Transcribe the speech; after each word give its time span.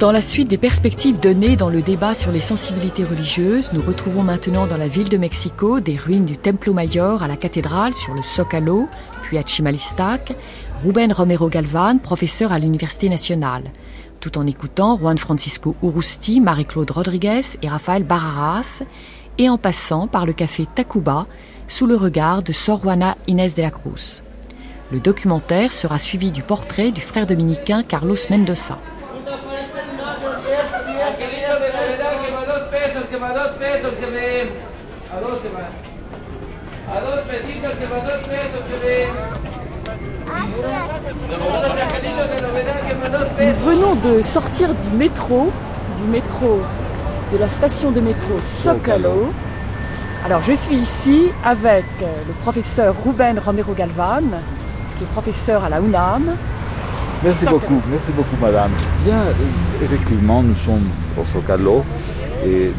Dans 0.00 0.12
la 0.12 0.22
suite 0.22 0.46
des 0.46 0.58
perspectives 0.58 1.18
données 1.18 1.56
dans 1.56 1.70
le 1.70 1.82
débat 1.82 2.14
sur 2.14 2.30
les 2.30 2.38
sensibilités 2.38 3.02
religieuses, 3.02 3.70
nous 3.72 3.82
retrouvons 3.82 4.22
maintenant 4.22 4.68
dans 4.68 4.76
la 4.76 4.86
ville 4.86 5.08
de 5.08 5.16
Mexico 5.16 5.80
des 5.80 5.96
ruines 5.96 6.24
du 6.24 6.36
Templo 6.36 6.72
Mayor 6.72 7.24
à 7.24 7.26
la 7.26 7.36
cathédrale 7.36 7.94
sur 7.94 8.14
le 8.14 8.22
Zócalo, 8.22 8.86
puis 9.22 9.38
à 9.38 9.42
Chimalistac, 9.42 10.34
Ruben 10.84 11.12
Romero 11.12 11.48
Galvan, 11.48 11.98
professeur 11.98 12.52
à 12.52 12.60
l'Université 12.60 13.08
nationale, 13.08 13.64
tout 14.20 14.38
en 14.38 14.46
écoutant 14.46 14.96
Juan 14.96 15.18
Francisco 15.18 15.74
Urusti, 15.82 16.40
Marie-Claude 16.40 16.92
Rodriguez 16.92 17.40
et 17.60 17.68
Rafael 17.68 18.04
Barraras, 18.04 18.84
et 19.36 19.48
en 19.48 19.58
passant 19.58 20.06
par 20.06 20.26
le 20.26 20.32
café 20.32 20.68
Tacuba 20.72 21.26
sous 21.66 21.86
le 21.86 21.96
regard 21.96 22.44
de 22.44 22.52
Sor 22.52 22.82
Juana 22.82 23.16
Inés 23.26 23.50
de 23.50 23.62
la 23.62 23.72
Cruz. 23.72 24.22
Le 24.92 25.00
documentaire 25.00 25.72
sera 25.72 25.98
suivi 25.98 26.30
du 26.30 26.44
portrait 26.44 26.92
du 26.92 27.00
frère 27.00 27.26
dominicain 27.26 27.82
Carlos 27.82 28.16
Mendoza. 28.30 28.78
Nous 43.40 43.64
venons 43.64 43.94
de 43.96 44.20
sortir 44.20 44.74
du 44.74 44.96
métro, 44.96 45.50
du 45.96 46.02
métro, 46.04 46.60
de 47.32 47.38
la 47.38 47.48
station 47.48 47.90
de 47.90 48.00
métro 48.00 48.40
Socalo. 48.40 49.32
Alors 50.24 50.42
je 50.42 50.52
suis 50.52 50.76
ici 50.76 51.30
avec 51.44 51.84
le 52.00 52.32
professeur 52.42 52.94
Ruben 53.04 53.38
Romero 53.38 53.72
Galvan, 53.72 54.22
qui 54.96 55.04
est 55.04 55.08
professeur 55.08 55.64
à 55.64 55.68
la 55.68 55.80
UNAM. 55.80 56.36
Merci 57.24 57.46
beaucoup, 57.46 57.82
merci 57.90 58.12
beaucoup 58.12 58.36
madame. 58.40 58.70
Bien, 59.04 59.24
effectivement, 59.82 60.42
nous 60.42 60.56
sommes 60.56 60.88
au 61.20 61.24
Socalo 61.24 61.84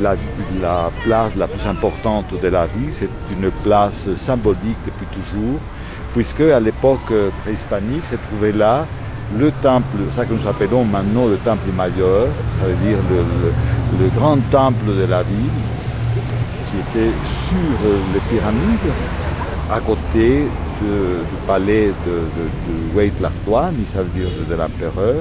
la, 0.01 0.15
la 0.61 0.91
place 1.03 1.35
la 1.35 1.47
plus 1.47 1.65
importante 1.67 2.39
de 2.41 2.47
la 2.47 2.65
ville, 2.67 2.91
c'est 2.97 3.09
une 3.31 3.51
place 3.63 4.07
symbolique 4.15 4.77
depuis 4.85 5.07
toujours, 5.07 5.59
puisque 6.13 6.41
à 6.41 6.59
l'époque 6.59 7.11
préhispanique 7.43 8.03
se 8.11 8.15
trouvait 8.15 8.51
là 8.51 8.85
le 9.37 9.51
temple, 9.61 9.97
ça 10.15 10.25
que 10.25 10.33
nous 10.33 10.47
appelons 10.47 10.83
maintenant 10.83 11.27
le 11.27 11.37
temple 11.37 11.69
majeur, 11.75 12.27
ça 12.59 12.67
veut 12.67 12.75
dire 12.87 12.97
le, 13.11 14.07
grand 14.17 14.37
temple 14.49 14.95
de 14.97 15.05
la 15.05 15.23
ville, 15.23 15.59
qui 16.69 16.77
était 16.77 17.11
sur 17.47 17.79
les 18.13 18.19
pyramides, 18.29 18.93
à 19.71 19.79
côté 19.81 20.45
du 20.81 21.37
palais 21.45 21.91
de, 22.05 23.01
de, 23.01 23.85
ça 23.93 23.99
veut 24.01 24.19
dire 24.19 24.29
de 24.49 24.55
l'empereur, 24.55 25.15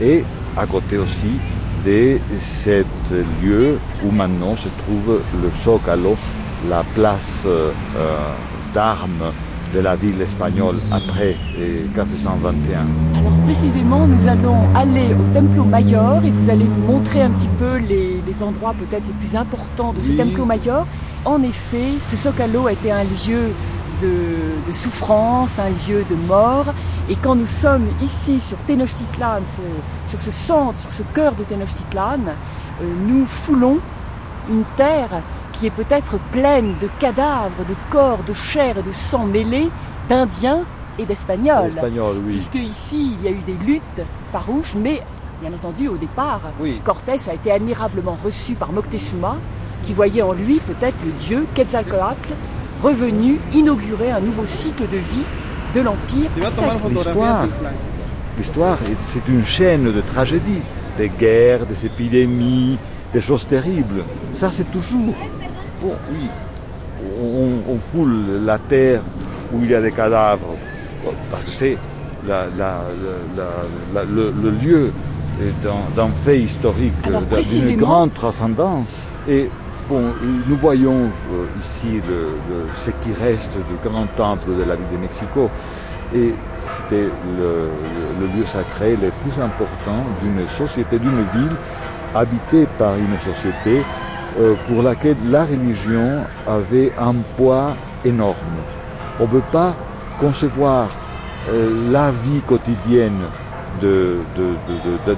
et 0.00 0.24
à 0.56 0.66
côté 0.66 0.98
aussi 0.98 1.38
de 1.84 2.18
cet 2.64 2.86
lieu 3.42 3.78
où 4.04 4.10
maintenant 4.10 4.56
se 4.56 4.68
trouve 4.68 5.20
le 5.42 5.50
Zócalo, 5.64 6.16
la 6.68 6.84
place 6.94 7.44
euh, 7.46 7.70
d'armes 8.74 9.32
de 9.74 9.80
la 9.80 9.94
ville 9.94 10.20
espagnole 10.20 10.76
après 10.90 11.36
1421. 11.58 12.86
Alors 13.16 13.32
précisément, 13.44 14.06
nous 14.06 14.26
allons 14.26 14.58
aller 14.74 15.14
au 15.14 15.32
Templo 15.32 15.64
Mayor 15.64 16.24
et 16.24 16.30
vous 16.30 16.50
allez 16.50 16.64
nous 16.64 16.92
montrer 16.92 17.22
un 17.22 17.30
petit 17.30 17.48
peu 17.58 17.76
les, 17.76 18.20
les 18.26 18.42
endroits 18.42 18.74
peut-être 18.78 19.06
les 19.06 19.26
plus 19.26 19.36
importants 19.36 19.92
de 19.92 20.02
ce 20.02 20.10
oui. 20.10 20.16
Templo 20.16 20.44
Mayor. 20.44 20.86
En 21.24 21.42
effet, 21.42 21.98
ce 21.98 22.16
Zócalo 22.16 22.66
a 22.66 22.72
été 22.72 22.90
un 22.90 23.04
lieu 23.04 23.52
de, 24.00 24.68
de, 24.68 24.72
souffrance, 24.72 25.58
un 25.58 25.70
lieu 25.70 26.04
de 26.08 26.14
mort. 26.14 26.66
Et 27.08 27.16
quand 27.16 27.34
nous 27.34 27.46
sommes 27.46 27.88
ici 28.02 28.40
sur 28.40 28.58
Tenochtitlan, 28.58 29.42
sur 30.04 30.20
ce 30.20 30.30
centre, 30.30 30.78
sur 30.78 30.92
ce 30.92 31.02
cœur 31.14 31.34
de 31.34 31.44
Tenochtitlan, 31.44 32.20
euh, 32.28 32.84
nous 33.06 33.26
foulons 33.26 33.78
une 34.48 34.64
terre 34.76 35.22
qui 35.52 35.66
est 35.66 35.70
peut-être 35.70 36.18
pleine 36.32 36.74
de 36.80 36.88
cadavres, 36.98 37.64
de 37.68 37.74
corps, 37.90 38.22
de 38.26 38.32
chair 38.32 38.78
et 38.78 38.82
de 38.82 38.92
sang 38.92 39.26
mêlés 39.26 39.70
d'Indiens 40.08 40.64
et 40.98 41.04
d'Espagnols. 41.04 41.72
Oui. 41.82 42.30
Puisque 42.30 42.54
ici, 42.56 43.16
il 43.18 43.24
y 43.24 43.28
a 43.28 43.30
eu 43.30 43.42
des 43.42 43.54
luttes 43.54 44.02
farouches, 44.32 44.74
mais 44.74 45.02
bien 45.40 45.52
entendu, 45.52 45.88
au 45.88 45.96
départ, 45.96 46.40
oui. 46.60 46.80
Cortés 46.84 47.16
a 47.28 47.34
été 47.34 47.50
admirablement 47.50 48.16
reçu 48.22 48.54
par 48.54 48.72
Moctezuma, 48.72 49.36
qui 49.84 49.94
voyait 49.94 50.22
en 50.22 50.32
lui 50.32 50.58
peut-être 50.60 50.96
le 51.04 51.12
dieu 51.12 51.46
Quetzalcoatl 51.54 52.34
revenu 52.82 53.38
inaugurer 53.52 54.10
un 54.10 54.20
nouveau 54.20 54.46
cycle 54.46 54.82
de 54.82 54.96
vie 54.96 55.26
de 55.74 55.80
l'Empire. 55.80 56.30
L'histoire, 56.36 57.46
l'histoire, 58.38 58.78
c'est 59.02 59.28
une 59.28 59.44
chaîne 59.44 59.92
de 59.92 60.00
tragédies, 60.00 60.62
des 60.98 61.08
guerres, 61.08 61.66
des 61.66 61.86
épidémies, 61.86 62.78
des 63.12 63.20
choses 63.20 63.46
terribles. 63.46 64.04
Ça, 64.34 64.50
c'est 64.50 64.70
toujours. 64.70 65.14
Bon, 65.82 65.94
oui, 66.12 66.28
on, 67.20 67.72
on, 67.72 67.78
foule 67.94 68.44
la 68.44 68.58
terre 68.58 69.02
où 69.52 69.62
il 69.62 69.70
y 69.70 69.74
a 69.74 69.80
des 69.80 69.90
cadavres, 69.90 70.56
parce 71.30 71.44
que 71.44 71.50
c'est 71.50 71.78
la, 72.26 72.46
la, 72.56 72.84
la, 73.94 74.04
le, 74.04 74.32
le, 74.42 74.50
lieu 74.50 74.92
d'un 75.64 76.10
fait 76.24 76.40
historique 76.40 76.92
d'une 77.02 77.76
grande 77.76 78.12
transcendance. 78.12 79.06
Et 79.28 79.48
nous 79.90 80.56
voyons 80.56 81.10
euh, 81.32 81.46
ici 81.58 82.00
ce 82.74 82.90
qui 82.90 83.12
reste 83.12 83.56
du 83.56 83.88
grand 83.88 84.06
temple 84.16 84.54
de 84.54 84.62
la 84.62 84.76
ville 84.76 84.90
de 84.92 84.98
Mexico. 84.98 85.50
Et 86.14 86.34
c'était 86.66 87.08
le, 87.38 87.70
le, 88.20 88.26
lieu 88.26 88.44
sacré 88.44 88.96
le 88.96 89.10
plus 89.22 89.40
important 89.40 90.04
d'une 90.22 90.46
société, 90.48 90.98
d'une 90.98 91.24
ville 91.34 91.56
habitée 92.14 92.66
par 92.78 92.96
une 92.96 93.18
société 93.18 93.82
euh, 94.38 94.54
pour 94.66 94.82
laquelle 94.82 95.16
la 95.28 95.44
religion 95.44 96.20
avait 96.46 96.92
un 96.98 97.14
poids 97.36 97.76
énorme. 98.04 98.36
On 99.18 99.24
ne 99.24 99.28
peut 99.28 99.42
pas 99.52 99.74
concevoir 100.18 100.88
euh, 101.48 101.90
la 101.90 102.10
vie 102.10 102.40
quotidienne 102.42 103.22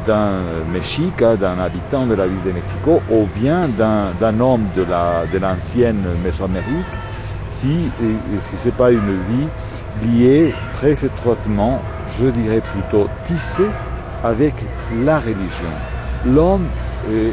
d'un 0.07 0.31
Mexica, 0.73 1.37
d'un 1.37 1.59
habitant 1.59 2.07
de 2.07 2.15
la 2.15 2.27
ville 2.27 2.43
de 2.45 2.53
Mexico, 2.53 3.01
ou 3.11 3.27
bien 3.35 3.69
d'un 3.69 4.41
homme 4.41 4.67
de 4.77 5.39
l'ancienne 5.39 6.03
la, 6.05 6.11
de 6.11 6.25
Mésoamérique, 6.25 6.95
si, 7.47 7.91
si 8.41 8.57
ce 8.57 8.67
n'est 8.67 8.73
pas 8.73 8.91
une 8.91 9.19
vie 9.29 9.49
liée 10.03 10.55
très 10.73 11.05
étroitement, 11.05 11.81
je 12.19 12.27
dirais 12.27 12.63
plutôt 12.73 13.09
tissée 13.25 13.71
avec 14.25 14.55
la 15.05 15.19
religion. 15.19 15.73
L'homme 16.27 16.67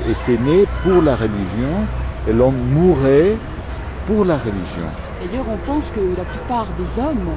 était 0.10 0.42
né 0.42 0.66
pour 0.82 1.02
la 1.02 1.16
religion 1.16 1.86
et 2.28 2.34
l'homme 2.34 2.58
mourait 2.72 3.38
pour 4.08 4.26
la 4.26 4.38
religion. 4.38 4.88
D'ailleurs, 5.22 5.46
on 5.52 5.58
pense 5.66 5.92
que 5.92 6.00
la 6.18 6.24
plupart 6.24 6.68
des 6.78 7.00
hommes 7.00 7.30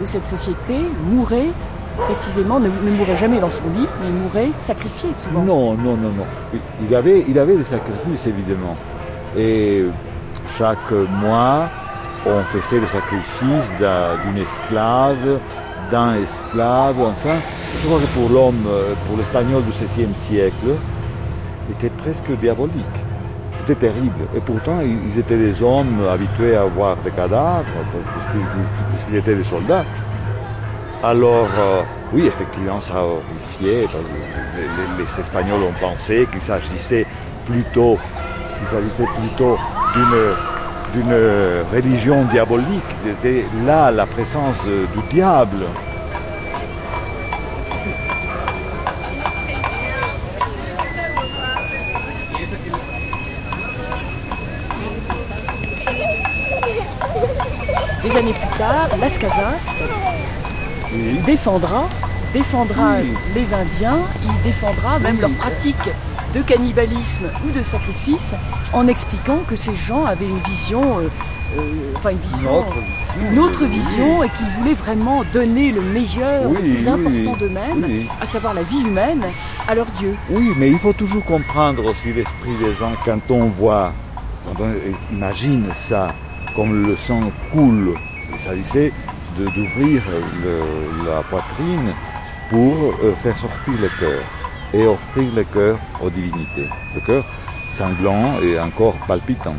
de 0.00 0.04
cette 0.04 0.24
société 0.24 0.78
mouraient 1.10 1.52
précisément, 1.96 2.60
ne, 2.60 2.68
ne, 2.68 2.90
mourait 2.90 3.16
jamais 3.16 3.40
dans 3.40 3.50
son 3.50 3.64
lit, 3.70 3.86
mais 4.02 4.10
mourait 4.10 4.52
sacrifié 4.52 5.12
souvent. 5.14 5.42
Non, 5.42 5.74
non, 5.74 5.96
non, 5.96 6.10
non. 6.10 6.26
Il 6.88 6.94
avait, 6.94 7.24
il 7.28 7.38
avait 7.38 7.56
des 7.56 7.64
sacrifices, 7.64 8.26
évidemment. 8.26 8.76
Et 9.36 9.84
chaque 10.56 10.90
mois, 10.90 11.68
on 12.26 12.42
faisait 12.44 12.80
le 12.80 12.86
sacrifice 12.86 13.70
d'une 13.78 14.42
esclave, 14.42 15.40
d'un 15.90 16.14
esclave, 16.14 17.00
enfin. 17.00 17.36
Je 17.78 17.86
crois 17.86 17.98
que 17.98 18.06
pour 18.18 18.30
l'homme, 18.30 18.66
pour 19.06 19.18
l'espagnol 19.18 19.62
du 19.64 19.70
XVIe 19.70 20.14
siècle, 20.14 20.76
était 21.70 21.90
presque 21.90 22.30
diabolique. 22.40 22.84
C'était 23.58 23.86
terrible. 23.88 24.26
Et 24.34 24.40
pourtant, 24.40 24.80
ils 24.80 25.18
étaient 25.18 25.36
des 25.36 25.62
hommes 25.62 26.06
habitués 26.08 26.56
à 26.56 26.64
voir 26.64 26.96
des 26.98 27.10
cadavres, 27.10 27.64
puisqu'ils 28.30 29.12
qu 29.12 29.16
étaient 29.16 29.34
des 29.34 29.44
soldats. 29.44 29.84
Alors, 31.02 31.48
euh, 31.58 31.82
oui, 32.12 32.26
effectivement, 32.26 32.80
ça 32.80 32.98
a 32.98 33.02
horrifié. 33.02 33.88
Les, 34.56 35.02
les, 35.04 35.20
Espagnols 35.20 35.62
ont 35.62 35.80
pensé 35.80 36.26
qu'il 36.30 36.40
s'agissait 36.40 37.06
plutôt, 37.46 37.98
s'agissait 38.70 39.08
plutôt 39.18 39.58
d'une, 39.94 41.02
d'une 41.02 41.14
religion 41.72 42.24
diabolique. 42.26 42.84
C'était 43.04 43.44
là 43.64 43.90
la 43.90 44.06
présence 44.06 44.62
du 44.64 45.14
diable. 45.14 45.64
Des 58.02 58.16
années 58.16 58.32
plus 58.32 58.58
tard, 58.58 58.88
Las 59.00 59.18
Casas 59.18 60.15
oui. 60.96 61.18
défendra, 61.24 61.88
défendra 62.32 62.96
oui. 63.02 63.12
les 63.34 63.52
Indiens, 63.54 63.98
il 64.24 64.42
défendra 64.42 64.98
même 64.98 65.14
oui. 65.16 65.20
leurs 65.22 65.30
pratiques 65.32 65.90
de 66.34 66.42
cannibalisme 66.42 67.26
ou 67.46 67.50
de 67.50 67.62
sacrifice 67.62 68.32
en 68.72 68.86
expliquant 68.88 69.38
que 69.46 69.56
ces 69.56 69.74
gens 69.76 70.04
avaient 70.04 70.28
une 70.28 70.38
vision 70.40 70.82
euh, 70.98 71.08
euh, 71.56 71.62
enfin 71.96 72.10
une 72.10 72.18
vision, 72.18 72.50
Une 72.50 72.58
autre 72.58 72.74
vision. 72.80 73.30
une 73.32 73.38
autre 73.38 73.64
vision 73.64 74.22
et 74.24 74.28
qu'ils 74.30 74.46
voulaient 74.58 74.74
vraiment 74.74 75.22
donner 75.32 75.70
le 75.70 75.80
meilleur, 75.80 76.42
Oui, 76.50 76.56
le 76.56 76.60
plus 76.60 76.88
oui, 76.88 76.88
important 76.88 77.36
d'eux-mêmes, 77.38 77.84
oui. 77.88 78.08
à 78.20 78.26
savoir 78.26 78.52
la 78.52 78.64
vie 78.64 78.80
humaine, 78.80 79.22
à 79.68 79.74
leur 79.74 79.86
Dieu. 79.96 80.14
Oui, 80.28 80.50
mais 80.58 80.70
il 80.70 80.78
faut 80.78 80.92
toujours 80.92 81.24
comprendre 81.24 81.84
aussi 81.86 82.12
l'esprit 82.12 82.56
des 82.60 82.74
gens 82.74 82.92
quand 83.04 83.20
on 83.30 83.44
voit, 83.46 83.92
quand 84.44 84.64
on 84.64 85.14
imagine 85.14 85.66
ça, 85.88 86.08
comme 86.56 86.84
le 86.84 86.96
sang 86.96 87.20
coule. 87.52 87.94
Il 88.34 88.40
s'agissait 88.44 88.88
de- 88.88 88.92
d'ouvrir 89.44 90.02
la 91.04 91.22
poitrine 91.22 91.92
pour 92.50 92.94
euh, 93.02 93.12
faire 93.22 93.36
sortir 93.36 93.74
le 93.80 93.88
cœur 93.98 94.22
et 94.72 94.86
offrir 94.86 95.28
le 95.34 95.44
cœur 95.44 95.78
aux 96.00 96.10
divinités. 96.10 96.68
Le 96.94 97.00
cœur 97.00 97.24
sanglant 97.72 98.40
et 98.42 98.58
encore 98.58 98.94
palpitant. 99.06 99.56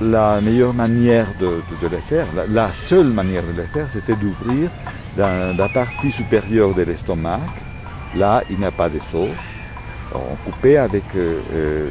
La 0.00 0.40
meilleure 0.40 0.74
manière 0.74 1.28
de, 1.38 1.62
le 1.82 1.96
faire, 1.98 2.26
la, 2.48 2.72
seule 2.72 3.08
manière 3.08 3.44
de 3.44 3.52
le 3.52 3.66
faire, 3.66 3.86
c'était 3.92 4.16
d'ouvrir 4.16 4.70
la, 5.16 5.68
partie 5.68 6.10
supérieure 6.10 6.74
de 6.74 6.82
l'estomac. 6.82 7.40
Là, 8.16 8.42
il 8.50 8.58
n'y 8.58 8.64
a 8.64 8.72
pas 8.72 8.88
de 8.88 8.98
sauce. 9.10 9.30
On 10.14 10.36
coupait 10.44 10.76
avec 10.76 11.04
euh, 11.16 11.40
euh, 11.52 11.90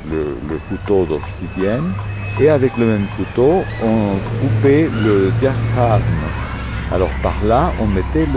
le 0.50 0.58
couteau 0.70 1.06
d'obsidienne 1.06 1.94
et 2.40 2.50
avec 2.50 2.78
le 2.78 2.86
même 2.86 3.08
couteau, 3.16 3.64
on 3.84 4.18
coupait 4.42 4.90
le 5.04 5.32
diaphragme. 5.40 6.04
Alors 6.92 7.10
par 7.22 7.36
là, 7.46 7.72
on 7.82 7.88
mettait 7.88 8.28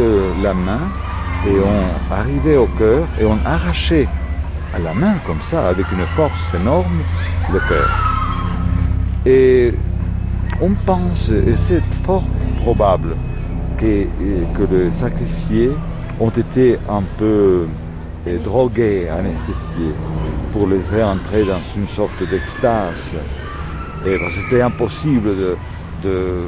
la 0.43 0.55
main 0.55 0.89
et 1.47 1.57
on 1.59 2.13
arrivait 2.13 2.57
au 2.57 2.67
cœur 2.67 3.07
et 3.21 3.25
on 3.25 3.39
arrachait 3.45 4.09
à 4.75 4.79
la 4.79 4.93
main 4.95 5.15
comme 5.27 5.41
ça, 5.43 5.69
avec 5.69 5.91
une 5.93 6.07
force 6.07 6.55
énorme, 6.55 7.03
le 7.53 7.61
cœur. 7.61 7.89
Et 9.25 9.75
on 10.61 10.71
pense, 10.71 11.31
et 11.31 11.57
c'est 11.67 11.83
fort 12.05 12.25
probable, 12.63 13.17
que, 13.79 14.07
que 14.55 14.63
les 14.71 14.91
sacrifiés 14.91 15.71
ont 16.19 16.31
été 16.31 16.79
un 16.89 17.03
peu 17.19 17.67
euh, 18.27 18.39
drogués, 18.39 19.09
anesthésiés, 19.09 19.95
pour 20.53 20.67
les 20.67 20.79
faire 20.79 21.09
entrer 21.09 21.45
dans 21.45 21.61
une 21.77 21.89
sorte 21.89 22.23
d'extase. 22.31 23.15
C'était 24.31 24.63
impossible 24.63 25.57
de, 26.03 26.47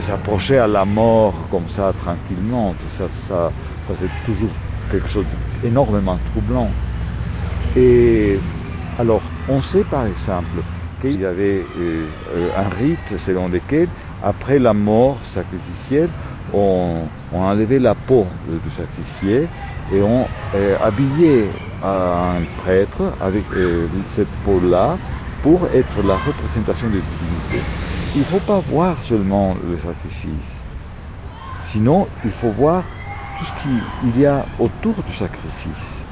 s'approcher 0.00 0.58
à 0.58 0.66
la 0.66 0.84
mort 0.84 1.34
comme 1.50 1.68
ça 1.68 1.92
tranquillement. 1.92 2.74
Ça, 2.96 3.08
ça, 3.08 3.52
ça, 3.86 3.94
c'est 3.94 4.10
toujours 4.24 4.50
quelque 4.90 5.08
chose 5.08 5.26
d'énormément 5.62 6.18
troublant. 6.30 6.70
Et 7.76 8.38
alors, 8.98 9.22
on 9.48 9.60
sait 9.60 9.84
par 9.84 10.06
exemple 10.06 10.62
qu'il 11.00 11.20
y 11.20 11.26
avait 11.26 11.64
euh, 11.78 12.06
euh, 12.34 12.50
un 12.56 12.68
rite 12.68 13.18
selon 13.18 13.48
lequel, 13.48 13.88
après 14.22 14.58
la 14.58 14.72
mort 14.72 15.18
sacrificielle, 15.24 16.10
on, 16.52 17.02
enlevait 17.34 17.78
la 17.78 17.94
peau 17.94 18.26
du 18.48 18.70
sacrifié 18.70 19.48
et 19.92 20.02
on 20.02 20.26
euh, 20.54 20.76
habillait 20.82 21.44
un 21.84 22.42
prêtre 22.62 23.12
avec 23.20 23.44
euh, 23.54 23.86
cette 24.06 24.28
peau-là 24.44 24.98
pour 25.48 25.66
être 25.74 26.02
la 26.06 26.16
représentation 26.16 26.88
des 26.88 27.00
divinités. 27.00 27.64
Il 28.14 28.20
ne 28.20 28.24
faut 28.26 28.38
pas 28.40 28.58
voir 28.58 29.02
seulement 29.02 29.56
le 29.66 29.78
sacrifice. 29.78 30.62
Sinon, 31.62 32.06
il 32.22 32.30
faut 32.30 32.50
voir 32.50 32.84
tout 33.38 33.46
ce 33.46 33.62
qu'il 33.62 34.20
y 34.20 34.26
a 34.26 34.44
autour 34.58 34.94
du 35.08 35.14
sacrifice. 35.14 36.04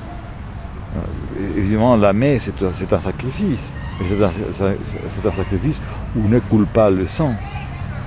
Euh, 0.96 1.58
Évidemment, 1.58 1.96
la 1.96 2.14
messe, 2.14 2.44
c'est 2.44 2.92
un, 2.94 3.00
sacrifice. 3.00 3.74
Mais 4.00 4.06
c'est 4.08 5.28
un, 5.28 5.36
sacrifice 5.36 5.78
où 6.16 6.26
ne 6.28 6.38
coule 6.38 6.66
pas 6.66 6.88
le 6.88 7.06
sang. 7.06 7.34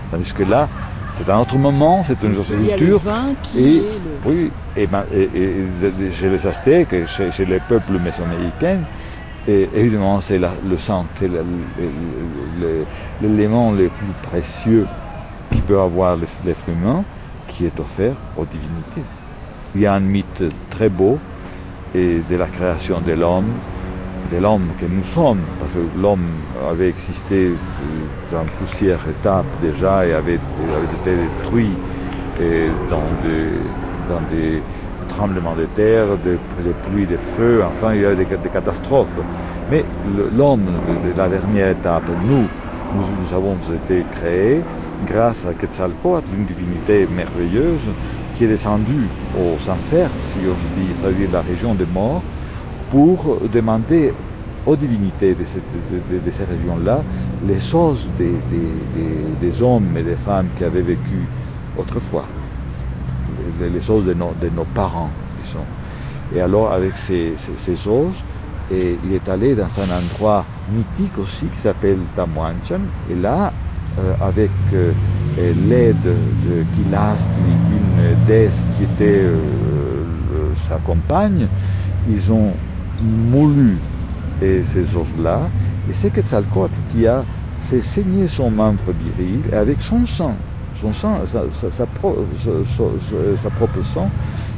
Tandis 0.10 0.34
que 0.34 0.44
là, 0.44 0.68
c'est 1.20 1.32
un 1.32 1.38
autre 1.38 1.58
moment, 1.60 2.04
c'est 2.04 2.24
une 2.24 2.36
autre 2.36 2.56
culture. 2.56 3.02
Et, 3.56 3.76
est 3.76 3.82
le... 3.82 4.00
oui, 4.26 4.52
et, 4.76 4.88
ben- 4.88 5.06
et- 5.14 6.12
chez 6.12 6.30
les 6.30 6.48
Aztèques, 6.48 6.96
chez 7.08 7.46
les 7.46 7.60
peuples 7.60 8.00
mésoaméricains, 8.00 8.80
et 9.48 9.70
évidemment, 9.74 10.22
c'est 10.22 10.38
le 10.38 10.78
sang, 10.78 11.06
c'est 11.18 11.30
l'élément 13.22 13.72
le 13.72 13.88
plus 13.90 14.14
précieux 14.30 14.86
qui 15.52 15.62
peut 15.62 15.80
avoir 15.80 16.18
l'être 16.18 16.70
humain, 16.70 17.04
qui 17.48 17.66
est 17.66 17.80
offert 17.80 18.16
aux 18.38 18.46
divinités. 18.46 19.04
Il 19.76 19.82
y 19.82 19.86
a 19.86 19.94
un 19.94 20.00
mythe 20.00 20.44
très 20.70 20.90
beau 20.90 21.20
et 21.96 22.22
de 22.30 22.36
la 22.36 22.48
création 22.48 23.02
de 23.02 23.14
l'homme, 23.14 23.52
de 24.32 24.38
l'homme 24.38 24.68
que 24.80 24.86
nous 24.86 25.04
sommes, 25.06 25.42
parce 25.60 25.72
que 25.72 26.00
l'homme 26.00 26.28
avait 26.70 26.90
existé 26.90 27.48
euh, 27.48 27.56
dans 28.32 28.46
plusieurs 28.58 29.00
étapes 29.08 29.48
déjà 29.62 30.06
et 30.06 30.14
avait, 30.14 30.40
avait 30.70 31.12
été 31.12 31.24
détruit 31.24 31.72
et 32.40 32.68
dans, 32.90 33.10
des, 33.24 33.50
dans 34.08 34.22
des 34.30 34.62
tremblements 35.20 35.56
de 35.64 35.66
terre, 35.82 36.06
des, 36.24 36.38
des 36.64 36.74
pluies 36.86 37.06
de 37.06 37.18
feu, 37.36 37.62
enfin 37.72 37.94
il 37.94 38.02
y 38.02 38.06
a 38.06 38.16
des, 38.16 38.24
des 38.26 38.50
catastrophes. 38.58 39.18
Mais 39.70 39.84
l'homme 40.38 40.68
de, 41.06 41.18
la 41.18 41.28
dernière 41.28 41.70
étape, 41.78 42.04
nous, 42.30 42.46
nous, 42.96 43.36
avons 43.36 43.58
été 43.82 44.06
créés 44.16 44.62
grâce 45.06 45.46
à 45.46 45.54
Quetzalcoatl, 45.54 46.26
une 46.38 46.46
divinité 46.46 46.96
merveilleuse 47.22 47.86
qui 48.36 48.46
est 48.46 48.48
descendue 48.48 49.08
aux 49.38 49.60
enfers, 49.70 50.10
si 50.30 50.38
j'ose 50.46 50.68
dire, 50.78 50.94
c'est-à-dire 51.02 51.30
la 51.34 51.42
région 51.42 51.72
des 51.76 51.86
morts, 52.00 52.22
pour 52.92 53.18
demander 53.54 54.14
aux 54.66 54.76
divinités 54.76 55.36
de, 55.36 55.44
ces 56.38 56.46
régions-là 56.54 56.98
les 57.46 57.60
choses 57.60 58.10
des, 58.18 58.36
des- 58.54 58.86
des- 58.98 59.36
des 59.52 59.62
hommes 59.62 59.92
et 59.98 60.04
des 60.12 60.16
femmes 60.28 60.48
qui 60.56 60.64
avaient 60.64 60.82
vécu 60.96 61.20
autrefois, 61.78 62.26
les, 63.60 63.70
les 63.70 63.82
choses 63.82 64.06
de 64.06 64.14
nos, 64.14 64.34
de 64.42 64.50
nos 64.50 64.66
parents, 64.66 65.12
disons. 65.44 65.66
Et 66.36 66.42
alors, 66.42 66.72
avec 66.72 66.96
ces, 66.96 67.34
ces, 67.38 67.54
ces 67.54 67.76
il 68.72 69.14
est 69.14 69.28
allé 69.28 69.56
dans 69.56 69.64
un 69.64 69.98
endroit 69.98 70.46
mythique 70.72 71.18
aussi 71.18 71.46
qui 71.46 71.60
s'appelle 71.60 71.98
Tamuanchan. 72.16 72.82
Et 73.10 73.16
là, 73.16 73.52
euh, 73.98 74.14
avec 74.22 74.52
euh, 74.74 74.92
l'aide 75.38 75.98
de 76.04 76.64
Kilastli, 76.76 77.32
une 77.72 78.26
déesse 78.26 78.66
qui 78.78 78.84
était 78.84 79.24
euh, 79.24 80.54
sa 80.68 80.78
compagne, 80.78 81.48
ils 82.10 82.32
ont 82.32 82.52
moulu 83.02 83.78
ces 84.40 84.96
os-là. 84.96 85.50
Et 85.90 85.94
c'est 85.94 86.12
Quetzalcoatl 86.12 86.80
qui 86.92 87.08
a 87.08 87.26
fait 87.62 87.82
saigner 87.82 88.28
son 88.28 88.52
membre 88.52 88.94
viril 89.18 89.42
avec 89.54 89.82
son 89.82 90.06
sang, 90.06 90.36
son 90.82 90.94
sang, 90.94 91.20
sa, 91.32 91.42
sa- 91.60 91.72
sa 91.72 91.86
pro- 91.86 92.26
sa- 92.38 92.50
sa- 92.78 93.44
sa 93.44 93.50
propre 93.50 93.84
sang, 93.84 94.10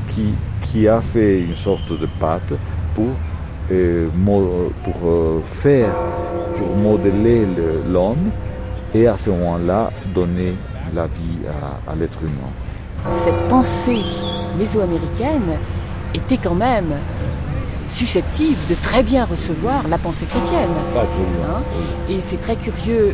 qui, 0.09 0.33
qui 0.61 0.87
a 0.87 1.01
fait 1.01 1.39
une 1.41 1.55
sorte 1.55 1.89
de 1.91 2.07
pâte 2.19 2.53
pour, 2.95 3.07
euh, 3.71 4.07
pour 4.83 4.95
euh, 5.09 5.39
faire, 5.61 5.93
pour 6.57 6.75
modeler 6.75 7.45
le- 7.45 7.81
l'homme 7.91 8.29
et 8.93 9.07
à 9.07 9.17
ce 9.17 9.29
moment-là 9.29 9.91
donner 10.13 10.53
la 10.93 11.07
vie 11.07 11.39
à, 11.47 11.91
à 11.91 11.95
l'être 11.95 12.19
humain. 12.21 12.51
cette 13.13 13.47
pensée 13.49 14.01
mésoaméricaine 14.59 15.57
était 16.13 16.37
quand 16.37 16.53
même 16.55 16.91
susceptible 17.87 18.57
de 18.69 18.75
très 18.75 19.01
bien 19.03 19.25
recevoir 19.25 19.87
la 19.87 19.97
pensée 19.97 20.25
chrétienne. 20.25 20.69
Hein 20.95 21.61
Et 22.09 22.19
c'est 22.21 22.39
très 22.39 22.55
curieux 22.55 23.13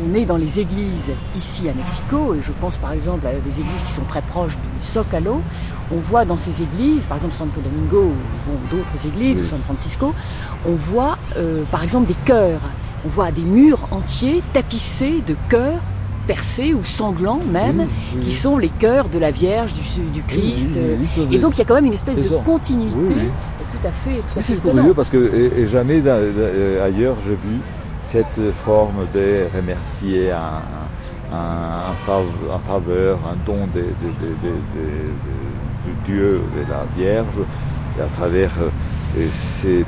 on 0.00 0.14
est 0.14 0.24
dans 0.24 0.36
les 0.36 0.58
églises 0.60 1.10
ici 1.36 1.68
à 1.68 1.74
Mexico, 1.74 2.34
et 2.34 2.40
je 2.40 2.52
pense 2.60 2.78
par 2.78 2.92
exemple 2.92 3.26
à 3.26 3.32
des 3.32 3.60
églises 3.60 3.82
qui 3.86 3.92
sont 3.92 4.04
très 4.08 4.22
proches 4.22 4.56
du 4.56 4.86
Zocalo, 4.92 5.40
on 5.92 5.96
voit 5.98 6.24
dans 6.24 6.36
ces 6.36 6.62
églises, 6.62 7.06
par 7.06 7.16
exemple 7.16 7.34
Santo 7.34 7.60
Domingo 7.60 8.12
ou 8.12 8.50
bon, 8.50 8.76
d'autres 8.76 9.06
églises, 9.06 9.38
Oui. 9.38 9.42
ou 9.44 9.46
San 9.46 9.60
Francisco, 9.62 10.14
on 10.66 10.74
voit 10.74 11.16
euh, 11.36 11.64
par 11.70 11.82
exemple 11.82 12.06
des 12.08 12.16
chœurs. 12.24 12.60
On 13.06 13.08
voit 13.08 13.30
des 13.30 13.42
murs 13.42 13.86
entiers 13.92 14.42
tapissés 14.52 15.22
de 15.26 15.36
chœurs 15.48 15.80
percés 16.26 16.74
ou 16.74 16.82
sanglants 16.84 17.40
même, 17.50 17.78
Oui, 17.80 17.86
oui, 18.16 18.20
qui 18.20 18.32
sont 18.32 18.58
les 18.58 18.68
chœurs 18.68 19.08
de 19.08 19.18
la 19.18 19.30
Vierge, 19.30 19.72
du, 19.72 19.80
du 20.12 20.22
Christ. 20.24 20.70
Euh, 20.76 20.96
Et 21.30 21.38
donc 21.38 21.54
il 21.54 21.58
y 21.58 21.62
a 21.62 21.64
quand 21.64 21.74
même 21.74 21.86
une 21.86 21.94
espèce 21.94 22.28
de 22.28 22.34
ont- 22.36 22.42
continuité 22.42 23.14
tout 23.70 23.86
à 23.86 23.90
fait, 23.92 24.16
tout 24.16 24.38
à 24.38 24.42
fait 24.42 24.54
c'est 24.54 24.60
curieux 24.62 24.94
parce 24.94 25.10
que 25.10 25.16
et- 25.34 25.60
et 25.60 25.68
jamais 25.68 26.00
dans- 26.00 26.18
dans- 26.20 26.82
ailleurs 26.84 27.16
j'ai 27.26 27.34
vu 27.34 27.60
cette 28.12 28.40
forme 28.64 29.00
de 29.12 29.28
remercier 29.54 30.30
un, 30.32 30.62
un- 31.32 31.90
un 31.92 31.96
fav- 32.06 32.46
un 32.56 32.62
faveur, 32.72 33.18
un 33.32 33.36
don 33.46 33.66
de, 33.74 33.80
de- 34.02 34.14
de- 34.22 34.38
de- 34.44 34.64
Dieu, 36.06 36.40
de 36.56 36.62
la 36.72 36.84
Vierge, 36.96 37.38
et 37.98 38.02
à 38.02 38.06
travers 38.06 38.50
euh, 38.60 39.28
ces, 39.34 39.84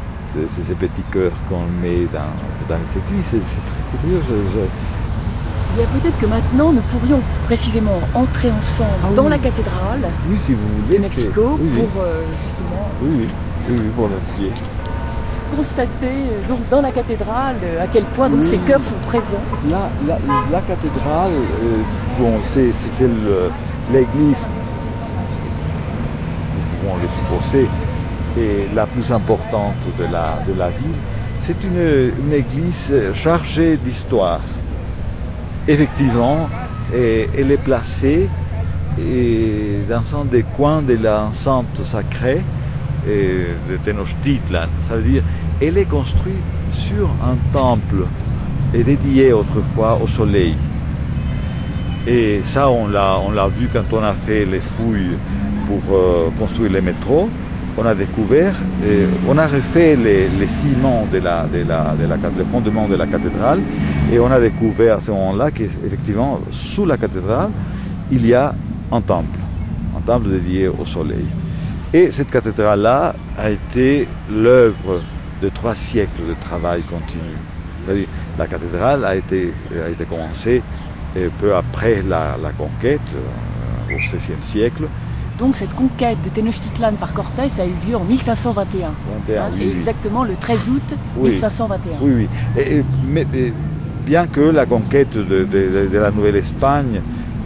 petits 0.74 1.06
cœurs 1.10 1.32
qu'on 1.48 1.64
met 1.82 2.04
dans, 2.12 2.32
dans 2.68 2.78
les 2.84 3.00
églises. 3.00 3.26
C'est 3.30 3.38
très 3.70 3.98
curieux. 3.98 4.22
je- 4.28 4.50
je- 4.60 5.76
Bien, 5.76 5.86
peut-être 5.96 6.18
que 6.18 6.26
maintenant 6.26 6.72
nous 6.72 6.80
pourrions 6.92 7.20
précisément 7.46 8.00
entrer 8.14 8.50
ensemble 8.50 8.90
Ah 9.04 9.06
oui. 9.10 9.16
dans 9.16 9.28
la 9.28 9.38
cathédrale 9.38 10.00
oui, 10.28 10.36
si 10.44 10.52
vous 10.52 10.92
de. 10.92 10.98
Mexico 10.98 11.58
oui, 11.60 11.68
pour 11.78 12.02
euh, 12.02 12.22
justement 12.42 12.88
Oui, 13.02 13.10
oui, 13.20 13.28
oui, 13.78 13.90
volontiers. 13.96 14.52
Constater 15.56 16.06
euh, 16.06 16.48
donc 16.48 16.58
dans 16.70 16.80
la 16.80 16.90
cathédrale 16.90 17.56
à 17.80 17.86
quel 17.86 18.04
point 18.04 18.28
donc, 18.28 18.44
ces 18.44 18.58
chœurs 18.58 18.84
sont 18.84 18.98
présents. 19.06 19.42
La, 19.70 19.90
la, 20.50 20.60
cathédrale, 20.60 21.32
bon, 22.18 22.32
c'est 22.46 22.72
l'église, 23.92 24.46
nous 26.56 26.78
pouvons 26.80 26.96
le 27.02 27.08
supposer, 27.08 27.68
est 28.38 28.74
la 28.74 28.86
plus 28.86 29.10
importante 29.10 29.74
de 29.98 30.04
la, 30.04 30.38
de 30.46 30.54
la 30.56 30.70
ville. 30.70 30.98
C'est 31.40 31.62
une, 31.64 32.12
une 32.26 32.32
église 32.32 32.92
chargée 33.14 33.76
d'histoire. 33.76 34.40
Effectivement, 35.66 36.48
et 36.94 37.28
elle 37.36 37.50
est 37.50 37.62
placée 37.62 38.28
dans 39.88 40.20
un 40.20 40.24
des 40.24 40.42
coins 40.42 40.82
de 40.82 40.94
l'enceinte 40.94 41.84
sacrée 41.84 42.42
de 43.06 43.76
Tenochtitlan. 43.84 44.68
Ça 44.82 44.96
veut 44.96 45.02
dire 45.02 45.22
elle 45.60 45.76
est 45.76 45.84
construite 45.84 46.42
sur 46.72 47.10
un 47.22 47.36
temple 47.52 48.06
et 48.72 48.82
dédié 48.82 49.32
autrefois 49.32 49.98
au 50.02 50.06
soleil. 50.06 50.54
Et 52.06 52.40
ça, 52.44 52.70
on 52.70 52.88
l'a, 52.88 53.48
vu 53.48 53.68
quand 53.70 53.84
on 53.92 54.02
a 54.02 54.14
fait 54.14 54.46
les 54.46 54.60
fouilles 54.60 55.18
pour 55.66 55.94
euh, 55.94 56.30
construire 56.38 56.72
les 56.72 56.80
métros. 56.80 57.28
On 57.76 57.84
a 57.84 57.94
découvert, 57.94 58.54
on 59.28 59.38
a 59.38 59.46
refait 59.46 59.96
les, 59.96 60.28
ciments 60.48 61.06
de 61.10 61.18
la, 61.18 61.46
de 61.46 61.64
la 61.66 63.06
cathédrale 63.06 63.60
et 64.12 64.18
on 64.18 64.30
a 64.30 64.40
découvert 64.40 64.98
à 64.98 65.00
ce 65.00 65.10
moment-là 65.12 65.50
qu'effectivement, 65.50 66.40
sous 66.50 66.84
la 66.84 66.96
cathédrale, 66.96 67.50
il 68.10 68.26
y 68.26 68.34
a 68.34 68.54
un 68.90 69.00
temple, 69.00 69.38
un 69.96 70.00
temple 70.00 70.30
dédié 70.30 70.68
au 70.68 70.84
soleil. 70.84 71.26
Et 71.92 72.12
cette 72.12 72.30
cathédrale-là 72.30 73.14
a 73.36 73.50
été 73.50 74.06
l'œuvre 74.30 75.02
de 75.42 75.48
trois 75.48 75.74
siècles 75.74 76.28
de 76.28 76.34
travail 76.40 76.82
continu. 76.82 77.34
C'est-à-dire, 77.82 78.06
la 78.38 78.46
cathédrale 78.46 79.04
a 79.04 79.16
été, 79.16 79.52
a 79.84 79.88
été 79.88 80.04
commencée 80.04 80.62
euh, 81.16 81.28
peu 81.40 81.56
après 81.56 82.02
la, 82.02 82.36
conquête, 82.56 83.00
euh, 83.14 83.94
au 83.94 83.98
XVIe 83.98 84.42
siècle. 84.42 84.84
Donc 85.38 85.56
cette 85.56 85.74
conquête 85.74 86.18
de 86.22 86.28
Tenochtitlan 86.28 86.92
par 86.92 87.12
Cortés 87.12 87.60
a 87.60 87.64
eu 87.64 87.72
lieu 87.88 87.96
en 87.96 88.04
1521. 88.04 88.88
Hein, 88.88 88.92
et 89.58 89.70
exactement 89.70 90.22
le 90.22 90.34
13 90.36 90.68
août 90.68 90.96
1521. 91.20 91.92
Oui, 92.02 92.12
oui. 92.14 92.28
Et, 92.56 92.82
mais, 93.08 93.26
bien 94.04 94.26
que 94.26 94.40
la 94.40 94.66
conquête 94.66 95.16
de, 95.16 95.44
de 95.44 95.98
la 95.98 96.10
Nouvelle-Espagne 96.10 97.00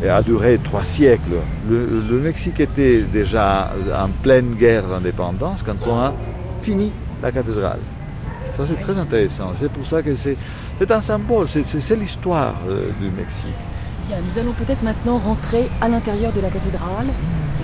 a 0.08 0.22
duré 0.22 0.58
trois 0.58 0.84
siècles. 0.84 1.40
Le, 1.68 2.18
Mexique 2.20 2.60
était 2.60 3.02
déjà 3.02 3.72
en 3.94 4.08
pleine 4.22 4.54
guerre 4.54 4.84
d'indépendance 4.88 5.62
quand 5.62 5.76
on 5.86 5.98
a 5.98 6.14
fini 6.62 6.92
la 7.22 7.32
cathédrale. 7.32 7.80
Ça 8.56 8.64
c'est 8.66 8.80
très 8.80 8.98
intéressant. 8.98 9.52
C'est 9.54 9.70
pour 9.70 9.84
ça 9.84 10.02
que 10.02 10.14
c'est 10.14 10.36
un 10.90 11.00
symbole, 11.00 11.48
c'est 11.48 11.96
l'histoire 11.96 12.54
euh, 12.68 12.90
du 13.00 13.10
Mexique. 13.10 13.46
Bien, 14.06 14.18
nous 14.28 14.38
allons 14.38 14.52
peut-être 14.52 14.82
maintenant 14.82 15.18
rentrer 15.18 15.68
à 15.80 15.88
l'intérieur 15.88 16.32
de 16.32 16.40
la 16.40 16.50
cathédrale, 16.50 17.06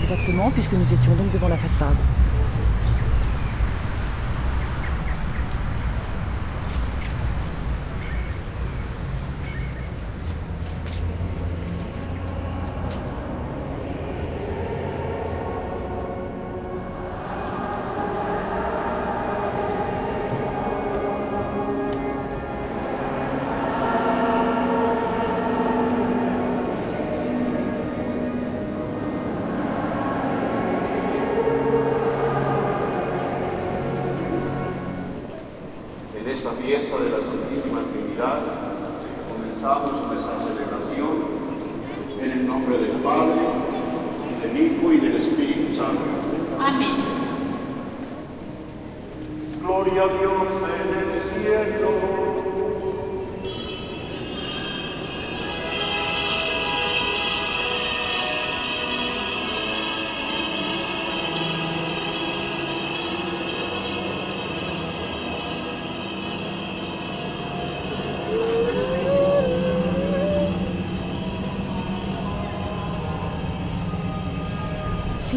exactement, 0.00 0.50
puisque 0.50 0.72
nous 0.72 0.86
étions 0.86 1.14
donc 1.14 1.30
devant 1.32 1.48
la 1.48 1.58
façade. 1.58 1.96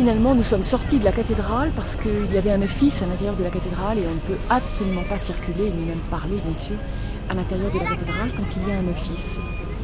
Finalement, 0.04 0.36
nous 0.36 0.44
sommes 0.44 0.64
sortis 0.64 1.00
de 1.00 1.06
la 1.06 1.14
cathédrale 1.14 1.72
parce 1.78 1.96
qu'il 1.96 2.30
y 2.34 2.38
avait 2.38 2.52
un 2.52 2.62
office 2.62 3.02
à 3.02 3.06
l'intérieur 3.06 3.38
de 3.38 3.44
la 3.46 3.50
cathédrale 3.50 3.98
et 4.00 4.04
on 4.06 4.14
ne 4.14 4.36
peut 4.36 4.42
absolument 4.50 5.04
pas 5.08 5.18
circuler, 5.18 5.72
ni 5.72 5.86
même 5.86 6.04
parler, 6.12 6.36
bien 6.46 6.56
sûr, 6.56 6.76
à 7.30 7.34
l'intérieur 7.34 7.72
de 7.72 7.80
la 7.80 7.86
cathédrale 7.86 8.30
quand 8.36 8.44
il 8.58 8.68
y 8.68 8.72
a 8.74 8.80
un 8.80 8.92
office. 8.92 9.40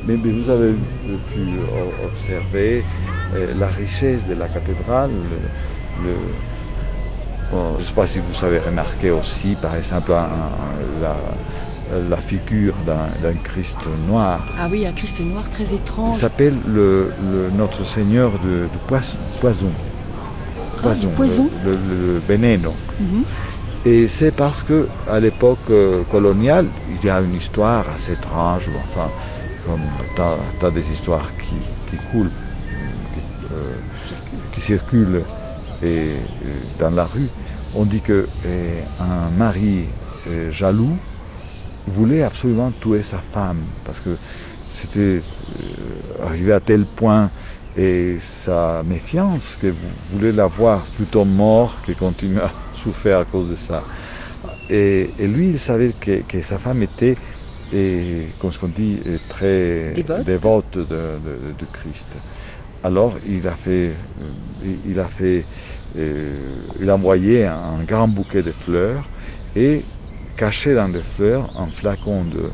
Mais, 0.05 0.17
vous 0.17 0.49
avez 0.49 0.73
pu 0.73 1.43
observer 2.05 2.83
euh, 3.33 3.53
la 3.57 3.67
richesse 3.67 4.27
de 4.27 4.33
la 4.33 4.49
cathédrale. 4.49 5.11
je 6.03 7.55
ne 7.55 7.83
sais 7.85 7.93
pas 7.93 8.05
si 8.05 8.19
vous 8.19 8.45
avez 8.45 8.59
remarqué 8.59 9.11
aussi, 9.11 9.55
par 9.61 9.73
exemple, 9.73 10.11
la, 11.01 12.17
figure 12.17 12.75
d'un 12.85 13.35
Christ 13.41 13.77
noir. 14.05 14.45
Ah 14.59 14.67
oui, 14.69 14.85
un 14.85 14.91
Christ 14.91 15.21
noir 15.21 15.49
très 15.49 15.73
étrange. 15.73 16.17
Il 16.17 16.19
s'appelle 16.19 16.57
le, 16.67 17.13
Notre 17.55 17.85
Seigneur 17.85 18.31
de, 18.43 18.63
de 18.63 18.79
Poison 20.81 21.09
poison, 21.09 21.49
le, 21.65 21.71
le, 21.71 22.21
mhm. 22.29 23.23
Et 23.85 24.07
c'est 24.07 24.31
parce 24.31 24.63
que 24.63 24.87
à 25.09 25.19
l'époque 25.19 25.57
euh, 25.69 26.03
coloniale, 26.11 26.67
il 26.89 27.05
y 27.05 27.09
a 27.09 27.19
une 27.19 27.35
histoire 27.35 27.89
assez 27.89 28.13
étrange, 28.13 28.69
enfin, 28.89 29.09
comme 29.65 29.81
tas, 30.15 30.71
des 30.71 30.87
histoires 30.91 31.29
qui, 31.37 31.97
coulent, 32.11 32.31
qui, 34.53 34.61
circulent 34.61 35.23
et, 35.83 36.15
dans 36.79 36.91
la 36.91 37.05
rue. 37.05 37.29
On 37.75 37.85
dit 37.85 38.01
que 38.01 38.27
un 38.99 39.29
mari 39.37 39.85
jaloux 40.51 40.97
voulait 41.87 42.23
absolument 42.23 42.71
tuer 42.81 43.03
sa 43.03 43.19
femme 43.33 43.61
parce 43.85 43.99
que 43.99 44.11
c'était 44.71 45.21
euh, 45.21 46.25
arrivé 46.25 46.53
à 46.53 46.59
tel 46.59 46.85
point 46.85 47.29
et 47.79 48.17
sa 48.21 48.83
méfiance, 48.83 49.57
que 49.61 49.67
vous 49.67 49.77
voulez 50.11 50.33
la 50.33 50.47
voir 50.47 50.81
plutôt 50.97 51.23
mort 51.23 51.77
que 51.87 51.93
continuer 51.93 52.41
à 52.41 52.51
souffrir 52.83 53.19
à 53.19 53.25
cause 53.25 53.49
de 53.49 53.55
ça. 53.55 53.83
Et, 54.69 55.09
lui, 55.17 55.49
il 55.49 55.59
savait 55.59 55.93
que, 55.93 56.41
sa 56.43 56.59
femme 56.59 56.83
était, 56.83 57.15
et, 57.71 58.25
comme 58.39 58.51
on 58.61 58.67
dit, 58.67 58.99
très 59.29 59.93
dévote, 60.25 60.77
de, 60.77 61.65
Christ. 61.71 62.07
Alors, 62.83 63.15
il 63.27 63.47
a 63.47 63.55
fait, 63.55 63.91
il 64.85 64.99
a 64.99 65.05
fait, 65.05 65.45
euh, 65.97 66.37
il 66.81 66.89
a 66.89 66.95
envoyé 66.95 67.45
un, 67.45 67.81
grand 67.87 68.09
bouquet 68.09 68.43
de 68.43 68.51
fleurs 68.51 69.05
et 69.55 69.81
caché 70.35 70.75
dans 70.75 70.89
des 70.89 71.01
fleurs 71.01 71.49
un 71.57 71.67
flacon 71.67 72.25
de, 72.25 72.51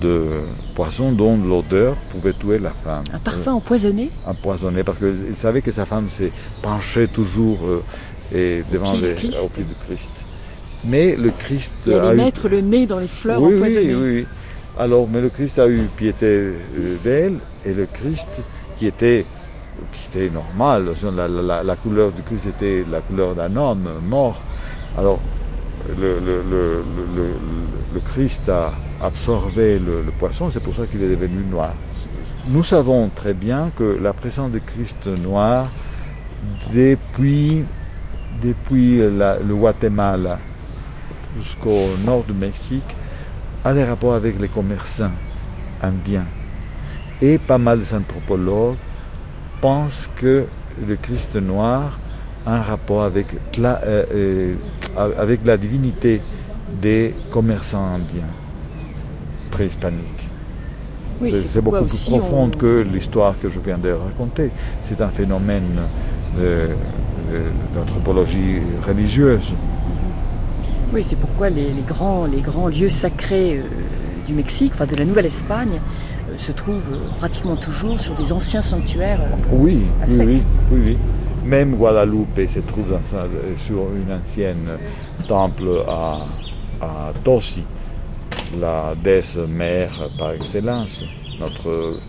de 0.00 0.26
poisson 0.74 1.12
dont 1.12 1.36
l'odeur 1.36 1.94
pouvait 2.10 2.32
tuer 2.32 2.58
la 2.58 2.72
femme. 2.84 3.04
Un 3.12 3.18
parfum 3.18 3.52
empoisonné? 3.54 4.10
Empoisonné, 4.26 4.84
parce 4.84 4.98
qu'il 4.98 5.36
savait 5.36 5.62
que 5.62 5.72
sa 5.72 5.86
femme 5.86 6.08
s'est 6.08 6.32
penchée 6.62 7.08
toujours 7.08 7.58
euh, 7.64 7.82
et 8.34 8.62
devant 8.70 8.92
au 8.94 9.48
pied, 9.48 9.64
du 9.64 9.74
Christ. 9.86 10.10
Mais 10.86 11.16
le 11.16 11.30
Christ. 11.30 11.72
Il 11.86 11.94
allait 11.94 12.24
mettre 12.24 12.48
le 12.48 12.60
nez 12.60 12.86
dans 12.86 12.98
les 12.98 13.08
fleurs 13.08 13.42
empoisonnées. 13.42 13.94
Oui, 13.94 14.14
oui, 14.18 14.26
Alors, 14.78 15.08
mais 15.10 15.20
le 15.20 15.30
Christ 15.30 15.58
a 15.58 15.68
eu 15.68 15.82
piété 15.96 16.26
euh, 16.26 16.96
d'elle, 17.02 17.38
et 17.64 17.72
le 17.72 17.86
Christ, 17.86 18.42
qui 18.78 18.86
était, 18.86 19.24
qui 19.92 20.08
était 20.08 20.30
normal, 20.30 20.90
la, 21.16 21.62
la 21.62 21.76
couleur 21.76 22.12
du 22.12 22.22
Christ 22.22 22.46
était 22.46 22.84
la 22.90 23.00
couleur 23.00 23.34
d'un 23.34 23.56
homme 23.56 23.88
mort. 24.06 24.40
Alors, 24.98 25.20
le, 25.98 26.84
Christ 28.12 28.48
a 28.48 28.72
absorbé 29.02 29.78
le, 29.78 30.04
poisson, 30.18 30.50
c'est 30.50 30.62
pour 30.62 30.74
ça 30.74 30.86
qu'il 30.86 31.02
est 31.02 31.08
devenu 31.08 31.44
noir. 31.44 31.72
Nous 32.48 32.62
savons 32.62 33.08
très 33.08 33.34
bien 33.34 33.70
que 33.76 33.98
la 34.00 34.12
présence 34.12 34.52
de 34.52 34.58
Christ 34.58 35.06
noir, 35.06 35.68
depuis, 36.72 37.64
depuis 38.42 38.98
le 38.98 39.54
Guatemala, 39.54 40.38
jusqu'au 41.38 41.96
nord 42.04 42.24
du 42.24 42.32
Mexique 42.32 42.96
a 43.64 43.74
des 43.74 43.84
rapports 43.84 44.14
avec 44.14 44.38
les 44.38 44.48
commerçants 44.48 45.10
indiens. 45.82 46.26
Et 47.20 47.38
pas 47.38 47.58
mal 47.58 47.80
d'anthropologues 47.80 48.76
pensent 49.60 50.08
que 50.16 50.46
le 50.86 50.96
Christ 50.96 51.36
noir 51.36 51.98
un 52.46 52.60
rapport 52.60 53.02
avec 53.02 53.26
la, 53.58 53.82
euh, 53.84 54.04
euh, 54.14 54.54
avec 55.18 55.44
la 55.44 55.56
divinité 55.56 56.20
des 56.80 57.14
commerçants 57.30 57.86
indiens 57.94 58.32
préhispaniques. 59.50 60.28
c'est 61.34 61.62
beaucoup 61.62 61.84
plus 61.84 62.10
profond 62.10 62.50
que 62.50 62.86
l'histoire 62.92 63.34
que 63.40 63.48
je 63.48 63.58
viens 63.60 63.78
de 63.78 63.90
raconter. 63.90 64.50
C'est 64.84 65.00
un 65.00 65.08
phénomène 65.08 65.80
d'anthropologie 67.74 68.60
religieuse. 68.86 69.52
Oui, 70.92 71.02
c'est 71.02 71.16
pourquoi 71.16 71.50
les, 71.50 71.72
grands, 71.86 72.26
les 72.26 72.40
grands 72.40 72.68
lieux 72.68 72.88
sacrés 72.88 73.58
euh, 73.58 73.62
du 74.26 74.34
Mexique, 74.34 74.72
enfin 74.74 74.86
de 74.86 74.94
la 74.94 75.04
Nouvelle-Espagne, 75.04 75.80
euh, 76.30 76.38
se 76.38 76.52
trouvent 76.52 76.92
euh, 76.92 77.18
pratiquement 77.18 77.56
toujours 77.56 77.98
sur 77.98 78.14
des 78.14 78.32
anciens 78.32 78.62
sanctuaires. 78.62 79.20
oui, 79.50 79.82
oui, 80.06 80.16
oui, 80.20 80.42
oui, 80.72 80.96
Même 81.46 81.76
Guadalupe 81.76 82.48
se 82.48 82.58
trouve 82.58 82.98
sur 83.58 83.86
une 83.94 84.12
ancienne 84.12 84.68
temple 85.28 85.84
à, 85.86 86.18
à 86.80 87.12
Tosi, 87.22 87.62
la 88.58 88.94
déesse 88.96 89.36
mère 89.36 90.08
par 90.18 90.32
excellence, 90.32 91.04
notre 91.38 92.00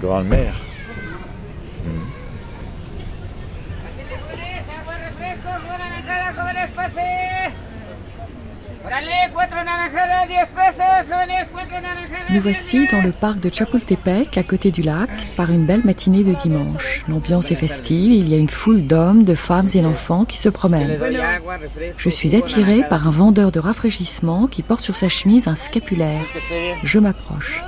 grand-mère. 0.00 0.56
Hmm. 1.84 2.19
Nous 12.30 12.40
voici 12.40 12.86
dans 12.88 13.00
le 13.00 13.12
parc 13.12 13.38
de 13.38 13.52
Chapultepec, 13.52 14.36
à 14.36 14.42
côté 14.42 14.70
du 14.70 14.82
lac, 14.82 15.10
par 15.36 15.50
une 15.50 15.64
belle 15.64 15.84
matinée 15.84 16.24
de 16.24 16.34
dimanche. 16.34 17.02
L'ambiance 17.08 17.50
est 17.50 17.56
festive 17.56 18.12
il 18.12 18.28
y 18.28 18.34
a 18.34 18.38
une 18.38 18.48
foule 18.48 18.86
d'hommes, 18.86 19.24
de 19.24 19.34
femmes 19.34 19.68
et 19.74 19.80
d'enfants 19.80 20.24
qui 20.24 20.38
se 20.38 20.48
promènent. 20.48 20.98
Je 21.96 22.08
suis 22.08 22.34
attiré 22.34 22.82
par 22.88 23.06
un 23.06 23.10
vendeur 23.10 23.52
de 23.52 23.60
rafraîchissement 23.60 24.48
qui 24.48 24.62
porte 24.62 24.82
sur 24.82 24.96
sa 24.96 25.08
chemise 25.08 25.46
un 25.46 25.54
scapulaire. 25.54 26.22
Je 26.82 26.98
m'approche. 26.98 27.62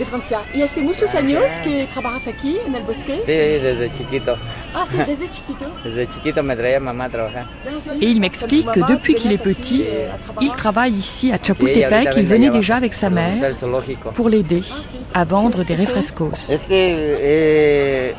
de 0.00 0.04
Francia. 0.06 0.42
¿Y 0.54 0.62
hace 0.62 0.80
muchos 0.80 1.14
años 1.14 1.44
que 1.62 1.86
trabajas 1.92 2.26
aquí 2.26 2.56
en 2.66 2.74
el 2.74 2.82
bosque? 2.82 3.20
Sí, 3.26 3.32
desde 3.32 3.92
chiquito. 3.92 4.36
Ah, 4.74 4.84
c'est 4.88 5.04
desde 5.04 5.26
chiquito 5.32 5.66
Desde 5.84 6.06
chiquito 6.12 6.42
me 6.42 6.54
traía 6.56 6.80
mamá 6.80 7.04
a 7.04 7.08
trabajar. 7.08 7.46
Et 8.00 8.06
il 8.06 8.20
m'explique 8.20 8.70
que 8.70 8.80
depuis 8.80 9.14
qu'il 9.14 9.32
est 9.32 9.42
petit, 9.42 9.84
il 10.40 10.50
travaille 10.50 10.92
ici 10.94 11.32
à 11.32 11.38
Chapultepec. 11.42 12.10
Il 12.16 12.26
venait 12.26 12.50
déjà 12.50 12.76
avec 12.76 12.94
sa 12.94 13.10
mère 13.10 13.54
pour 14.14 14.28
l'aider 14.28 14.62
à 15.14 15.24
vendre 15.24 15.64
des 15.64 15.74
refrescos. 15.74 16.50
Eh. 16.50 18.14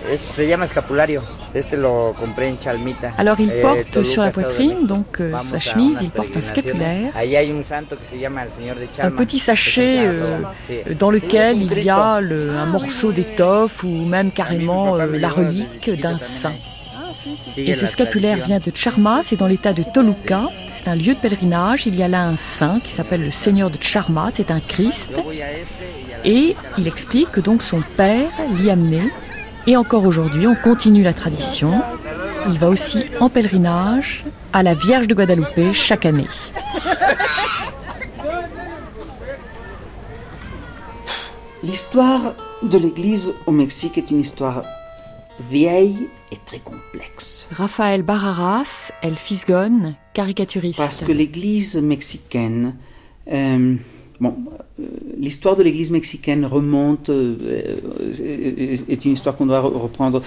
Alors 3.18 3.40
il 3.40 3.52
eh, 3.52 3.62
porte 3.62 4.04
sur 4.04 4.24
la 4.24 4.30
poitrine, 4.32 4.88
donc 4.88 5.20
euh, 5.20 5.34
sa 5.50 5.60
chemise, 5.60 6.00
il 6.02 6.12
porte 6.12 6.36
un 6.38 6.42
scapulaire. 6.42 7.12
Un 9.00 9.12
petit 9.12 9.40
sachet 9.40 10.00
euh, 10.00 10.42
dans 10.98 11.12
lequel 11.12 11.62
il 11.62 11.84
y 11.84 11.90
a 11.90 12.16
un 12.16 12.66
morceau 12.68 13.12
d'étoffe 13.12 13.84
ou 13.84 13.90
même 13.90 14.32
carrément 14.32 14.96
euh, 14.96 15.08
la 15.08 15.30
relique 15.30 15.90
d'un 16.00 16.18
saint. 16.18 16.41
Et 17.58 17.74
ce 17.74 17.86
scapulaire 17.86 18.38
vient 18.38 18.60
de 18.60 18.72
Charma, 18.74 19.22
c'est 19.22 19.36
dans 19.36 19.48
l'état 19.48 19.74
de 19.74 19.84
Toluca. 19.84 20.48
C'est 20.68 20.88
un 20.88 20.96
lieu 20.96 21.14
de 21.14 21.20
pèlerinage. 21.20 21.86
Il 21.86 21.96
y 21.96 22.04
a 22.04 22.08
là 22.08 22.24
un 22.24 22.36
saint 22.36 22.80
qui 22.80 22.92
s'appelle 22.92 23.24
le 23.24 23.32
Seigneur 23.32 23.70
de 23.70 23.82
Charma, 23.82 24.30
c'est 24.32 24.52
un 24.52 24.60
Christ. 24.60 25.14
Et 26.24 26.56
il 26.78 26.88
explique 26.88 27.32
que 27.32 27.42
donc 27.42 27.62
son 27.62 27.82
père 27.98 28.30
l'y 28.58 28.70
amené. 28.70 29.12
Et 29.68 29.78
encore 29.78 30.06
aujourd'hui, 30.06 30.48
on 30.48 30.56
continue 30.56 31.04
la 31.04 31.14
tradition. 31.14 31.82
Il 32.50 32.58
va 32.58 32.70
aussi 32.70 33.06
en 33.20 33.30
pèlerinage 33.30 34.26
à 34.54 34.64
la 34.64 34.74
Vierge 34.74 35.08
de 35.08 35.14
Guadalupe 35.14 35.74
chaque 35.74 36.06
année. 36.06 36.28
L'histoire 41.64 42.34
de 42.64 42.78
l'Église 42.80 43.36
au 43.46 43.52
Mexique 43.52 44.00
est 44.00 44.10
une 44.10 44.20
histoire 44.20 44.64
vieille 45.40 46.10
et 46.32 46.38
très 46.46 46.60
complexe. 46.60 47.48
Raphaël 47.52 48.04
Barraras, 48.04 48.92
El 49.02 49.16
Fisgon, 49.16 49.94
caricaturiste. 50.14 50.78
Parce 50.78 51.02
que 51.02 51.12
l'Église 51.12 51.76
mexicaine, 51.82 52.76
euh, 53.32 53.76
bon, 54.20 54.38
euh, 54.80 54.86
l'histoire 55.18 55.56
de 55.56 55.64
l'Église 55.64 55.92
mexicaine 55.92 56.46
remonte, 56.46 57.10
euh, 57.10 57.76
est 58.90 59.06
une 59.06 59.12
histoire 59.12 59.36
qu'on 59.36 59.46
doit 59.46 59.60
reprendre, 59.60 60.22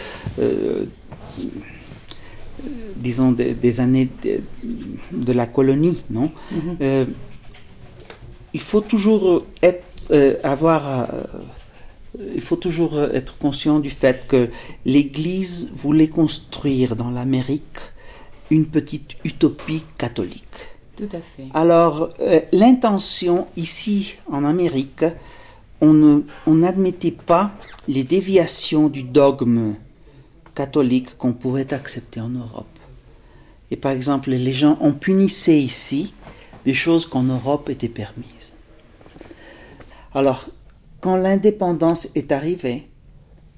disons, 2.97 3.33
des, 3.33 3.81
années 3.81 4.09
de, 5.13 5.33
la 5.33 5.47
colonie, 5.47 6.03
non? 6.11 6.31
Mm-hmm. 6.53 7.07
Il 8.53 8.61
faut 8.61 8.81
toujours 8.83 9.45
être 9.63 9.85
avoir, 10.45 11.09
il 12.35 12.41
faut 12.41 12.57
toujours 12.57 13.01
être 13.01 13.39
conscient 13.39 13.81
du 13.81 13.91
fait 13.91 14.27
que 14.27 14.51
l'Église 14.85 15.71
voulait 15.75 16.09
construire 16.09 16.97
dans 16.97 17.11
l'Amérique 17.11 17.79
une 18.51 18.67
petite 18.67 19.13
utopie 19.25 19.85
catholique. 19.99 20.43
Tout 20.97 21.09
à 21.13 21.21
fait. 21.21 21.47
Alors, 21.55 22.11
euh, 22.21 22.41
l'intention 22.53 23.49
ici 23.57 24.15
en 24.31 24.45
Amérique, 24.45 25.05
on 25.81 26.25
n'admettait 26.47 27.11
pas 27.11 27.53
les 27.89 28.05
déviations 28.05 28.89
du 28.89 29.03
dogme 29.03 29.75
catholique 30.55 31.19
qu'on 31.19 31.33
pouvait 31.33 31.75
accepter 31.75 32.21
en 32.21 32.31
Europe. 32.31 32.67
Et 33.71 33.77
par 33.77 33.93
exemple, 33.93 34.31
les 34.31 34.53
gens 34.53 34.79
ont 34.81 34.93
punissé 34.93 35.55
ici 35.57 36.15
des 36.65 36.75
choses 36.75 37.07
qu'en 37.07 37.25
Europe 37.25 37.69
étaient 37.69 37.89
permises. 37.89 38.53
Alors, 40.15 40.49
quand 41.05 41.17
l'indépendance 41.17 42.09
est 42.15 42.33
arrivée, 42.33 42.89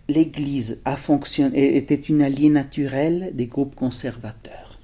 l'Église 0.08 0.80
a 0.84 0.96
fonctionné, 0.96 1.76
était 1.76 1.94
une 1.94 2.20
alliée 2.20 2.48
naturelle 2.48 3.30
des 3.34 3.46
groupes 3.46 3.76
conservateurs. 3.76 4.80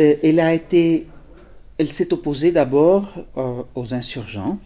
Euh, 0.00 0.14
elle 0.22 0.40
a 0.40 0.54
été, 0.54 1.06
elle 1.76 1.90
s'est 1.90 2.14
opposée 2.14 2.50
d'abord 2.50 3.12
euh, 3.36 3.62
aux 3.74 3.92
insurgents, 3.92 4.58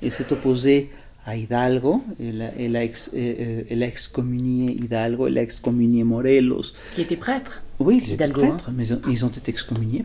elle 0.00 0.12
s'est 0.12 0.32
opposée 0.32 0.88
à 1.26 1.34
Hidalgo, 1.34 2.04
elle 2.20 2.42
a, 2.42 2.52
elle, 2.56 2.76
a 2.76 2.82
euh, 3.14 3.80
excommunié 3.80 4.70
Hidalgo, 4.74 5.26
elle 5.26 5.38
a 5.38 5.42
excommunié 5.42 6.04
Morelos. 6.04 6.74
Qui 6.94 7.00
était 7.00 7.16
prêtre 7.16 7.60
Oui, 7.80 8.00
ils 8.04 8.12
étaient 8.12 8.28
prêtres, 8.28 8.70
mais 8.72 8.86
ils 8.86 9.24
ont 9.24 9.30
été 9.30 9.50
excommuniés. 9.50 10.04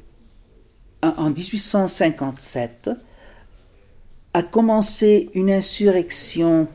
en 1.03 1.29
1857, 1.29 2.89
a 4.33 4.41
commencé 4.41 5.29
une 5.33 5.51
insurrection 5.51 6.67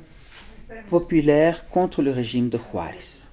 populaire 0.90 1.68
contre 1.68 2.02
le 2.02 2.10
régime 2.10 2.48
de 2.48 2.58
Juárez. 2.58 3.26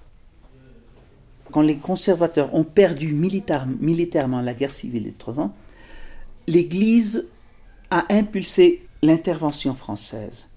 Quand 1.52 1.62
les 1.62 1.78
conservateurs 1.78 2.54
ont 2.54 2.64
perdu 2.64 3.14
militairement 3.14 4.42
la 4.42 4.54
guerre 4.54 4.74
civile 4.74 5.06
de 5.06 5.14
trois 5.18 5.40
ans, 5.40 5.56
l'Église 6.48 7.28
a 7.92 8.06
impulsé 8.10 8.82
l'intervention 9.04 9.76
française, 9.76 10.48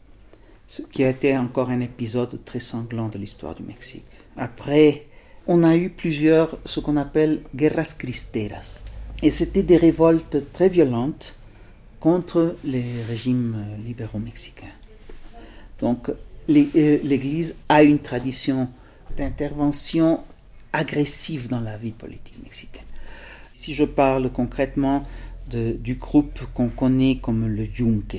ce 0.66 0.82
qui 0.82 1.04
a 1.04 1.10
été 1.10 1.36
encore 1.36 1.70
un 1.70 1.80
épisode 1.80 2.42
très 2.44 2.60
sanglant 2.60 3.08
de 3.08 3.18
l'histoire 3.18 3.54
du 3.54 3.62
Mexique. 3.62 4.06
Après, 4.36 5.06
on 5.46 5.62
a 5.62 5.76
eu 5.76 5.90
plusieurs, 5.90 6.58
ce 6.64 6.80
qu'on 6.80 6.96
appelle 6.96 7.42
guerras 7.54 7.94
cristeras. 7.98 8.82
Et 9.22 9.30
c'était 9.30 9.62
des 9.62 9.76
révoltes 9.76 10.52
très 10.52 10.68
violentes 10.68 11.37
contre 12.00 12.56
les 12.64 13.02
régimes 13.08 13.56
euh, 13.56 13.76
libéraux 13.86 14.18
mexicains. 14.18 14.66
Donc 15.80 16.10
euh, 16.10 16.14
l'Église 16.48 17.56
a 17.68 17.82
une 17.82 17.98
tradition 17.98 18.68
d'intervention 19.16 20.20
agressive 20.72 21.48
dans 21.48 21.60
la 21.60 21.76
vie 21.76 21.90
politique 21.90 22.42
mexicaine. 22.42 22.82
Si 23.52 23.74
je 23.74 23.84
parle 23.84 24.30
concrètement 24.30 25.04
de, 25.50 25.72
du 25.72 25.94
groupe 25.94 26.40
qu'on 26.54 26.68
connaît 26.68 27.18
comme 27.20 27.46
le 27.48 27.66
Yunque. 27.66 28.18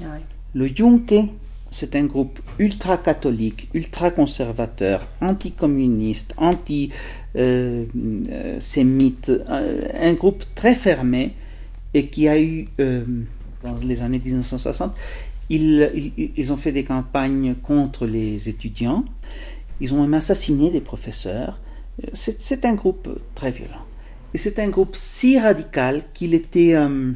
Ah 0.00 0.18
le 0.54 0.68
Yunque, 0.68 1.28
c'est 1.70 1.94
un 1.94 2.04
groupe 2.04 2.40
ultra-catholique, 2.58 3.68
ultra-conservateur, 3.74 5.06
anticommuniste, 5.20 6.34
anti-sémite, 6.36 6.92
euh, 9.28 9.88
un 10.00 10.12
groupe 10.14 10.42
très 10.54 10.74
fermé 10.74 11.34
et 11.94 12.06
qui 12.06 12.28
a 12.28 12.40
eu, 12.40 12.66
euh, 12.80 13.04
dans 13.62 13.76
les 13.78 14.02
années 14.02 14.20
1960, 14.24 14.94
ils, 15.48 16.32
ils, 16.36 16.52
ont 16.52 16.56
fait 16.56 16.72
des 16.72 16.84
campagnes 16.84 17.54
contre 17.54 18.06
les 18.06 18.48
étudiants, 18.48 19.04
ils 19.80 19.92
ont 19.92 20.00
même 20.00 20.14
assassiné 20.14 20.70
des 20.70 20.80
professeurs. 20.80 21.60
C'est 22.14 22.64
un 22.64 22.74
groupe 22.74 23.20
très 23.34 23.50
violent. 23.50 23.84
Et 24.32 24.38
c'est 24.38 24.60
un 24.60 24.68
groupe 24.68 24.94
si 24.94 25.38
radical 25.38 26.04
qu'il 26.14 26.34
était 26.34 26.74
euh, 26.74 27.12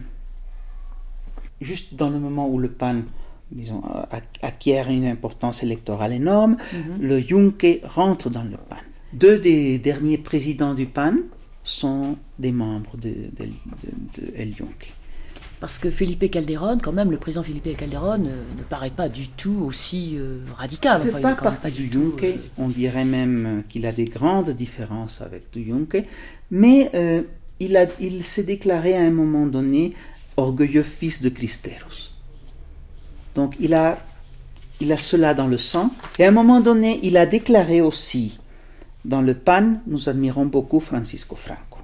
juste 1.60 1.94
dans 1.94 2.10
le 2.10 2.18
moment 2.18 2.48
où 2.48 2.58
le 2.58 2.68
PAN 2.68 3.02
disons, 3.52 3.82
acquiert 4.42 4.88
une 4.88 5.06
importance 5.06 5.62
électorale 5.62 6.12
énorme, 6.12 6.56
mhm. 6.72 7.00
le 7.00 7.20
Junke 7.20 7.80
rentre 7.84 8.30
dans 8.30 8.42
le 8.42 8.56
PAN. 8.68 8.76
Deux 9.12 9.38
des 9.38 9.78
derniers 9.78 10.18
présidents 10.18 10.74
du 10.74 10.86
PAN 10.86 11.14
sont 11.64 12.16
des 12.38 12.52
membres 12.52 12.96
de, 12.96 13.08
de, 13.08 13.46
de, 13.46 14.36
El 14.36 14.54
Junque. 14.54 14.92
Parce 15.60 15.78
que 15.78 15.90
Felipe 15.90 16.30
Calderón, 16.30 16.78
quand 16.80 16.92
même, 16.92 17.10
le 17.10 17.16
président 17.16 17.42
Felipe 17.42 17.74
Calderón 17.76 18.26
euh, 18.26 18.42
ne 18.58 18.62
paraît 18.62 18.90
pas 18.90 19.08
du 19.08 19.28
tout 19.28 19.64
aussi 19.66 20.16
euh, 20.18 20.40
radical. 20.56 21.00
Il 21.02 21.06
ne 21.06 21.12
fait 21.12 21.22
pas 21.22 21.34
partie 21.34 21.70
du 21.70 21.90
Junque. 21.90 22.22
Euh, 22.22 22.36
On 22.58 22.68
dirait 22.68 23.06
même 23.06 23.62
qu'il 23.70 23.86
a 23.86 23.92
des 23.92 24.04
grandes 24.04 24.50
différences 24.50 25.22
avec 25.22 25.50
du 25.52 25.64
Junque. 25.64 26.04
Mais 26.50 26.90
il, 27.60 27.76
a, 27.76 27.86
il 27.98 28.24
s'est 28.24 28.42
déclaré 28.42 28.94
à 28.94 29.00
un 29.00 29.10
moment 29.10 29.46
donné 29.46 29.94
orgueilleux 30.36 30.82
fils 30.82 31.22
de 31.22 31.30
Cristeros. 31.30 32.10
Donc 33.34 33.56
il 33.58 33.72
a, 33.72 33.98
il 34.80 34.92
a 34.92 34.98
cela 34.98 35.32
dans 35.32 35.46
le 35.46 35.56
sang. 35.58 35.90
Et 36.18 36.26
à 36.26 36.28
un 36.28 36.32
moment 36.32 36.60
donné, 36.60 37.00
il 37.02 37.16
a 37.16 37.24
déclaré 37.24 37.80
aussi 37.80 38.38
dans 39.04 39.20
le 39.20 39.34
PAN, 39.34 39.80
nous 39.86 40.08
admirons 40.08 40.46
beaucoup 40.46 40.80
Francisco 40.80 41.36
Franco. 41.36 41.78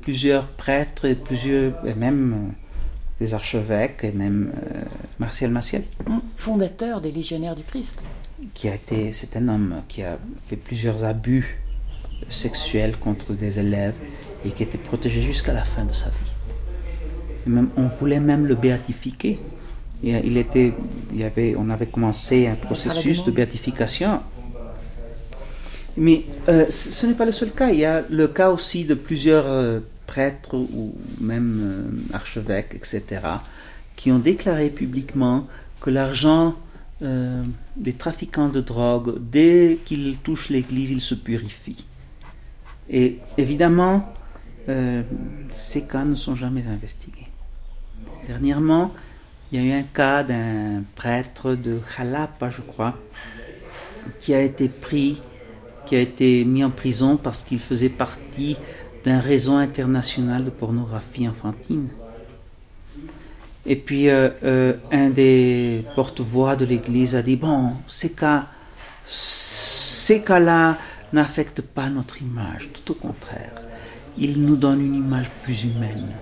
Plusieurs 0.00 0.46
prêtres 0.48 1.06
et 1.06 1.14
plusieurs, 1.14 1.86
et 1.86 1.94
même 1.94 2.32
euh, 2.32 3.24
des 3.24 3.34
archevêques, 3.34 4.04
et 4.04 4.12
même 4.12 4.52
euh, 4.54 4.82
Martial 5.18 5.50
Maciel. 5.50 5.84
Hum, 6.06 6.20
fondateur 6.36 7.00
des 7.00 7.10
Légionnaires 7.10 7.56
du 7.56 7.62
Christ. 7.62 8.02
Qui 8.52 8.68
a 8.68 8.74
été, 8.74 9.12
c'est 9.12 9.36
un 9.36 9.48
homme 9.48 9.82
qui 9.88 10.02
a 10.02 10.18
fait 10.46 10.56
plusieurs 10.56 11.04
abus 11.04 11.58
sexuels 12.28 12.96
contre 12.96 13.32
des 13.32 13.58
élèves 13.58 13.94
et 14.44 14.50
qui 14.50 14.62
était 14.62 14.78
protégé 14.78 15.22
jusqu'à 15.22 15.52
la 15.52 15.64
fin 15.64 15.84
de 15.84 15.92
sa 15.92 16.10
vie. 16.10 17.46
même, 17.46 17.70
on 17.76 17.88
voulait 17.88 18.20
même 18.20 18.46
le 18.46 18.54
béatifier. 18.54 19.40
Il 20.02 20.36
était, 20.36 20.74
il 21.12 21.20
y 21.20 21.24
avait, 21.24 21.54
on 21.56 21.70
avait 21.70 21.86
commencé 21.86 22.46
un 22.46 22.56
processus 22.56 23.24
de 23.24 23.30
béatification 23.30 24.20
mais 25.96 26.24
euh, 26.48 26.66
ce 26.70 27.06
n'est 27.06 27.14
pas 27.14 27.24
le 27.24 27.32
seul 27.32 27.50
cas. 27.50 27.70
Il 27.70 27.78
y 27.78 27.84
a 27.84 28.04
le 28.08 28.28
cas 28.28 28.50
aussi 28.50 28.84
de 28.84 28.94
plusieurs 28.94 29.46
euh, 29.46 29.80
prêtres 30.06 30.54
ou 30.54 30.94
même 31.20 31.60
euh, 31.62 32.14
archevêques, 32.14 32.74
etc., 32.74 33.22
qui 33.96 34.10
ont 34.10 34.18
déclaré 34.18 34.70
publiquement 34.70 35.46
que 35.80 35.90
l'argent 35.90 36.56
des 37.76 37.92
trafiquants 37.92 38.48
de 38.48 38.62
drogue, 38.62 39.16
dès 39.20 39.78
qu'ils 39.84 40.16
touchent 40.22 40.48
l'Église, 40.48 40.90
ils 40.90 41.02
se 41.02 41.14
purifient. 41.14 41.84
Et 42.88 43.18
évidemment, 43.36 44.14
ces 45.50 45.82
cas 45.82 46.04
ne 46.04 46.14
sont 46.14 46.34
jamais 46.34 46.64
investigués. 46.66 47.26
Dernièrement, 48.26 48.94
il 49.52 49.62
y 49.62 49.62
a 49.62 49.76
eu 49.76 49.78
un 49.78 49.82
cas 49.82 50.22
d'un 50.22 50.82
prêtre 50.94 51.54
de 51.54 51.78
Jalapa, 51.94 52.48
je 52.50 52.62
crois, 52.62 52.96
qui 54.18 54.32
a 54.32 54.40
été 54.40 54.70
pris 54.70 55.20
qui 55.86 55.96
a 55.96 56.00
été 56.00 56.44
mis 56.44 56.64
en 56.64 56.70
prison 56.70 57.16
parce 57.16 57.42
qu'il 57.42 57.58
faisait 57.58 57.88
partie 57.88 58.56
d'un 59.04 59.20
réseau 59.20 59.54
international 59.54 60.44
de 60.44 60.50
pornographie 60.50 61.28
enfantine. 61.28 61.88
Et 63.66 63.76
puis 63.76 64.08
euh, 64.08 64.30
euh, 64.42 64.74
un 64.92 65.10
des 65.10 65.84
porte-voix 65.94 66.56
de 66.56 66.64
l'Église 66.64 67.14
a 67.14 67.22
dit 67.22 67.36
bon, 67.36 67.74
ces 67.86 68.12
cas, 68.12 68.46
ces 69.06 70.22
cas-là 70.22 70.76
n'affectent 71.12 71.62
pas 71.62 71.88
notre 71.88 72.20
image, 72.20 72.70
tout 72.72 72.92
au 72.92 72.94
contraire, 72.94 73.62
ils 74.18 74.40
nous 74.40 74.56
donnent 74.56 74.84
une 74.84 74.96
image 74.96 75.30
plus 75.42 75.64
humaine. 75.64 76.14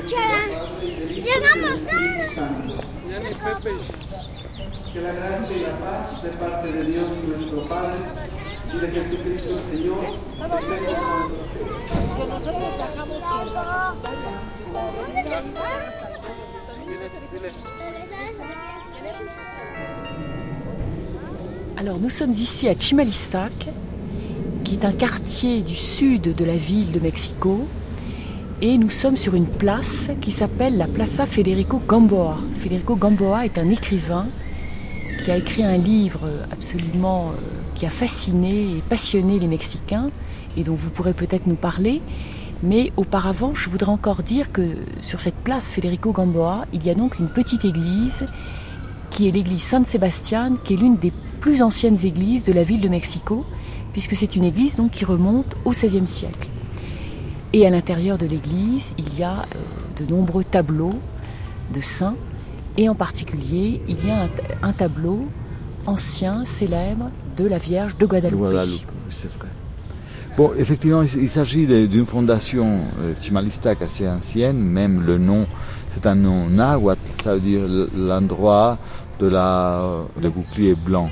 Llegamos 0.00 1.86
tarde. 1.86 3.72
Que 4.92 5.00
la 5.00 5.12
gracia 5.12 5.56
y 5.56 5.60
la 5.60 5.78
paz 5.78 6.22
de 6.22 6.30
parte 6.30 6.72
de 6.72 6.84
Dios 6.84 7.08
nuestro 7.28 7.62
Padre 7.68 7.98
y 8.72 8.78
de 8.78 8.88
Jesucristo 8.88 9.58
el 9.58 9.64
Señor 9.78 10.00
Que 12.16 12.24
nosotros. 12.26 12.70
Bajamos 12.78 13.22
Alors 21.76 21.98
nous 21.98 22.10
sommes 22.10 22.32
ici 22.32 22.68
à 22.68 22.74
Chimalistac, 22.74 23.52
qui 24.64 24.74
est 24.74 24.84
un 24.84 24.92
quartier 24.92 25.62
du 25.62 25.74
sud 25.74 26.34
de 26.34 26.44
la 26.44 26.56
ville 26.56 26.92
de 26.92 27.00
Mexico, 27.00 27.66
et 28.62 28.76
nous 28.76 28.90
sommes 28.90 29.16
sur 29.16 29.34
une 29.34 29.46
place 29.46 30.10
qui 30.20 30.32
s'appelle 30.32 30.76
la 30.76 30.86
Plaza 30.86 31.24
Federico 31.24 31.80
Gamboa. 31.86 32.36
Federico 32.56 32.94
Gamboa 32.94 33.46
est 33.46 33.56
un 33.56 33.70
écrivain 33.70 34.26
qui 35.24 35.30
a 35.30 35.36
écrit 35.36 35.64
un 35.64 35.78
livre 35.78 36.28
absolument 36.52 37.30
euh, 37.30 37.40
qui 37.74 37.86
a 37.86 37.90
fasciné 37.90 38.76
et 38.76 38.82
passionné 38.86 39.38
les 39.38 39.46
Mexicains 39.46 40.10
et 40.58 40.62
dont 40.62 40.74
vous 40.74 40.90
pourrez 40.90 41.14
peut-être 41.14 41.46
nous 41.46 41.56
parler. 41.56 42.02
Mais 42.62 42.92
auparavant, 42.98 43.54
je 43.54 43.70
voudrais 43.70 43.90
encore 43.90 44.22
dire 44.22 44.52
que 44.52 44.76
sur 45.00 45.20
cette 45.20 45.36
place 45.36 45.72
Federico 45.72 46.12
Gamboa, 46.12 46.66
il 46.74 46.84
y 46.84 46.90
a 46.90 46.94
donc 46.94 47.18
une 47.18 47.28
petite 47.28 47.64
église 47.64 48.26
qui 49.08 49.26
est 49.26 49.30
l'église 49.30 49.62
San 49.62 49.86
Sebastián, 49.86 50.58
qui 50.62 50.74
est 50.74 50.76
l'une 50.76 50.96
des 50.96 51.12
plus 51.40 51.62
anciennes 51.62 52.04
églises 52.04 52.44
de 52.44 52.52
la 52.52 52.64
ville 52.64 52.82
de 52.82 52.88
Mexico, 52.88 53.46
puisque 53.92 54.14
c'est 54.14 54.36
une 54.36 54.44
église 54.44 54.76
donc 54.76 54.90
qui 54.90 55.06
remonte 55.06 55.56
au 55.64 55.70
XVIe 55.70 56.06
siècle. 56.06 56.49
Et 57.52 57.66
à 57.66 57.70
l'intérieur 57.70 58.16
de 58.16 58.26
l'église, 58.26 58.94
il 58.96 59.18
y 59.18 59.24
a 59.24 59.38
euh, 59.40 60.02
de 60.02 60.08
nombreux 60.08 60.44
tableaux 60.44 60.94
de 61.74 61.80
saints, 61.80 62.16
et 62.76 62.88
en 62.88 62.94
particulier, 62.94 63.80
il 63.88 64.06
y 64.06 64.10
a 64.10 64.28
un, 64.62 64.72
tableau 64.72 65.24
ancien, 65.86 66.44
célèbre, 66.44 67.10
de 67.36 67.46
la 67.46 67.58
Vierge 67.58 67.96
de 67.98 68.06
Guadalupe. 68.06 68.38
Guadalupe, 68.38 68.86
c'est 69.08 69.32
vrai. 69.32 69.48
Bon, 70.36 70.52
effectivement, 70.56 71.02
il, 71.02 71.28
s'agit 71.28 71.66
d'une 71.88 72.06
fondation 72.06 72.80
euh, 73.00 73.74
assez 73.80 74.08
ancienne, 74.08 74.58
même 74.58 75.04
le 75.04 75.18
nom, 75.18 75.46
c'est 75.94 76.06
un 76.06 76.14
nom 76.14 76.48
nahuatl, 76.48 77.00
ça 77.22 77.34
veut 77.34 77.40
dire 77.40 77.62
l'endroit 77.96 78.78
de 79.18 79.26
la, 79.26 79.84
le 80.22 80.30
bouclier 80.30 80.74
blanc. 80.74 81.10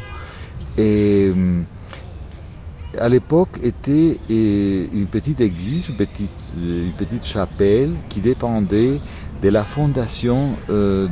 Et 0.76 1.30
hum, 1.32 1.64
à 3.00 3.08
l'époque 3.08 3.58
était 3.62 4.18
une 4.28 5.06
petite 5.06 5.40
église, 5.40 5.88
une 5.88 5.96
petite, 5.96 6.30
une 6.56 6.92
petite 6.92 7.24
chapelle 7.24 7.90
qui 8.08 8.20
dépendait 8.20 8.98
de 9.42 9.48
la 9.48 9.64
fondation 9.64 10.56
euh, 10.68 11.08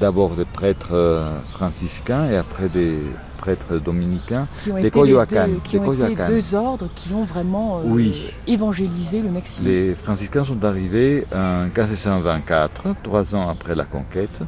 d'abord 0.00 0.34
des, 0.34 0.46
prêtres 0.46 0.94
euh, 0.94 1.38
franciscains 1.50 2.28
et 2.30 2.36
après 2.36 2.68
des 2.68 2.96
prêtres 3.36 3.76
dominicains 3.78 4.46
qui 4.62 4.70
ont 4.72 4.74
des 4.76 4.80
été 4.80 4.90
Coyoacán. 4.90 5.60
qui 5.62 5.78
ont 5.78 5.92
été 5.92 6.24
deux 6.26 6.54
ordres 6.54 6.88
qui 6.94 7.12
ont 7.12 7.24
vraiment 7.24 7.82
euh, 7.84 8.10
évangélisé 8.46 9.20
le 9.20 9.30
Mexique. 9.30 9.66
Les 9.66 9.94
franciscains 9.94 10.44
sont 10.44 10.64
arrivés 10.64 11.26
en 11.34 11.64
1524, 11.64 12.96
trois 13.02 13.34
ans 13.34 13.48
après 13.50 13.74
la 13.74 13.84
conquête. 13.84 14.40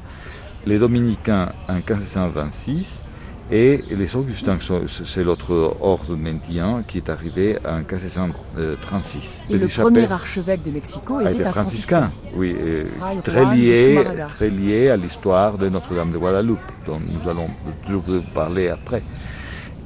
Les 0.64 0.79
dominicains 0.79 1.53
en 1.68 1.74
1526 1.74 3.03
et 3.50 3.82
les 3.90 4.14
Augustins, 4.14 4.58
c'est 5.06 5.24
l'autre 5.24 5.76
ordre 5.80 6.14
mendiant 6.16 6.82
qui 6.87 6.98
est 6.98 7.08
arrivé 7.08 7.56
en 7.66 7.78
1536. 7.78 9.44
Et 9.48 9.56
le 9.56 9.66
premier 9.68 10.11
archevêque 10.12 10.62
de 10.62 10.70
Mexico 10.70 11.20
était, 11.20 11.46
un 11.46 11.52
franciscain. 11.52 12.11
Oui, 12.34 12.54
très 13.24 13.56
lié, 13.56 14.04
très 14.28 14.50
lié 14.50 14.90
à 14.90 14.96
l'histoire 14.96 15.56
de 15.56 15.70
Notre-Dame 15.70 16.12
de 16.12 16.18
Guadeloupe, 16.18 16.58
dont 16.87 17.00
nous 17.00 17.28
allons, 17.30 17.48
je 17.88 17.96
vous 17.96 18.20
parler 18.34 18.68
après. 18.68 19.02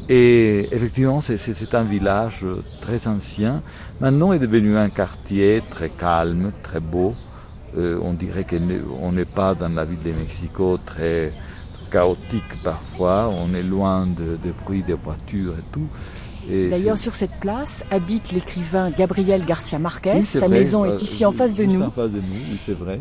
Et 0.08 0.68
effectivement, 0.72 1.20
c'est 1.20 1.74
un 1.74 1.84
village 1.84 2.44
très 2.80 3.06
ancien. 3.06 3.62
Maintenant, 4.00 4.32
est 4.32 4.40
devenu 4.40 4.76
un 4.76 4.90
quartier 4.90 5.62
très 5.70 5.90
calme, 5.90 6.50
très 6.64 6.80
beau. 6.80 7.14
Euh, 7.78 7.98
on 8.02 8.12
dirait 8.12 8.44
qu'on 8.44 9.12
n'est 9.12 9.24
pas 9.24 9.54
dans 9.54 9.68
la 9.68 9.84
ville 9.84 10.02
de 10.04 10.10
Mexico 10.10 10.78
très 10.84 11.32
chaotique 11.92 12.62
parfois, 12.64 13.30
on 13.32 13.54
est 13.54 13.62
loin 13.62 14.06
de, 14.06 14.36
des 14.36 14.52
bruits 14.64 14.82
des 14.82 14.94
voitures 14.94 15.54
et 15.58 15.64
tout. 15.72 15.88
D'ailleurs, 16.48 16.98
sur 16.98 17.14
cette 17.14 17.38
place 17.40 17.84
habite 17.90 18.32
l'écrivain 18.32 18.90
Gabriel 18.90 19.44
Garcia 19.44 19.78
Marquez. 19.78 20.22
Sa 20.22 20.48
maison 20.48 20.84
est 20.84 20.90
euh, 20.90 20.96
ici 20.96 21.24
en 21.24 21.30
face 21.30 21.54
de 21.54 21.64
nous. 21.64 21.82
en 21.82 21.90
face 21.90 22.10
de 22.10 22.20
nous, 22.20 22.42
oui, 22.50 22.60
c'est 22.64 22.76
vrai. 22.76 23.00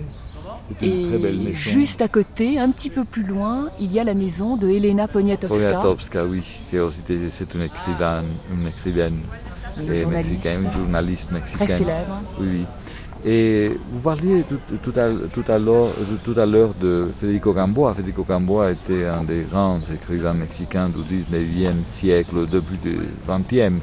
C'est 0.79 0.85
une 0.85 1.07
très 1.07 1.17
belle 1.17 1.37
maison. 1.37 1.55
Juste 1.55 2.01
à 2.01 2.07
côté, 2.07 2.59
un 2.59 2.69
petit 2.69 2.91
peu 2.91 3.03
plus 3.03 3.23
loin, 3.23 3.69
il 3.79 3.91
y 3.91 3.99
a 3.99 4.03
la 4.03 4.13
maison 4.13 4.57
de 4.57 4.69
Elena 4.69 5.07
Poniatowska. 5.07 5.69
Poniatowska, 5.69 6.25
oui, 6.25 6.43
c'est 6.69 7.53
une 7.55 7.63
écrivaine, 7.63 8.27
une 8.53 8.67
écrivaine 8.67 9.21
une 9.77 9.95
journaliste, 9.95 10.49
une 10.61 10.71
journaliste 10.71 11.31
mexicaine. 11.31 11.67
Très 11.67 11.77
célèbre. 11.77 12.21
Oui, 12.39 12.65
Et 13.23 13.77
vous 13.91 13.99
parliez 13.99 14.43
tout, 14.81 14.93
à 14.97 15.59
l'heure 15.59 16.73
de 16.73 17.07
Federico 17.19 17.53
Gamboa. 17.53 17.93
Federico 17.93 18.23
Gamboa 18.27 18.71
était 18.71 19.05
un 19.05 19.23
des 19.23 19.45
grands 19.49 19.79
écrivains 19.93 20.33
mexicains 20.33 20.89
du 20.89 21.01
19e 21.01 21.83
siècle, 21.83 22.47
début 22.49 22.77
du 22.77 22.97
20e. 23.29 23.79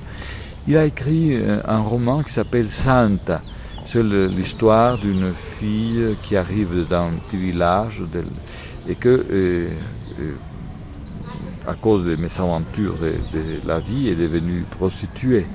Il 0.66 0.76
a 0.76 0.84
écrit 0.84 1.36
euh, 1.36 1.60
un 1.66 1.78
roman 1.78 2.24
qui 2.24 2.32
s'appelle 2.32 2.68
Santa. 2.70 3.40
C'est 3.86 4.02
l'histoire 4.02 4.98
d'une 4.98 5.32
fille 5.58 6.16
qui 6.22 6.36
arrive 6.36 6.86
dans 6.90 7.06
un 7.06 7.12
petit 7.26 7.38
village 7.38 8.02
et 8.86 8.96
que, 8.96 9.08
euh, 9.08 9.70
euh, 10.20 10.34
à 11.66 11.74
cause 11.74 12.04
des 12.04 12.16
mésaventures 12.16 12.96
de, 12.98 13.38
de 13.38 13.66
la 13.66 13.78
vie, 13.78 14.08
est 14.08 14.16
devenue 14.16 14.64
prostituée 14.68 15.46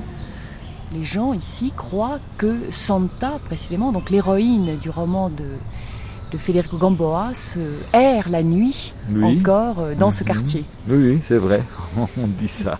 les 0.93 1.03
gens 1.03 1.33
ici 1.33 1.73
croient 1.75 2.19
que 2.37 2.71
Santa, 2.71 3.39
précisément, 3.45 3.91
donc 3.91 4.09
l'héroïne 4.09 4.77
du 4.77 4.89
roman 4.89 5.29
de, 5.29 5.45
de 6.31 6.37
Federico 6.37 6.77
Gamboa, 6.77 7.33
se 7.33 7.59
erre 7.93 8.29
la 8.29 8.43
nuit 8.43 8.93
encore 9.21 9.79
euh, 9.79 9.95
dans 9.95 10.11
ce 10.11 10.23
mhm. 10.23 10.27
quartier. 10.27 10.65
Oui, 10.87 11.19
c'est 11.23 11.37
vrai, 11.37 11.63
on 11.97 12.27
dit 12.27 12.47
ça. 12.47 12.79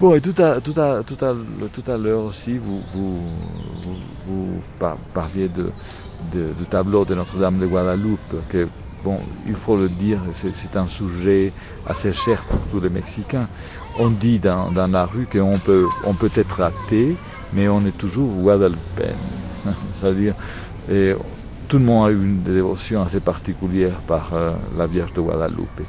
Bon, 0.00 0.14
et 0.14 0.20
tout 0.20 0.40
à, 0.40 0.60
tout 0.60 0.80
à, 0.80 1.02
tout 1.02 1.24
à, 1.24 1.34
tout 1.72 1.90
à 1.90 1.96
l'heure 1.96 2.22
aussi, 2.22 2.56
vous, 2.56 2.80
vous, 2.94 3.20
vous, 4.26 4.62
parliez 5.12 5.48
de, 5.48 5.72
de, 6.32 6.52
du 6.56 6.64
tableau 6.70 7.04
de 7.04 7.16
Notre-Dame 7.16 7.58
de 7.58 7.66
Guadeloupe, 7.66 8.48
que 8.48 8.68
bon, 9.02 9.18
il 9.48 9.56
faut 9.56 9.76
le 9.76 9.88
dire, 9.88 10.20
c'est 10.32 10.76
un 10.76 10.86
sujet 10.86 11.52
assez 11.86 12.12
cher 12.12 12.44
pour 12.44 12.60
tous 12.70 12.80
les 12.80 12.90
Mexicains. 12.90 13.48
On 13.98 14.10
dit 14.10 14.38
dans, 14.38 14.70
la 14.74 15.06
rue 15.06 15.26
qu'on 15.26 15.58
peut, 15.58 15.86
on 16.06 16.14
peut 16.14 16.30
être 16.36 16.60
athée, 16.60 17.16
mais 17.52 17.68
on 17.68 17.80
est 17.80 17.96
toujours 17.96 18.30
guadeloupéen. 18.40 19.14
C'est-à-dire, 20.00 20.34
et 20.90 21.14
tout 21.68 21.78
le 21.78 21.84
monde 21.84 22.08
a 22.08 22.10
eu 22.10 22.24
une 22.24 22.42
dévotion 22.42 23.02
assez 23.02 23.20
particulière 23.20 24.00
par 24.06 24.32
euh, 24.32 24.52
la 24.76 24.86
Vierge 24.86 25.12
de 25.12 25.20
Guadeloupe. 25.20 25.82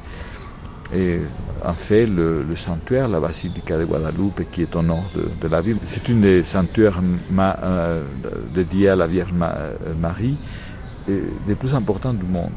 Et 0.94 1.20
en 1.64 1.74
fait, 1.74 2.08
le, 2.08 2.44
sanctuaire, 2.56 3.08
la 3.08 3.20
basilique 3.20 3.72
de 3.72 3.86
Guadeloupe, 3.86 4.42
qui 4.52 4.64
est 4.64 4.76
au 4.76 4.82
nord 4.82 5.06
de, 5.16 5.48
la 5.48 5.62
ville, 5.62 5.78
c'est 5.86 6.10
une 6.10 6.22
des 6.22 6.44
sanctuaires 6.44 7.00
euh, 7.40 8.04
dédiés 8.54 8.90
à 8.90 8.96
la 8.96 9.08
Vierge 9.08 9.34
euh, 9.42 9.74
Marie 10.00 10.38
des 11.08 11.56
plus 11.56 11.74
importants 11.74 12.14
du 12.14 12.26
monde 12.26 12.52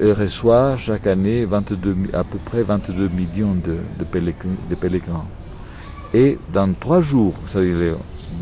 elle 0.00 0.12
reçoit 0.12 0.76
chaque 0.76 1.06
année 1.06 1.44
22, 1.44 1.96
à 2.14 2.24
peu 2.24 2.38
près 2.38 2.62
22 2.62 3.08
millions 3.08 3.54
de, 3.54 3.78
de, 3.98 5.00
Et 6.12 6.38
dans 6.52 6.72
trois 6.74 7.00
jours, 7.00 7.34
c'est-à-dire 7.48 7.78
les 7.78 7.94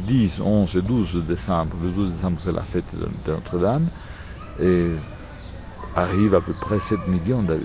10, 0.06 0.40
11 0.40 0.76
et 0.76 0.82
12 0.82 1.24
décembre, 1.26 1.76
le 1.82 1.90
12 1.90 2.12
décembre 2.12 2.38
c'est 2.40 2.52
la 2.52 2.62
fête 2.62 2.96
de, 2.96 3.32
Notre-Dame, 3.32 3.88
et 4.60 4.92
arrive 5.94 6.34
à 6.34 6.40
peu 6.40 6.54
près 6.54 6.78
7 6.78 7.06
millions 7.08 7.42
de, 7.42 7.58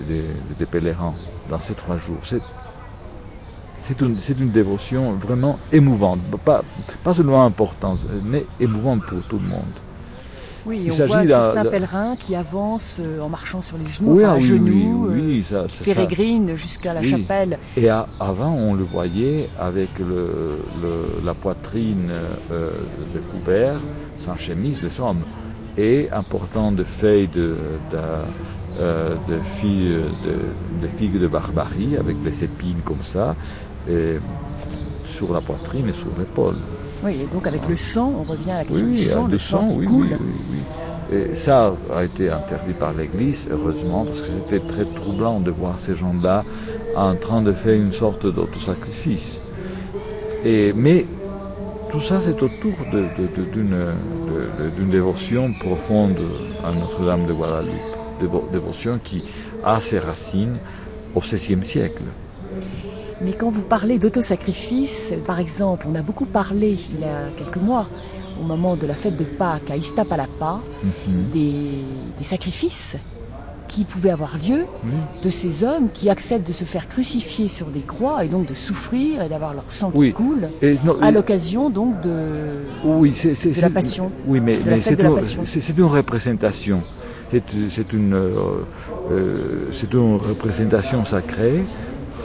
pèlerins 0.66 1.14
dans 1.48 1.60
ces 1.60 1.74
trois 1.74 1.96
jours. 1.96 2.20
C'est 3.80 4.00
une, 4.02 4.50
dévotion 4.50 5.14
vraiment 5.14 5.58
émouvante, 5.72 6.20
pas 6.44 6.62
seulement 7.14 7.46
importante, 7.46 8.00
mais 8.22 8.44
émouvante 8.60 9.06
pour 9.06 9.22
tout 9.22 9.38
le 9.38 9.48
monde. 9.48 9.87
Oui, 10.68 10.82
il 10.84 10.92
on 10.92 11.06
voit 11.06 11.26
certains 11.26 11.64
pèlerins 11.64 12.16
qui 12.16 12.34
avancent 12.34 12.98
euh, 13.00 13.20
en 13.20 13.30
marchant 13.30 13.62
sur 13.62 13.78
les 13.78 13.86
genoux, 13.86 14.20
à 14.24 14.38
genoux, 14.38 15.08
oui, 15.10 15.44
euh, 15.52 15.66
pérégrinent 15.82 16.54
jusqu'à 16.56 16.92
la 16.92 17.02
chapelle. 17.02 17.58
Et 17.76 17.88
avant, 17.88 18.52
on 18.52 18.74
le 18.74 18.84
voyait 18.84 19.48
avec 19.58 19.88
le, 19.98 20.58
la 21.24 21.32
poitrine 21.32 22.10
euh, 22.52 22.70
découverte, 23.14 23.80
sans 24.18 24.36
chemise, 24.36 24.82
les 24.82 25.00
hommes, 25.00 25.22
et 25.78 26.10
important 26.12 26.70
de 26.72 26.84
feuilles 26.84 27.28
de, 27.28 27.56
de, 27.90 27.98
euh, 28.80 29.14
de, 29.28 29.38
figues, 29.56 30.02
de, 30.24 30.86
de, 30.86 30.88
figues 30.98 31.18
de 31.18 31.28
barbarie, 31.28 31.96
avec 31.96 32.16
les 32.24 32.44
épines 32.44 32.82
comme 32.84 33.02
ça, 33.02 33.34
et 33.88 34.18
sur 35.04 35.32
la 35.32 35.40
poitrine 35.40 35.88
et 35.88 35.92
sur 35.92 36.10
l'épaule. 36.18 36.56
Oui, 37.04 37.18
et 37.22 37.26
donc 37.32 37.46
avec 37.46 37.68
le 37.68 37.76
sang, 37.76 38.12
on 38.20 38.22
revient 38.24 38.50
à 38.50 38.58
la 38.58 38.64
question 38.64 38.86
du 38.88 38.96
sang, 38.96 39.26
le, 39.26 39.38
sang, 39.38 39.66
qui 39.66 39.78
oui, 39.78 39.86
coule. 39.86 40.18
Oui, 40.20 40.58
oui, 41.10 41.16
Et 41.16 41.34
ça 41.34 41.72
a 41.94 42.04
été 42.04 42.30
interdit 42.30 42.72
par 42.72 42.92
l'Église, 42.92 43.48
heureusement, 43.50 44.04
parce 44.04 44.20
que 44.20 44.26
c'était 44.26 44.60
très 44.60 44.84
troublant 44.84 45.40
de 45.40 45.50
voir 45.50 45.78
ces 45.78 45.94
gens-là 45.94 46.44
en 46.96 47.14
train 47.14 47.42
de 47.42 47.52
faire 47.52 47.74
une 47.74 47.92
sorte 47.92 48.26
d'autosacrifice. 48.26 49.40
Et, 50.44 50.72
mais 50.74 51.06
tout 51.90 52.00
ça, 52.00 52.20
c'est 52.20 52.42
autour 52.42 52.72
d'une 52.92 54.90
dévotion 54.90 55.52
profonde 55.54 56.18
à 56.64 56.72
Notre-Dame 56.72 57.26
de 57.26 57.32
Guadeloupe, 57.32 58.50
dévotion 58.52 58.98
qui 59.02 59.22
a 59.64 59.80
ses 59.80 59.98
racines 59.98 60.58
au 61.14 61.20
XVIe 61.20 61.64
siècle. 61.64 62.02
Mais 63.20 63.32
quand 63.32 63.50
vous 63.50 63.62
parlez 63.62 63.98
d'autosacrifice, 63.98 65.12
par 65.26 65.40
exemple, 65.40 65.86
on 65.90 65.94
a 65.94 66.02
beaucoup 66.02 66.26
parlé 66.26 66.76
il 66.94 67.00
y 67.00 67.04
a 67.04 67.28
quelques 67.36 67.56
mois, 67.62 67.88
au 68.40 68.44
moment 68.44 68.76
de 68.76 68.86
la 68.86 68.94
fête 68.94 69.16
de 69.16 69.24
Pâques 69.24 69.70
à 69.70 69.76
Iztapalapa, 69.76 70.60
mhm. 70.84 71.30
des, 71.32 72.24
sacrifices 72.24 72.96
qui 73.66 73.84
pouvaient 73.84 74.10
avoir 74.10 74.36
lieu 74.36 74.64
de 75.22 75.28
ces 75.28 75.62
hommes 75.62 75.88
qui 75.92 76.08
acceptent 76.08 76.46
de 76.46 76.52
se 76.52 76.64
faire 76.64 76.88
crucifier 76.88 77.48
sur 77.48 77.66
des 77.66 77.80
croix 77.80 78.24
et 78.24 78.28
donc 78.28 78.46
de 78.46 78.54
souffrir 78.54 79.22
et 79.22 79.28
d'avoir 79.28 79.52
leur 79.52 79.70
sang 79.70 79.90
qui 79.90 80.12
coule 80.12 80.48
à 81.02 81.10
l'occasion 81.10 81.68
donc 81.68 82.00
de, 82.00 82.16
oui, 82.84 83.10
de 83.10 83.60
la 83.60 83.70
passion. 83.70 84.10
Oui, 84.26 84.40
mais, 84.40 84.58
c'est 84.80 84.98
une 85.76 85.84
représentation. 85.84 86.82
C'est 87.30 87.92
une, 87.92 88.14
euh, 88.14 88.64
euh, 89.10 89.70
une 89.92 90.16
représentation 90.16 91.04
sacrée 91.04 91.62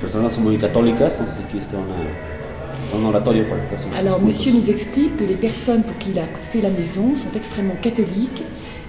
personnes 0.00 0.30
sont 0.30 0.40
muy 0.40 0.56
catholiques, 0.56 1.00
un 2.92 3.04
oratorio 3.04 3.44
estar 3.44 3.78
Alors, 3.98 4.20
monsieur 4.20 4.52
nous 4.52 4.68
explique 4.68 5.16
que 5.16 5.24
les 5.24 5.36
personnes 5.36 5.82
pour 5.82 5.96
qui 5.98 6.10
il 6.10 6.18
a 6.18 6.24
fait 6.50 6.60
la 6.60 6.70
maison 6.70 7.14
sont 7.14 7.30
extrêmement 7.36 7.76
catholiques, 7.80 8.42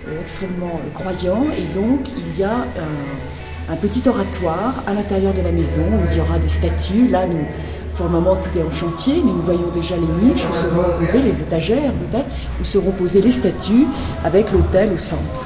euh, 0.07 0.21
extrêmement 0.21 0.79
euh, 0.79 0.93
croyants, 0.93 1.45
et 1.57 1.77
donc 1.77 2.09
il 2.17 2.39
y 2.39 2.43
a 2.43 2.65
un, 3.69 3.75
petit 3.75 4.01
oratoire 4.07 4.83
à 4.85 4.93
l'intérieur 4.93 5.33
de 5.33 5.41
la 5.41 5.51
maison 5.51 5.83
où 5.83 6.11
il 6.11 6.17
y 6.17 6.19
aura 6.19 6.39
des 6.39 6.49
statues. 6.49 7.07
Là, 7.07 7.25
nous, 7.25 7.45
pour 7.95 8.05
le 8.07 8.11
moment, 8.11 8.35
tout 8.35 8.57
est 8.57 8.63
en 8.63 8.71
chantier, 8.71 9.21
mais 9.23 9.31
nous 9.31 9.43
voyons 9.43 9.69
déjà 9.73 9.95
les 9.95 10.27
niches 10.27 10.45
où 10.49 10.53
seront 10.53 10.97
posées 10.99 11.21
les 11.21 11.41
étagères, 11.41 11.93
peut-être, 11.93 12.27
où 12.59 12.63
seront 12.63 12.91
posées 12.91 13.21
les 13.21 13.31
statues 13.31 13.85
avec 14.25 14.51
l'autel 14.51 14.91
au 14.93 14.97
centre. 14.97 15.45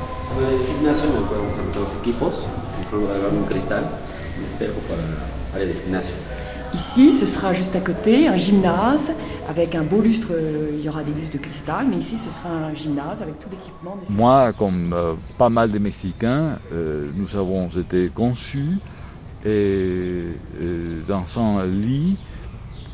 Ici, 6.73 7.13
ce 7.13 7.25
sera 7.25 7.53
juste 7.53 7.73
à 7.75 7.79
côté 7.79 8.27
un 8.27 8.35
gymnase 8.35 9.13
avec 9.47 9.75
un 9.75 9.83
beau 9.83 10.01
lustre. 10.01 10.29
Euh, 10.31 10.71
il 10.77 10.83
y 10.83 10.89
aura 10.89 11.03
des 11.03 11.13
lustres 11.13 11.37
de 11.37 11.41
cristal, 11.41 11.85
mais 11.89 11.97
ici, 11.97 12.17
ce 12.17 12.29
sera 12.29 12.49
un 12.49 12.73
gymnase 12.73 13.21
avec 13.21 13.39
tout 13.39 13.47
l'équipement 13.49 13.97
Moi, 14.09 14.51
comme 14.53 14.91
euh, 14.93 15.13
pas 15.37 15.47
mal 15.47 15.71
de 15.71 15.79
Mexicains, 15.79 16.57
euh, 16.73 17.09
nous 17.15 17.35
avons 17.37 17.69
été 17.69 18.09
conçus 18.13 18.77
et 19.45 20.23
dans 21.07 21.25
son 21.27 21.61
lit, 21.61 22.17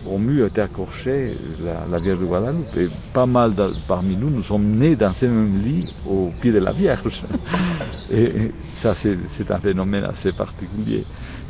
au 0.05 0.17
mur 0.17 0.47
était 0.47 0.61
accroché 0.61 1.37
la, 1.63 1.85
la, 1.89 1.99
Vierge 1.99 2.19
de 2.19 2.25
Guadalupe. 2.25 2.77
Et 2.77 2.87
pas 3.13 3.25
mal 3.25 3.53
parmi 3.87 4.15
nous, 4.15 4.29
nous 4.29 4.43
sommes 4.43 4.77
nés 4.77 4.95
dans 4.95 5.13
ce 5.13 5.25
même 5.25 5.57
lit 5.57 5.91
au 6.07 6.29
pied 6.41 6.51
de 6.51 6.59
la 6.59 6.73
Vierge. 6.73 7.23
et, 8.11 8.51
ça, 8.71 8.93
c'est 8.93 9.49
un 9.49 9.59
phénomène 9.59 10.03
assez 10.03 10.33
particulier. 10.33 11.05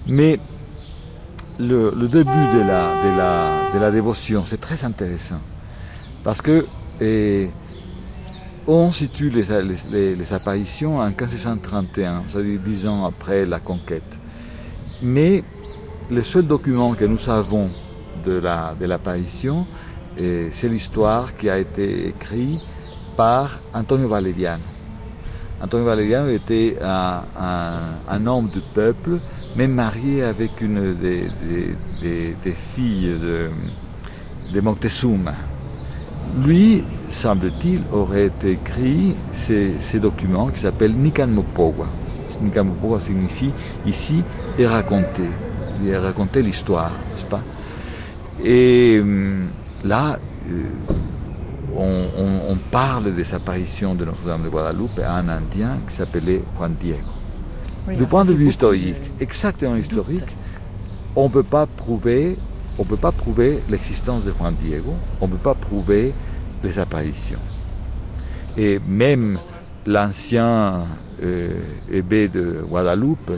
Mais 0.08 0.40
le, 1.60 1.92
début 2.08 2.48
de 2.54 3.80
la, 3.80 3.92
dévotion, 3.92 4.44
c'est 4.46 4.60
très 4.60 4.84
intéressant. 4.84 5.40
Parce 6.24 6.42
que 6.42 6.66
on 8.68 8.92
situe 8.92 9.30
les, 9.30 10.34
apparitions 10.34 11.00
en 11.00 11.08
1531, 11.08 12.24
c'est-à-dire 12.28 12.60
dix 12.60 12.88
ans 12.88 13.06
après 13.06 13.46
la 13.46 13.60
conquête. 13.60 14.20
Mais 15.02 15.44
le 16.10 16.22
seul 16.24 16.46
document 16.46 16.94
que 16.94 17.06
nous 17.06 17.30
avons 17.30 17.70
de 18.26 18.86
l'apparition, 18.86 19.66
la, 20.18 20.24
de 20.24 20.50
c'est 20.52 20.70
l'histoire 20.70 21.36
qui 21.36 21.50
a 21.50 21.58
été 21.58 22.08
écrite 22.08 22.62
par 23.18 23.60
Antonio 23.74 24.08
Valeriano. 24.08 24.64
Antonio 25.64 25.86
Valeriano 25.86 26.30
était 26.30 26.78
un, 26.82 28.26
homme 28.26 28.50
du 28.50 28.62
peuple, 28.74 29.20
mais 29.56 29.68
marié 29.68 30.24
avec 30.24 30.60
une 30.60 30.96
des, 30.96 31.28
filles 32.76 33.18
de, 33.22 33.50
de. 34.54 34.62
Lui, 36.46 36.84
semble-t-il, 37.10 37.82
aurait 37.92 38.32
écrit 38.44 39.16
ces, 39.34 40.00
documents 40.00 40.48
qui 40.48 40.62
s'appellent. 40.62 40.96
Nikan 40.96 41.28
Mopogwa 41.28 41.88
signifie 43.00 43.52
ici 43.86 44.24
et 44.58 44.66
raconter. 44.66 45.30
Il 45.84 45.94
a 45.94 46.00
raconté 46.02 46.42
l'histoire, 46.42 46.92
n'est-ce 46.92 47.26
pas? 47.26 47.42
Et 48.44 49.00
hum, 49.00 49.48
là, 49.84 50.18
on, 51.78 52.56
parle 52.72 53.14
des 53.14 53.34
apparitions 53.34 53.96
de 53.96 54.06
Notre-Dame 54.06 54.44
de 54.44 54.50
Guadeloupe 54.50 55.00
à 55.00 55.14
un 55.16 55.28
Indien 55.30 55.78
qui 55.88 55.96
s'appelait 55.96 56.42
Juan 56.58 56.74
Diego. 56.80 57.08
du 57.88 58.06
point 58.06 58.26
de 58.26 58.34
vue 58.34 58.48
historique, 58.48 58.98
exactement 59.20 59.76
historique, 59.76 60.36
on 61.16 61.28
ne 61.28 61.34
peut 61.34 61.44
pas 61.44 61.66
prouver, 61.66 62.38
on 62.78 62.86
peut 62.86 62.98
pas 62.98 63.12
prouver 63.12 63.60
l'existence 63.70 64.24
de 64.26 64.32
Juan 64.32 64.56
Diego, 64.62 64.94
on 65.20 65.28
ne 65.28 65.34
peut 65.34 65.44
pas 65.44 65.56
prouver 65.56 66.14
les 66.64 66.80
apparitions. 66.80 67.40
Et 68.58 68.80
même 68.88 69.40
l'ancien 69.86 70.86
euh, 71.24 71.60
de 71.90 72.64
Guadeloupe, 72.68 73.32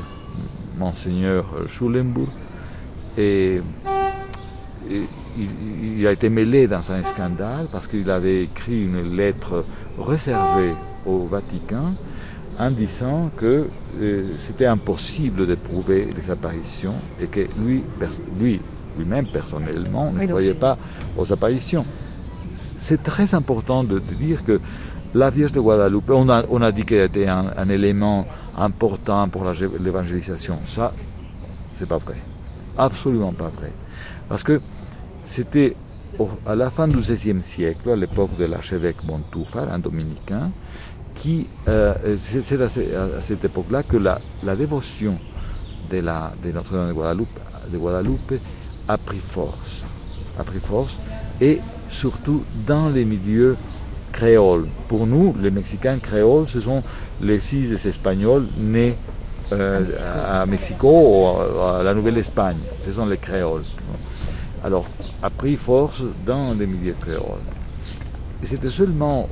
Monseigneur 0.77 1.45
Schulenburg, 1.67 2.29
et 3.17 3.61
il, 5.37 6.05
a 6.07 6.11
été 6.11 6.29
mêlé 6.29 6.67
dans 6.67 6.91
un 6.91 7.03
scandale 7.03 7.67
parce 7.71 7.87
qu'il 7.87 8.09
avait 8.09 8.43
écrit 8.43 8.85
une 8.85 9.15
lettre 9.15 9.65
réservée 9.97 10.73
au 11.05 11.25
Vatican 11.25 11.93
en 12.59 12.71
disant 12.71 13.31
que 13.35 13.67
euh, 13.99 14.23
c'était 14.37 14.65
impossible 14.65 15.47
de 15.47 15.55
prouver 15.55 16.09
les 16.15 16.29
apparitions 16.29 16.95
et 17.19 17.27
que 17.27 17.41
lui, 17.59 17.83
lui, 18.39 18.61
lui-même 18.97 19.27
personnellement 19.27 20.11
ne 20.11 20.25
croyait 20.27 20.53
pas 20.53 20.77
aux 21.17 21.31
apparitions. 21.33 21.85
C'est 22.77 23.01
très 23.01 23.33
important 23.33 23.83
de, 23.83 23.99
dire 23.99 24.43
que 24.43 24.59
la 25.13 25.29
Vierge 25.29 25.53
de 25.53 25.59
Guadeloupe, 25.59 26.09
on 26.09 26.29
a, 26.29 26.43
on 26.49 26.61
a 26.61 26.71
dit 26.71 26.83
qu'elle 26.83 27.05
était 27.05 27.27
un, 27.27 27.53
un, 27.57 27.69
élément 27.69 28.27
important 28.57 29.27
pour 29.29 29.45
l'évangélisation. 29.79 30.59
Ça, 30.65 30.93
c'est 31.79 31.87
pas 31.87 31.97
vrai. 31.97 32.15
Absolument 32.77 33.31
pas 33.31 33.51
vrai. 33.57 33.71
Parce 34.27 34.43
que 34.43 34.59
c'était 35.33 35.75
à 36.45 36.53
la 36.53 36.69
fin 36.69 36.87
du 36.87 36.97
XVIe 36.97 37.41
siècle, 37.41 37.89
à 37.89 37.95
l'époque 37.95 38.37
de 38.37 38.45
l'archevêque 38.45 39.03
Montúfar, 39.03 39.71
un 39.73 39.79
dominicain, 39.79 40.51
qui, 41.15 41.47
euh, 41.67 41.95
c'est 42.17 42.61
à, 42.61 42.69
cette 43.19 43.43
époque-là 43.43 43.81
que 43.81 43.97
la, 43.97 44.19
dévotion 44.55 45.17
de, 45.89 45.97
la, 45.97 46.33
de 46.43 46.51
Notre-Dame 46.51 46.89
de 46.89 46.93
Guadeloupe, 46.93 47.39
de 47.71 47.77
Guadeloupe 47.79 48.33
a 48.87 48.97
pris 48.99 49.17
force, 49.17 49.83
a 50.39 50.43
pris 50.43 50.59
force, 50.59 50.99
et 51.41 51.59
surtout 51.89 52.43
dans 52.67 52.89
les 52.89 53.03
milieux 53.05 53.57
créoles. 54.11 54.67
Pour 54.87 55.07
nous, 55.07 55.35
les 55.41 55.49
Mexicains 55.49 55.97
créoles, 55.97 56.47
ce 56.47 56.61
sont 56.61 56.83
les 57.21 57.39
fils 57.39 57.69
des 57.69 57.87
Espagnols 57.87 58.45
nés 58.59 58.97
euh, 59.51 59.83
à 60.29 60.45
Mexico 60.45 60.89
ou 60.89 61.63
à 61.63 61.81
la 61.81 61.95
Nouvelle-Espagne. 61.95 62.57
Ce 62.85 62.91
sont 62.91 63.07
les 63.07 63.17
créoles 63.17 63.63
alors, 64.63 64.85
a 65.21 65.29
pris 65.29 65.57
force 65.57 66.03
dans 66.25 66.53
les 66.53 66.65
milieux 66.65 66.95
créoles. 66.99 67.43
Et 68.41 68.47
c'était 68.47 68.69
seulement 68.69 69.27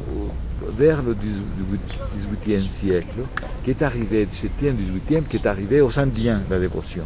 vers 0.77 1.01
le 1.01 1.15
18e 1.15 2.69
siècle 2.69 3.21
qu'est 3.63 3.81
arrivé, 3.81 4.25
17e, 4.25 4.73
18e, 4.73 5.23
qui 5.23 5.37
est 5.37 5.47
arrivé 5.47 5.79
aux 5.81 5.97
Indiens 5.99 6.41
la 6.49 6.59
dévotion. 6.59 7.03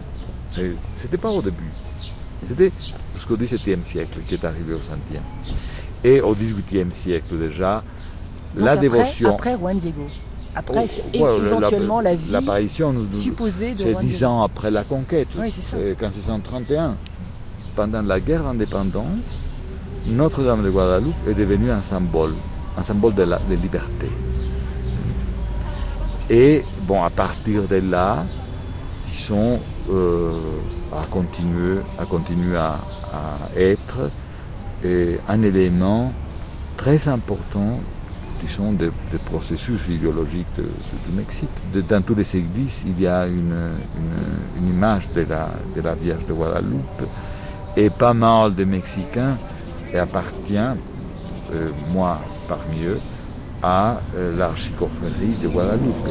C'était 0.95 1.17
pas 1.17 1.29
au 1.29 1.41
début. 1.41 1.71
C'était 2.47 2.71
jusqu'au 3.13 3.37
17e 3.37 3.83
siècle 3.83 4.19
qui 4.25 4.33
est 4.33 4.45
arrivé 4.45 4.73
aux 4.73 4.91
Indiens. 4.91 5.23
Et 6.03 6.21
au 6.21 6.35
18e 6.35 6.91
siècle 6.91 7.37
déjà, 7.37 7.83
la 8.55 8.75
dévotion. 8.75 9.35
Après 9.35 9.55
Juan 9.55 9.77
Diego. 9.77 10.07
Après, 10.57 10.85
oh, 11.19 11.37
éventuellement, 11.45 11.99
la, 11.99 12.15
vie 12.15 12.31
l'apparition, 12.31 12.95
supposée 13.11 13.73
de 13.73 13.79
C'est 13.79 13.95
dix 13.99 14.23
ans 14.23 14.41
après 14.41 14.71
la 14.71 14.85
conquête, 14.85 15.27
oui, 15.37 15.53
c'est 15.61 15.99
1531 15.99 16.95
pendant 17.75 18.01
la 18.01 18.19
guerre 18.19 18.43
d'indépendance, 18.43 19.45
Notre-Dame 20.07 20.63
de 20.63 20.69
Guadeloupe 20.69 21.27
est 21.27 21.33
devenue 21.33 21.71
un 21.71 21.81
symbole, 21.81 22.35
un 22.77 22.83
symbole 22.83 23.13
de, 23.13 23.23
la, 23.23 23.39
liberté. 23.49 24.09
Et 26.29 26.63
bon, 26.87 27.03
à 27.03 27.09
partir 27.09 27.63
de 27.63 27.77
là, 27.77 28.25
disons, 29.05 29.59
euh, 29.89 30.31
à 30.93 31.05
continuer, 31.07 31.79
à, 31.99 32.05
continuer 32.05 32.57
à, 32.57 32.77
être 33.55 34.09
un 35.27 35.41
élément 35.41 36.11
très 36.77 37.07
important 37.07 37.79
disons, 38.41 38.73
des, 38.73 38.91
processus 39.25 39.79
idéologiques 39.89 40.45
du 40.57 41.11
Mexique. 41.13 41.49
dans 41.89 42.01
toutes 42.01 42.17
les 42.17 42.35
églises, 42.37 42.83
il 42.85 43.01
y 43.01 43.07
a 43.07 43.25
une, 43.25 43.71
image 44.61 45.07
de 45.15 45.21
la, 45.21 45.49
de 45.75 45.81
la 45.81 45.95
Vierge 45.95 46.25
de 46.27 46.33
Guadeloupe 46.33 47.03
et 47.77 47.89
pas 47.89 48.13
mal 48.13 48.55
de 48.55 48.63
Mexicains 48.63 49.37
et 49.93 49.99
appartient, 49.99 50.57
euh, 50.57 51.69
moi 51.91 52.19
parmi 52.47 52.83
eux, 52.83 52.99
à 53.61 53.99
euh, 54.15 54.35
de 54.35 55.47
Guadalupe. 55.47 56.09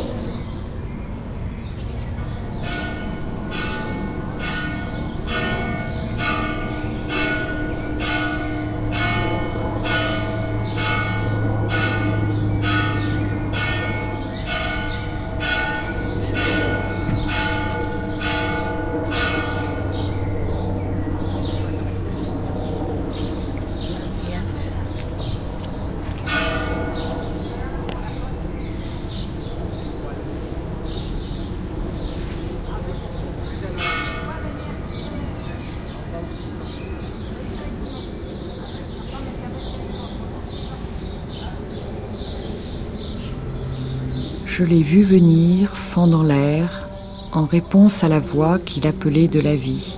Je 44.56 44.62
l'ai 44.62 44.84
vu 44.84 45.02
venir, 45.02 45.76
fendant 45.76 46.22
l'air, 46.22 46.88
en 47.32 47.43
réponse 47.54 48.02
à 48.02 48.08
la 48.08 48.18
voix 48.18 48.58
qu'il 48.58 48.84
appelait 48.84 49.28
de 49.28 49.38
la 49.38 49.54
vie. 49.54 49.94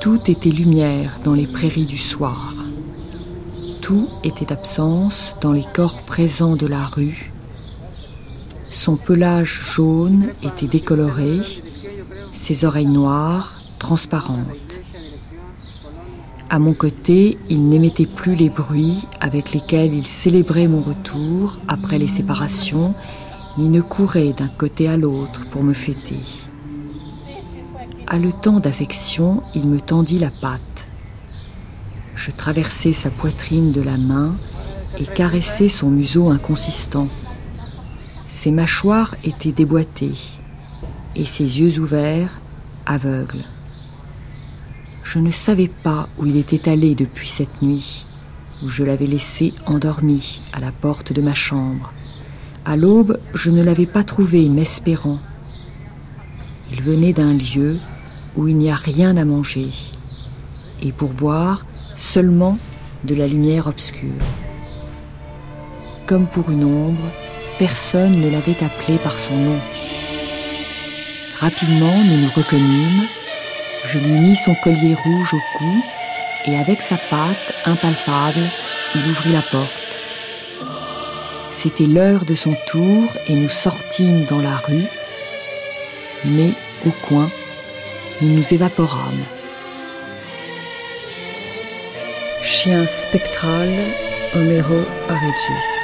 Tout 0.00 0.28
était 0.28 0.50
lumière 0.50 1.20
dans 1.22 1.34
les 1.34 1.46
prairies 1.46 1.84
du 1.84 1.98
soir. 1.98 2.52
Tout 3.80 4.08
était 4.24 4.52
absence 4.52 5.36
dans 5.40 5.52
les 5.52 5.62
corps 5.72 6.02
présents 6.02 6.56
de 6.56 6.66
la 6.66 6.84
rue. 6.86 7.32
Son 8.72 8.96
pelage 8.96 9.60
jaune 9.72 10.30
était 10.42 10.66
décoloré, 10.66 11.42
ses 12.32 12.64
oreilles 12.64 12.86
noires 12.86 13.60
transparentes. 13.78 14.80
À 16.48 16.58
mon 16.58 16.74
côté, 16.74 17.38
il 17.48 17.68
n'émettait 17.68 18.12
plus 18.20 18.34
les 18.34 18.50
bruits 18.50 19.06
avec 19.20 19.52
lesquels 19.52 19.94
il 19.94 20.04
célébrait 20.04 20.66
mon 20.66 20.80
retour 20.80 21.58
après 21.68 21.98
les 21.98 22.08
séparations, 22.08 22.94
ni 23.58 23.68
ne 23.68 23.80
courait 23.80 24.32
d'un 24.32 24.48
côté 24.48 24.88
à 24.88 24.96
l'autre 24.96 25.46
pour 25.50 25.62
me 25.62 25.72
fêter. 25.72 26.20
Haletant 28.06 28.60
d'affection, 28.60 29.42
il 29.54 29.66
me 29.68 29.80
tendit 29.80 30.18
la 30.18 30.30
patte. 30.30 30.88
Je 32.14 32.30
traversai 32.30 32.92
sa 32.92 33.10
poitrine 33.10 33.72
de 33.72 33.80
la 33.80 33.96
main 33.96 34.34
et 34.98 35.04
caressai 35.04 35.68
son 35.68 35.90
museau 35.90 36.30
inconsistant. 36.30 37.08
Ses 38.28 38.50
mâchoires 38.50 39.14
étaient 39.24 39.52
déboîtées 39.52 40.18
et 41.16 41.24
ses 41.24 41.60
yeux 41.60 41.80
ouverts, 41.80 42.40
aveugles. 42.86 43.44
Je 45.02 45.18
ne 45.18 45.30
savais 45.30 45.68
pas 45.68 46.08
où 46.18 46.26
il 46.26 46.36
était 46.36 46.68
allé 46.68 46.94
depuis 46.94 47.28
cette 47.28 47.62
nuit, 47.62 48.06
où 48.62 48.68
je 48.68 48.84
l'avais 48.84 49.06
laissé 49.06 49.54
endormi 49.66 50.42
à 50.52 50.60
la 50.60 50.72
porte 50.72 51.12
de 51.12 51.22
ma 51.22 51.34
chambre. 51.34 51.92
À 52.64 52.76
l'aube, 52.76 53.18
je 53.34 53.50
ne 53.50 53.62
l'avais 53.62 53.86
pas 53.86 54.04
trouvé 54.04 54.48
m'espérant. 54.48 55.18
Il 56.72 56.82
venait 56.82 57.12
d'un 57.12 57.32
lieu 57.32 57.78
où 58.36 58.48
il 58.48 58.56
n'y 58.56 58.70
a 58.70 58.76
rien 58.76 59.16
à 59.16 59.24
manger, 59.24 59.68
et 60.82 60.92
pour 60.92 61.10
boire 61.10 61.62
seulement 61.96 62.58
de 63.04 63.14
la 63.14 63.26
lumière 63.26 63.66
obscure. 63.66 64.10
comme 66.06 66.26
pour 66.26 66.50
une 66.50 66.64
ombre, 66.64 67.08
personne 67.60 68.20
ne 68.20 68.28
l'avait 68.28 68.64
appelé 68.64 68.98
par 68.98 69.16
son 69.16 69.36
nom. 69.36 69.60
Rapidement, 71.38 72.02
nous 72.04 72.16
nous 72.22 72.30
reconnûmes. 72.34 73.06
Je 73.86 73.98
lui 73.98 74.20
mis 74.20 74.36
son 74.36 74.56
collier 74.56 74.96
rouge 75.04 75.32
au 75.32 75.40
cou 75.56 75.84
et 76.48 76.58
avec 76.58 76.82
sa 76.82 76.96
patte 76.96 77.54
impalpable, 77.64 78.42
il 78.96 79.10
ouvrit 79.10 79.32
la 79.32 79.42
porte. 79.42 79.79
C'était 81.62 81.84
l'heure 81.84 82.24
de 82.24 82.34
son 82.34 82.56
tour 82.68 83.04
et 83.28 83.34
nous 83.34 83.50
sortîmes 83.50 84.24
dans 84.24 84.40
la 84.40 84.56
rue, 84.56 84.86
mais 86.24 86.52
au 86.86 86.90
coin, 87.06 87.30
nous 88.22 88.30
nous 88.30 88.54
évaporâmes. 88.54 89.26
Chien 92.42 92.86
spectral, 92.86 93.68
Homero 94.34 94.86
Aregis. 95.10 95.79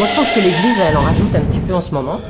Moi, 0.00 0.08
je 0.08 0.14
pense 0.14 0.30
que 0.30 0.40
l'église, 0.40 0.78
elle 0.80 0.96
en 0.96 1.02
rajoute 1.02 1.34
un 1.34 1.42
petit 1.42 1.58
peu 1.58 1.74
en 1.74 1.82
ce 1.82 1.90
moment. 1.90 2.22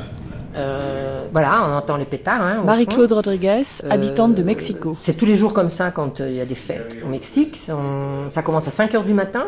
Euh, 0.57 1.25
voilà, 1.31 1.65
on 1.65 1.77
entend 1.77 1.95
les 1.95 2.03
pétards. 2.03 2.41
Hein, 2.41 2.59
au 2.61 2.65
Marie-Claude. 2.65 3.13
Rodriguez, 3.13 3.61
Euh, 3.85 3.89
habitante 3.89 4.35
de 4.35 4.43
Mexico. 4.43 4.93
C'est 4.97 5.13
tous 5.15 5.25
les 5.25 5.37
jours 5.37 5.53
comme 5.53 5.69
ça 5.69 5.89
quand 5.91 6.19
euh, 6.19 6.29
il 6.29 6.35
y 6.35 6.41
a 6.41 6.45
des 6.45 6.55
fêtes 6.55 6.97
au 7.01 7.07
Mexique. 7.07 7.57
On- 7.69 8.29
ça 8.29 8.41
commence 8.43 8.67
à 8.67 8.71
5 8.71 8.93
heures 8.93 9.05
du 9.05 9.13
matin. 9.13 9.45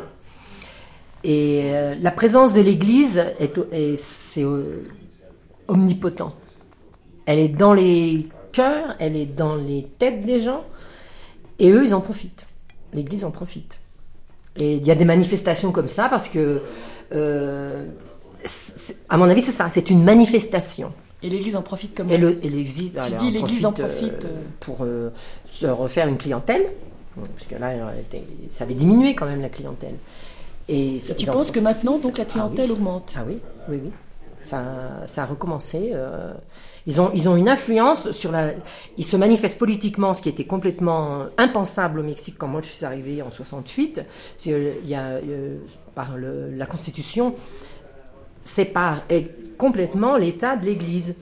Et 1.25 1.73
la 2.01 2.11
présence 2.11 2.53
de 2.53 2.61
l'église 2.61 3.21
est, 3.41 3.59
omnipotent. 5.67 6.33
Elle 7.25 7.39
est 7.39 7.49
dans 7.49 7.73
les 7.73 8.25
cœurs, 8.53 8.95
elle 8.99 9.17
est 9.17 9.35
dans 9.35 9.55
les 9.57 9.83
têtes 9.99 10.25
des 10.25 10.39
gens. 10.39 10.63
Et 11.59 11.69
eux, 11.71 11.85
ils 11.85 11.93
en 11.93 11.99
profitent. 11.99 12.45
L'église 12.93 13.25
en 13.25 13.31
profite. 13.31 13.79
Et 14.57 14.75
il 14.75 14.85
y 14.87 14.91
a 14.91 14.95
des 14.95 15.05
manifestations 15.05 15.73
comme 15.73 15.87
ça 15.89 16.07
parce 16.07 16.29
que, 16.29 16.61
à 19.09 19.17
mon 19.17 19.29
avis, 19.29 19.41
c'est 19.41 19.51
ça. 19.51 19.69
C'est 19.71 19.89
une 19.89 20.03
manifestation. 20.03 20.91
Et 21.21 21.29
l'église 21.29 21.55
en 21.55 21.61
profite 21.61 21.95
comme 21.95 22.11
Et 22.11 22.17
le- 22.17 22.43
et 22.45 22.49
l'église, 22.49 22.91
Tu 23.05 23.15
dis 23.17 23.31
l'église 23.31 23.65
en 23.65 23.69
euh, 23.69 23.87
profite, 23.87 24.25
euh. 24.25 24.41
pour 24.59 24.79
euh, 24.81 25.09
se 25.51 25.65
refaire 25.65 26.07
une 26.07 26.17
clientèle, 26.17 26.65
parce 27.15 27.47
que 27.49 27.55
là, 27.55 27.71
ça 28.49 28.65
avait 28.65 28.73
diminué 28.73 29.15
quand 29.15 29.25
même 29.25 29.41
la 29.41 29.49
clientèle. 29.49 29.95
Et 30.67 30.97
Tu 31.17 31.29
en 31.29 31.33
penses 31.33 31.51
que 31.51 31.59
maintenant, 31.59 31.97
donc, 31.97 32.17
la 32.17 32.25
clientèle 32.25 32.65
Ah 32.65 32.73
oui. 32.73 32.77
augmente? 32.77 33.13
Ah 33.17 33.23
oui, 33.27 33.39
oui, 33.69 33.79
oui. 33.85 33.91
Ça, 34.43 34.61
ça 35.07 35.23
a 35.23 35.25
recommencé. 35.25 35.91
euh, 35.93 36.33
ils, 36.85 36.99
ont, 36.99 37.09
ils 37.13 37.29
ont 37.29 37.37
une 37.37 37.47
influence 37.47 38.11
sur 38.11 38.31
la. 38.33 38.51
Ils 38.97 39.05
se 39.05 39.15
manifestent 39.15 39.57
politiquement, 39.57 40.13
ce 40.13 40.21
qui 40.21 40.27
était 40.27 40.43
complètement 40.43 41.27
impensable 41.37 41.99
au 42.01 42.03
Mexique 42.03 42.35
quand 42.37 42.47
moi 42.47 42.59
je 42.61 42.67
suis 42.67 42.83
arrivé 42.85 43.21
en 43.21 43.31
68. 43.31 44.01
C'est, 44.37 44.51
euh, 44.51 44.73
Il 44.83 44.89
y 44.89 44.95
a, 44.95 45.03
euh, 45.11 45.57
par 45.95 46.17
le- 46.17 46.51
la 46.53 46.65
Constitution, 46.65 47.35
sépare 48.43 49.03
complètement 49.57 50.17
l'État 50.17 50.55
de 50.55 50.65
l'Église. 50.65 51.15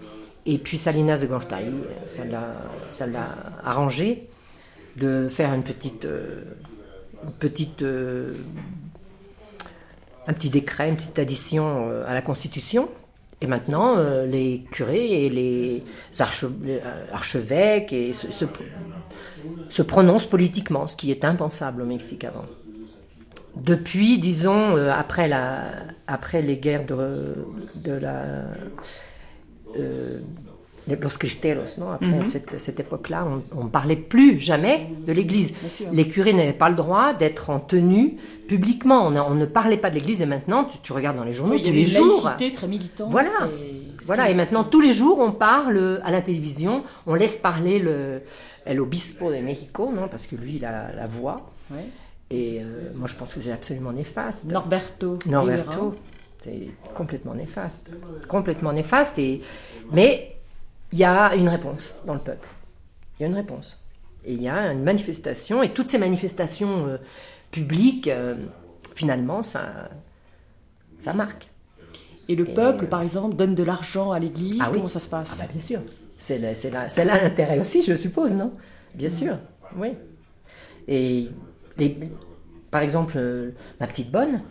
Et 0.45 0.57
puis 0.57 0.77
Salinas 0.77 1.21
de 1.21 1.27
Gortari, 1.27 1.71
ça 2.07 2.25
l'a, 3.05 3.35
arrangé 3.63 4.27
de 4.97 5.27
faire 5.29 5.53
une 5.53 5.63
petite, 5.63 6.05
euh, 6.05 6.41
petite, 7.39 7.83
euh, 7.83 8.33
un 10.27 10.33
petit 10.33 10.49
décret, 10.49 10.89
une 10.89 10.95
petite 10.95 11.19
addition 11.19 11.89
euh, 11.89 12.03
à 12.07 12.13
la 12.13 12.21
Constitution. 12.21 12.89
Et 13.43 13.47
maintenant, 13.47 13.95
les 14.27 14.63
curés 14.71 15.25
et 15.25 15.29
les, 15.29 15.83
arche- 16.19 16.45
les, 16.63 16.79
archevêques 17.11 17.95
se, 18.13 18.45
se 19.69 19.81
prononcent 19.81 20.27
politiquement, 20.27 20.85
ce 20.87 20.95
qui 20.95 21.09
est 21.09 21.25
impensable 21.25 21.81
au 21.81 21.85
Mexique 21.85 22.23
avant. 22.23 22.45
Depuis, 23.55 24.17
disons, 24.19 24.77
euh, 24.77 24.91
après, 24.91 25.27
la, 25.27 25.63
après 26.07 26.41
les 26.41 26.57
guerres 26.57 26.85
de, 26.85 27.35
de 27.83 27.91
la. 27.93 28.23
euh, 29.77 30.19
de 30.87 30.95
Los 30.95 31.17
Cristeros, 31.19 31.77
non? 31.79 31.91
Après 31.91 32.25
cette, 32.25 32.59
cette 32.59 32.79
époque-là, 32.79 33.27
on 33.55 33.65
ne 33.65 33.69
parlait 33.69 33.95
plus 33.95 34.39
jamais 34.39 34.89
de 35.05 35.13
l'Église. 35.13 35.53
Les 35.91 36.07
curés 36.07 36.33
n'avaient 36.33 36.53
pas 36.53 36.69
le 36.69 36.75
droit 36.75 37.13
d'être 37.13 37.51
en 37.51 37.59
tenue 37.59 38.17
publiquement. 38.47 39.05
On, 39.07 39.15
on 39.15 39.35
ne 39.35 39.45
parlait 39.45 39.77
pas 39.77 39.89
de 39.91 39.95
l'Église 39.95 40.21
et 40.23 40.25
maintenant, 40.25 40.63
tu, 40.65 40.79
tu 40.81 40.91
regardes 40.91 41.17
dans 41.17 41.23
les 41.23 41.33
journaux 41.33 41.53
Oui, 41.53 41.61
il 41.63 41.67
y 41.67 41.69
tous 41.69 41.75
les 41.93 41.97
une 41.99 42.03
jours. 42.09 42.25
laïcité 42.25 42.51
très 42.53 42.67
militante. 42.67 43.11
Voilà. 43.11 43.29
et- 43.63 43.81
Voilà, 44.05 44.29
et 44.31 44.33
maintenant 44.33 44.63
tous 44.63 44.81
les 44.81 44.93
jours 44.93 45.19
on 45.19 45.31
parle 45.31 46.01
à 46.03 46.09
la 46.09 46.21
télévision, 46.23 46.83
on 47.05 47.13
laisse 47.13 47.37
parler 47.37 47.77
le 47.77 48.23
el 48.65 48.79
obispo 48.81 49.31
de 49.31 49.37
Mexico, 49.37 49.91
non, 49.93 50.07
parce 50.07 50.25
que 50.25 50.35
lui 50.35 50.55
il 50.55 50.65
a 50.65 50.91
la 50.95 51.05
voix. 51.05 51.35
Ouais. 51.69 51.85
Et 52.31 52.61
euh, 52.61 52.87
moi 52.95 53.07
je 53.07 53.15
pense 53.15 53.33
que 53.33 53.41
c'est 53.41 53.51
absolument 53.51 53.91
néfaste. 53.91 54.45
Norberto. 54.45 55.19
Norberto, 55.27 55.95
c'est 56.41 56.69
complètement 56.95 57.35
néfaste, 57.35 57.91
complètement 58.27 58.73
néfaste. 58.73 59.19
Et 59.19 59.41
mais 59.91 60.37
il 60.91 60.99
y 60.99 61.03
a 61.03 61.35
une 61.35 61.49
réponse 61.49 61.93
dans 62.05 62.13
le 62.13 62.19
peuple. 62.21 62.47
Il 63.19 63.23
y 63.23 63.25
a 63.25 63.27
une 63.27 63.35
réponse. 63.35 63.77
Et 64.25 64.33
il 64.33 64.41
y 64.41 64.47
a 64.47 64.71
une 64.71 64.83
manifestation, 64.83 65.61
et 65.63 65.69
toutes 65.69 65.89
ces 65.89 65.97
manifestations 65.97 66.87
euh, 66.87 66.97
publiques, 67.49 68.07
euh, 68.07 68.35
finalement, 68.93 69.41
ça, 69.43 69.89
ça 71.01 71.13
marque. 71.13 71.47
Et 72.29 72.35
le 72.35 72.45
peuple, 72.45 72.85
par 72.87 73.01
exemple, 73.01 73.35
donne 73.35 73.55
de 73.55 73.63
l'argent 73.63 74.11
à 74.11 74.19
l'église. 74.19 74.59
Ah 74.61 74.67
oui. 74.69 74.75
Comment 74.75 74.87
ça 74.87 74.99
se 74.99 75.09
passe 75.09 75.31
Ah 75.33 75.43
bah 75.43 75.49
bien 75.51 75.59
sûr. 75.59 75.81
C'est 76.17 76.37
là, 76.37 76.53
c'est 76.53 77.03
l'intérêt 77.03 77.59
aussi, 77.59 77.81
je 77.81 77.95
suppose, 77.95 78.35
non? 78.35 78.53
Bien 78.93 79.09
sûr, 79.09 79.37
oui. 79.75 79.93
Et 80.87 81.29
par 82.69 82.81
exemple, 82.81 83.13
euh, 83.17 83.51
ma 83.79 83.87
petite 83.87 84.11
bonne, 84.11 84.41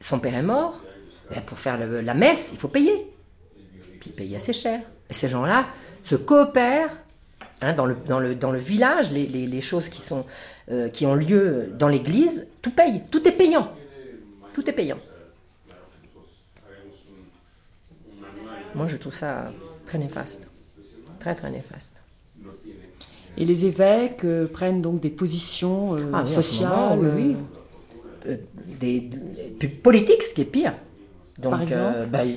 son 0.00 0.18
père 0.18 0.34
est 0.34 0.42
mort. 0.42 0.80
Ben, 1.30 1.42
pour 1.42 1.58
faire 1.58 1.78
la 1.78 2.14
messe, 2.14 2.50
il 2.52 2.58
faut 2.58 2.68
payer. 2.68 3.12
Puis 4.00 4.10
payer 4.10 4.36
assez 4.36 4.52
cher. 4.52 4.80
Et 5.10 5.14
ces 5.14 5.28
gens-là 5.28 5.66
se 6.02 6.14
coopèrent 6.14 6.96
hein, 7.60 7.74
dans, 7.74 7.86
le, 7.86 8.58
village, 8.58 9.10
les, 9.10 9.60
choses 9.60 9.90
euh, 10.70 10.88
qui 10.88 11.06
ont 11.06 11.14
lieu 11.14 11.72
dans 11.78 11.88
l'église, 11.88 12.48
tout 12.62 12.70
paye. 12.70 13.02
Tout 13.10 13.26
est 13.26 13.32
payant. 13.32 13.72
Tout 14.54 14.68
est 14.68 14.72
payant. 14.72 14.98
Moi, 18.74 18.86
je 18.86 18.96
trouve 18.96 19.14
ça 19.14 19.50
très 19.86 19.98
néfaste. 19.98 20.46
Très, 21.20 21.34
très 21.34 21.50
néfaste. 21.50 22.00
Et 23.40 23.44
les 23.44 23.64
évêques 23.64 24.24
euh, 24.24 24.46
prennent 24.48 24.82
donc 24.82 25.00
des 25.00 25.10
positions 25.10 25.94
euh, 25.94 26.10
Ah 26.12 26.22
oui, 26.26 26.32
sociales. 26.32 26.98
moment, 26.98 27.14
oui, 27.14 27.22
oui. 27.28 27.36
euh, 28.26 28.36
des, 28.80 29.00
des- 29.00 29.18
puis 29.58 29.68
politique, 29.68 30.22
ce 30.24 30.34
qui 30.34 30.40
est 30.42 30.44
pire. 30.44 30.74
Donc, 31.38 31.52
Par 31.52 31.62
exemple 31.62 32.08
bah, 32.10 32.24
ils, 32.24 32.36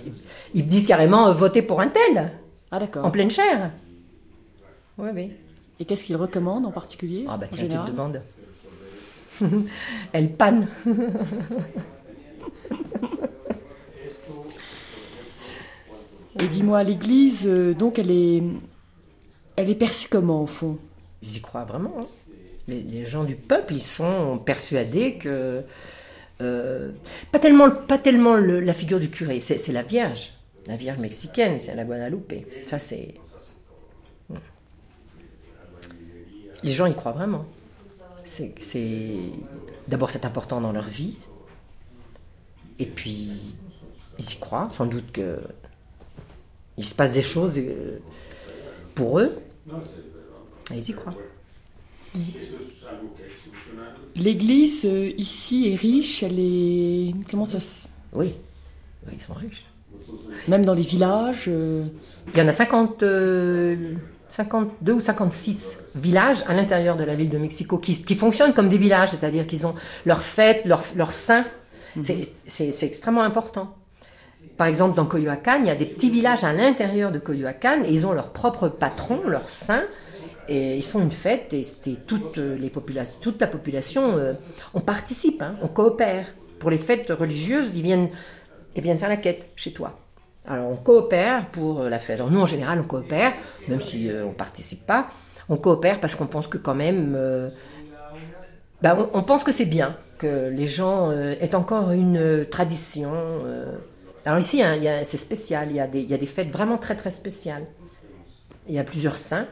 ils 0.53 0.65
disent 0.67 0.85
carrément 0.85 1.33
votez 1.33 1.63
pour 1.63 1.81
un 1.81 1.87
tel, 1.87 2.31
Ah 2.69 2.77
d'accord. 2.79 3.03
en 3.03 3.09
pleine 3.11 3.31
chair. 3.31 3.71
Oui, 4.99 5.09
oui. 5.15 5.31
Et 5.79 5.85
qu'est-ce 5.85 6.03
qu'ils 6.05 6.17
recommandent 6.17 6.67
en 6.67 6.71
particulier 6.71 7.25
Ah, 7.27 7.35
bah 7.37 7.47
en 7.51 7.55
tiens, 7.55 7.67
tu 7.67 7.77
te 7.77 7.91
demandes. 7.91 8.21
Elle 10.13 10.31
panne. 10.33 10.67
Et 16.39 16.47
dis-moi, 16.47 16.83
l'église, 16.83 17.45
donc 17.77 17.99
elle 17.99 18.11
est, 18.11 18.41
elle 19.55 19.69
est 19.69 19.75
perçue 19.75 20.07
comment 20.09 20.43
au 20.43 20.47
fond? 20.47 20.77
Ils 21.21 21.37
y 21.37 21.41
croient 21.41 21.65
vraiment. 21.65 21.93
hein. 22.01 22.05
Les, 22.67 23.05
gens 23.05 23.23
du 23.23 23.35
peuple, 23.35 23.73
ils 23.73 23.83
sont 23.83 24.37
persuadés 24.37 25.17
que. 25.17 25.61
euh, 26.41 26.91
pas 27.31 27.39
tellement, 27.39 27.69
pas 27.71 27.97
tellement 27.97 28.35
le- 28.35 28.59
la 28.59 28.73
figure 28.73 28.99
du 28.99 29.09
curé, 29.09 29.39
c'est 29.39 29.71
la 29.71 29.83
Vierge. 29.83 30.31
La 30.67 30.75
Vierge 30.77 30.99
mexicaine, 30.99 31.59
c'est 31.59 31.75
la 31.75 31.83
Guadalupe. 31.83 32.33
Ça, 32.67 32.79
c'est. 32.79 33.15
Les 36.63 36.71
gens 36.71 36.85
y 36.85 36.93
croient 36.95 37.11
vraiment. 37.11 37.45
C'est- 38.23 38.53
D'abord, 39.87 40.11
c'est 40.11 40.25
important 40.25 40.61
dans 40.61 40.71
leur 40.71 40.87
vie. 40.87 41.17
Et 42.79 42.85
puis, 42.85 43.55
ils 44.19 44.31
y 44.31 44.35
croient. 44.39 44.69
Sans 44.73 44.85
doute 44.85 45.11
que. 45.11 45.39
Il 46.77 46.85
se 46.85 46.95
passe 46.95 47.13
des 47.13 47.21
choses 47.21 47.57
euh, 47.57 47.99
pour 48.95 49.19
eux. 49.19 49.37
Et 50.73 50.77
ils 50.77 50.89
y 50.89 50.93
croient. 50.93 51.13
L'église 54.15 54.85
euh, 54.85 55.11
ici 55.17 55.69
est 55.71 55.75
riche, 55.75 56.23
elle 56.23 56.39
est... 56.39 57.13
Comment 57.29 57.45
ça 57.45 57.59
se... 57.59 57.87
Oui, 58.13 58.35
Oui, 59.07 59.13
ils 59.13 59.21
sont 59.21 59.33
riches. 59.33 59.65
Même 60.47 60.65
dans 60.65 60.73
les 60.73 60.81
villages 60.81 61.45
euh, 61.47 61.83
Il 62.33 62.39
y 62.39 62.41
en 62.41 62.47
a 62.47 62.51
50, 62.51 63.03
euh, 63.03 63.93
52 64.29 64.93
ou 64.93 64.99
56 64.99 65.77
villages 65.95 66.43
à 66.47 66.53
l'intérieur 66.53 66.97
de 66.97 67.03
la 67.03 67.15
ville 67.15 67.29
de 67.29 67.37
Mexico 67.37 67.77
qui, 67.77 68.03
qui 68.03 68.15
fonctionnent 68.15 68.53
comme 68.53 68.69
des 68.69 68.77
villages, 68.77 69.11
c'est-à-dire 69.11 69.47
qu'ils 69.47 69.65
ont 69.65 69.75
leurs 70.05 70.21
fêtes, 70.21 70.65
leurs 70.65 70.83
leur 70.95 71.13
saints. 71.13 71.45
Mhm. 71.95 72.03
C'est 72.47 72.83
extrêmement 72.83 73.23
important. 73.23 73.75
Par 74.57 74.67
exemple, 74.67 74.95
dans 74.95 75.05
Coyoacán, 75.05 75.61
il 75.63 75.67
y 75.67 75.71
a 75.71 75.75
des 75.75 75.85
petits 75.85 76.09
villages 76.09 76.43
à 76.43 76.53
l'intérieur 76.53 77.11
de 77.11 77.19
Coyoacán 77.19 77.83
et 77.85 77.91
ils 77.91 78.05
ont 78.05 78.11
leur 78.11 78.29
propre 78.29 78.67
patron, 78.67 79.21
leur 79.25 79.49
saint, 79.49 79.83
et 80.51 80.75
ils 80.75 80.83
font 80.83 80.99
une 80.99 81.11
fête 81.11 81.53
et 81.53 81.65
les 82.35 82.69
populations, 82.69 83.21
toute 83.21 83.39
la 83.39 83.47
population, 83.47 84.17
euh, 84.17 84.33
on 84.73 84.81
participe, 84.81 85.41
hein, 85.41 85.55
on 85.61 85.69
coopère. 85.69 86.25
Pour 86.59 86.69
les 86.69 86.77
fêtes 86.77 87.09
religieuses, 87.09 87.71
ils 87.73 87.81
viennent, 87.81 88.09
ils 88.75 88.83
viennent 88.83 88.99
faire 88.99 89.09
la 89.09 89.17
quête 89.17 89.49
chez 89.55 89.71
toi. 89.71 89.97
Alors 90.45 90.69
on 90.69 90.75
coopère 90.75 91.47
pour 91.51 91.83
la 91.83 91.99
fête. 91.99 92.19
Alors 92.19 92.29
nous 92.31 92.41
en 92.41 92.45
général 92.45 92.81
on 92.81 92.83
coopère, 92.83 93.31
même 93.69 93.81
si 93.81 94.09
euh, 94.09 94.25
on 94.25 94.33
participe 94.33 94.85
pas. 94.85 95.07
On 95.47 95.55
coopère 95.55 96.01
parce 96.01 96.15
qu'on 96.15 96.27
pense 96.27 96.47
que 96.47 96.57
quand 96.57 96.75
même, 96.75 97.13
euh, 97.15 97.49
bah, 98.81 99.09
on, 99.13 99.23
pense 99.23 99.45
que 99.45 99.53
c'est 99.53 99.65
bien 99.65 99.95
que 100.17 100.49
les 100.49 100.67
gens 100.67 101.11
euh, 101.11 101.35
aient 101.39 101.55
encore 101.55 101.91
une 101.91 102.45
tradition. 102.49 103.13
Alors 104.25 104.39
ici 104.39 104.61
c'est 105.03 105.17
spécial, 105.17 105.69
il 105.69 105.77
y, 105.77 105.79
a 105.79 105.87
des, 105.87 106.25
fêtes 106.25 106.49
vraiment 106.49 106.77
très 106.77 106.95
très 106.95 107.09
spéciales. 107.09 107.65
Il 108.67 108.75
y 108.75 108.79
a 108.79 108.83
plusieurs 108.83 109.17
saints 109.17 109.47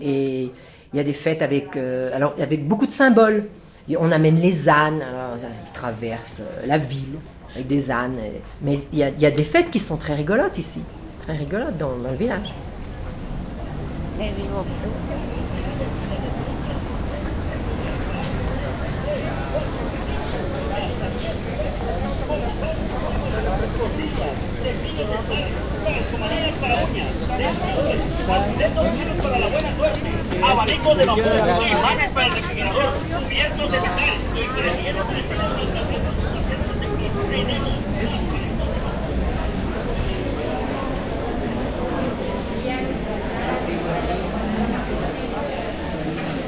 et 0.00 0.50
il 0.92 0.96
y 0.96 1.00
a 1.00 1.04
des 1.04 1.12
fêtes 1.12 1.42
avec, 1.42 1.76
alors 1.76 2.34
avec 2.40 2.66
beaucoup 2.66 2.86
de 2.86 2.92
symboles. 2.92 3.44
On 3.98 4.10
amène 4.10 4.40
les 4.40 4.68
ânes, 4.68 5.00
alors, 5.00 5.36
ils 5.38 5.72
traversent 5.72 6.42
la 6.66 6.78
ville 6.78 7.18
avec 7.54 7.66
des 7.66 7.90
ânes. 7.90 8.16
Mais 8.62 8.80
il 8.92 8.98
y, 8.98 9.02
a, 9.02 9.10
y, 9.10 9.26
a 9.26 9.30
des 9.30 9.44
fêtes 9.44 9.70
qui 9.70 9.78
sont 9.78 9.96
très 9.96 10.14
rigolotes 10.14 10.58
ici, 10.58 10.80
très 11.22 11.36
rigolotes 11.36 11.76
dans, 11.78 11.96
dans 11.96 12.10
le 12.10 12.16
village. 12.16 12.52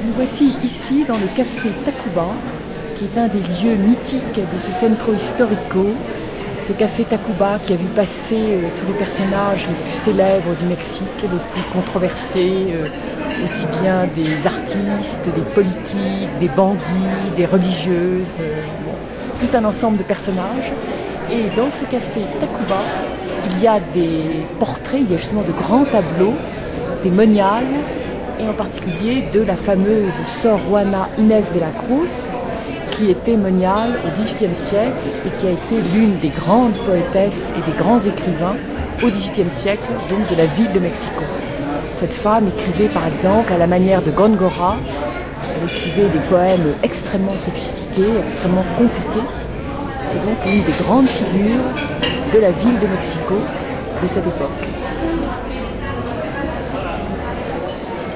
Nous 0.03 0.13
voici 0.15 0.53
ici 0.63 1.05
dans 1.07 1.17
le 1.17 1.27
café 1.35 1.69
Takuba, 1.85 2.27
qui 2.95 3.05
est 3.05 3.17
un 3.17 3.27
des 3.27 3.39
lieux 3.39 3.75
mythiques 3.75 4.23
de 4.35 4.57
ce 4.57 4.71
centro 4.71 5.13
historico. 5.13 5.93
Ce 6.69 6.73
café 6.75 7.03
Takuba 7.03 7.57
qui 7.65 7.73
a 7.73 7.77
vu 7.77 7.87
passer 7.95 8.35
euh, 8.37 8.67
tous 8.77 8.85
les 8.85 8.93
personnages 8.93 9.65
les 9.65 9.73
plus 9.73 9.91
célèbres 9.91 10.55
du 10.55 10.65
Mexique, 10.65 11.07
les 11.23 11.27
plus 11.27 11.63
controversés, 11.73 12.67
euh, 12.69 13.43
aussi 13.43 13.65
bien 13.81 14.05
des 14.15 14.45
artistes, 14.45 15.27
des 15.33 15.41
politiques, 15.55 16.29
des 16.39 16.47
bandits, 16.49 17.33
des 17.35 17.47
religieuses. 17.47 18.37
Euh, 18.39 18.61
tout 19.39 19.57
un 19.57 19.65
ensemble 19.65 19.97
de 19.97 20.03
personnages. 20.03 20.71
Et 21.31 21.45
dans 21.57 21.71
ce 21.71 21.85
café 21.85 22.21
Takuba, 22.39 22.83
il 23.49 23.63
y 23.63 23.65
a 23.65 23.79
des 23.95 24.45
portraits, 24.59 25.01
il 25.01 25.11
y 25.11 25.15
a 25.15 25.17
justement 25.17 25.41
de 25.41 25.51
grands 25.51 25.85
tableaux, 25.85 26.35
des 27.01 27.09
moniales, 27.09 27.65
et 28.39 28.47
en 28.47 28.53
particulier 28.53 29.23
de 29.33 29.41
la 29.41 29.55
fameuse 29.55 30.21
Sor 30.39 30.59
Juana 30.69 31.09
Inés 31.17 31.41
de 31.51 31.61
la 31.61 31.71
Cruz, 31.71 32.29
qui 32.99 33.11
était 33.11 33.37
moniale 33.37 33.97
au 34.05 34.11
XVIIIe 34.11 34.53
siècle 34.53 34.97
et 35.25 35.29
qui 35.39 35.47
a 35.47 35.51
été 35.51 35.81
l'une 35.93 36.19
des 36.19 36.27
grandes 36.27 36.75
poétesses 36.85 37.45
et 37.57 37.71
des 37.71 37.77
grands 37.77 37.99
écrivains 37.99 38.57
au 39.01 39.07
XVIIIe 39.07 39.49
siècle, 39.49 39.87
donc 40.09 40.29
de 40.29 40.35
la 40.35 40.45
ville 40.45 40.71
de 40.73 40.79
Mexico. 40.79 41.23
Cette 41.93 42.13
femme 42.13 42.49
écrivait 42.49 42.89
par 42.89 43.07
exemple 43.07 43.53
à 43.53 43.57
la 43.57 43.67
manière 43.67 44.01
de 44.01 44.11
Gongora, 44.11 44.75
elle 45.55 45.63
écrivait 45.63 46.09
des 46.09 46.19
poèmes 46.29 46.73
extrêmement 46.83 47.37
sophistiqués, 47.37 48.11
extrêmement 48.19 48.65
compliqués. 48.77 49.27
C'est 50.09 50.21
donc 50.21 50.37
une 50.45 50.63
des 50.63 50.83
grandes 50.83 51.07
figures 51.07 51.63
de 52.33 52.39
la 52.39 52.51
ville 52.51 52.79
de 52.79 52.87
Mexico 52.87 53.35
de 54.03 54.07
cette 54.07 54.27
époque. 54.27 54.49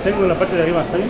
Tengo 0.04 0.28
la 0.28 0.36
parte 0.36 0.54
de 0.54 0.62
arriba, 0.62 0.82
¿está 0.82 0.98
bien? 0.98 1.08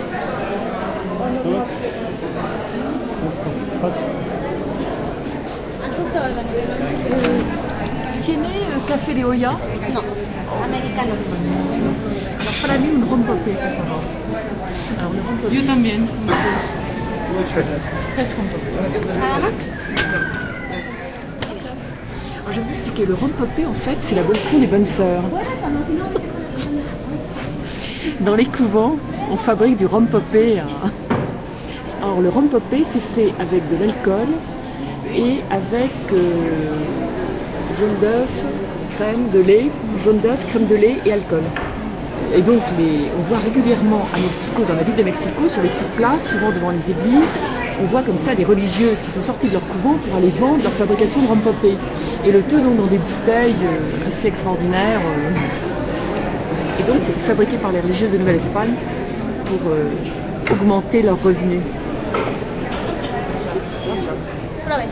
¿Tiene 8.24 8.48
café 8.88 9.14
de 9.14 9.24
olla? 9.24 9.52
No, 9.92 10.00
americano. 10.64 11.14
Para 12.62 12.78
mí 12.78 12.88
un 12.94 13.08
rompope, 13.08 13.50
por 13.50 13.72
favor. 13.78 14.00
Alors, 14.98 15.12
le. 15.12 15.54
Yo 15.54 15.64
también. 15.66 16.08
Tres. 18.14 18.36
Nada 19.18 19.38
más. 19.40 19.52
Alors, 22.40 22.52
je 22.52 22.56
vais 22.56 22.62
vous 22.62 22.70
expliquer. 22.70 23.06
Le 23.06 23.14
rompopé, 23.14 23.66
en 23.66 23.74
fait, 23.74 23.96
c'est 24.00 24.14
la 24.14 24.22
boisson 24.22 24.58
des 24.58 24.66
bonnes 24.66 24.86
sœurs. 24.86 25.24
Dans 28.20 28.34
les 28.34 28.46
couvents, 28.46 28.96
on 29.30 29.36
fabrique 29.36 29.76
du 29.76 29.86
rompopé. 29.86 30.62
Alors, 32.04 32.20
le 32.20 32.28
rompopé, 32.28 32.82
c'est 32.84 33.00
fait 33.00 33.32
avec 33.40 33.66
de 33.70 33.76
l'alcool 33.80 34.28
et 35.16 35.40
avec 35.50 35.90
euh, 36.12 36.18
jaune 37.78 37.94
d'œuf, 37.98 38.28
crème, 38.94 39.30
de 39.32 39.40
lait, 39.40 39.70
jaune 40.04 40.18
d'œuf, 40.18 40.38
crème 40.48 40.66
de 40.66 40.74
lait 40.74 40.96
et 41.06 41.12
alcool. 41.12 41.40
Et 42.36 42.42
donc, 42.42 42.60
on 42.78 43.22
voit 43.22 43.38
régulièrement 43.38 44.02
à 44.14 44.18
Mexico, 44.18 44.64
dans 44.68 44.74
la 44.74 44.82
ville 44.82 44.96
de 44.96 45.02
Mexico, 45.02 45.48
sur 45.48 45.62
les 45.62 45.70
petites 45.70 45.96
places, 45.96 46.28
souvent 46.28 46.50
devant 46.50 46.72
les 46.72 46.90
églises, 46.90 47.32
on 47.82 47.86
voit 47.86 48.02
comme 48.02 48.18
ça 48.18 48.34
des 48.34 48.44
religieuses 48.44 48.98
qui 49.02 49.10
sont 49.10 49.22
sorties 49.22 49.48
de 49.48 49.54
leur 49.54 49.66
couvent 49.66 49.94
pour 49.94 50.14
aller 50.18 50.28
vendre 50.28 50.62
leur 50.62 50.72
fabrication 50.72 51.22
de 51.22 51.26
rompopé. 51.26 51.78
Et 52.26 52.32
le 52.32 52.42
tout 52.42 52.60
dans 52.60 52.86
des 52.86 52.98
bouteilles 52.98 53.56
euh, 53.64 54.08
assez 54.08 54.28
extraordinaires. 54.28 55.00
euh. 55.00 56.80
Et 56.80 56.82
donc, 56.82 56.96
c'était 56.98 57.20
fabriqué 57.20 57.56
par 57.56 57.72
les 57.72 57.80
religieuses 57.80 58.12
de 58.12 58.18
Nouvelle-Espagne 58.18 58.74
pour 59.46 60.52
augmenter 60.52 61.00
leurs 61.00 61.22
revenus. 61.22 61.60
Prueben. 64.64 64.88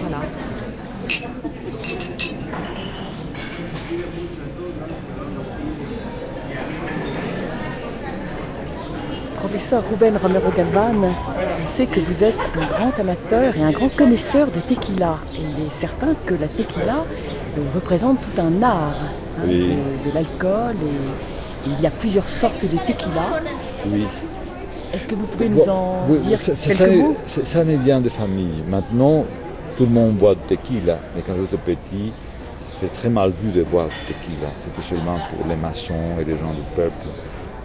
Voilà. 0.00 0.20
Professeur 9.74 9.90
Ruben 9.90 10.16
Romero 10.22 10.50
Galvan, 10.56 10.94
on 11.04 11.66
sait 11.66 11.86
que 11.86 11.98
vous 11.98 12.22
êtes 12.22 12.38
un 12.56 12.66
grand 12.66 13.00
amateur 13.00 13.56
et 13.56 13.62
un 13.62 13.72
grand 13.72 13.88
connaisseur 13.88 14.46
de 14.46 14.60
tequila. 14.60 15.18
Et 15.34 15.40
il 15.42 15.66
est 15.66 15.70
certain 15.70 16.14
que 16.26 16.34
la 16.34 16.46
tequila 16.46 17.04
représente 17.74 18.18
tout 18.20 18.40
un 18.40 18.62
art 18.62 18.94
hein, 18.94 19.42
Oui. 19.48 19.70
de, 20.04 20.08
de 20.10 20.14
l'alcool 20.14 20.76
et, 20.80 21.68
et 21.68 21.72
il 21.76 21.80
y 21.82 21.86
a 21.88 21.90
plusieurs 21.90 22.28
sortes 22.28 22.62
de 22.62 22.76
tequila. 22.86 23.40
Oui. 23.88 24.06
Est-ce 24.92 25.08
que 25.08 25.16
vous 25.16 25.26
pouvez 25.26 25.48
nous 25.48 25.68
en 25.68 26.06
Oui, 26.08 26.18
dire 26.20 26.40
ça, 26.40 26.54
ça, 26.54 26.68
quelques 26.68 26.78
ça, 26.78 26.96
mots? 26.96 27.16
ça- 27.26 27.44
ça 27.44 27.64
vient 27.64 28.00
de 28.00 28.08
famille. 28.08 28.62
Maintenant, 28.68 29.24
tout 29.76 29.84
le 29.86 29.90
monde 29.90 30.12
boit 30.18 30.36
du 30.36 30.42
tequila. 30.56 30.98
Mais 31.16 31.22
quand 31.26 31.32
j'étais 31.40 31.74
petit, 31.74 32.12
c'était 32.78 32.92
très 32.94 33.08
mal 33.08 33.32
vu 33.42 33.50
de 33.50 33.64
boire 33.64 33.86
du 33.88 34.14
tequila. 34.14 34.48
C'était 34.58 34.82
seulement 34.82 35.16
pour 35.30 35.44
les 35.48 35.56
maçons 35.56 35.94
et 36.20 36.24
les 36.24 36.38
gens 36.38 36.52
du 36.52 36.62
peuple. 36.76 36.92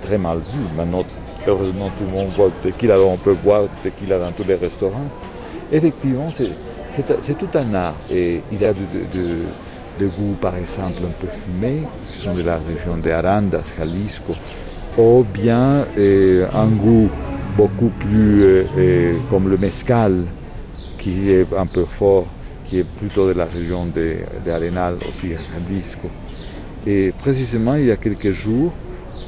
Très 0.01 0.17
mal 0.17 0.37
vu. 0.39 0.61
Maintenant, 0.75 1.03
heureusement, 1.47 1.89
tout 1.97 2.05
le 2.05 2.11
monde 2.11 2.29
boit 2.35 2.47
du 2.49 2.71
tequila. 2.71 2.99
On 2.99 3.17
peut 3.17 3.35
boire 3.35 3.63
tequila 3.83 4.19
dans 4.19 4.31
tous 4.31 4.45
les 4.47 4.55
restaurants. 4.55 5.07
Effectivement, 5.71 6.27
c'est, 6.33 7.37
tout 7.37 7.47
un 7.55 7.73
art. 7.73 7.95
Et 8.09 8.41
il 8.51 8.61
y 8.61 8.65
a 8.65 8.73
de, 8.73 8.79
de, 8.79 10.05
de- 10.05 10.33
par 10.41 10.55
exemple, 10.55 11.01
un 11.03 11.11
peu 11.21 11.27
fumés, 11.45 11.81
qui 12.11 12.21
sont 12.25 12.33
de 12.33 12.41
la 12.41 12.57
région 12.57 12.97
de 12.97 13.09
Arandas, 13.11 13.73
Jalisco, 13.77 14.33
ou 14.97 15.25
bien 15.33 15.85
euh, 15.97 16.45
un 16.53 16.67
goût 16.67 17.09
beaucoup 17.57 17.89
plus 17.99 18.43
euh, 18.43 18.63
euh, 18.77 19.13
comme 19.29 19.49
le 19.49 19.57
mezcal, 19.57 20.23
qui 20.97 21.31
est 21.31 21.45
un 21.55 21.65
peu 21.65 21.85
fort, 21.85 22.27
qui 22.65 22.79
est 22.79 22.83
plutôt 22.85 23.27
de 23.27 23.33
la 23.33 23.45
région 23.45 23.85
de, 23.85 24.17
de 24.45 24.51
Arenal, 24.51 24.95
aussi 24.95 25.33
Jalisco. 25.33 26.09
Et 26.87 27.13
précisément, 27.19 27.75
il 27.75 27.85
y 27.85 27.91
a 27.91 27.97
quelques 27.97 28.31
jours, 28.31 28.71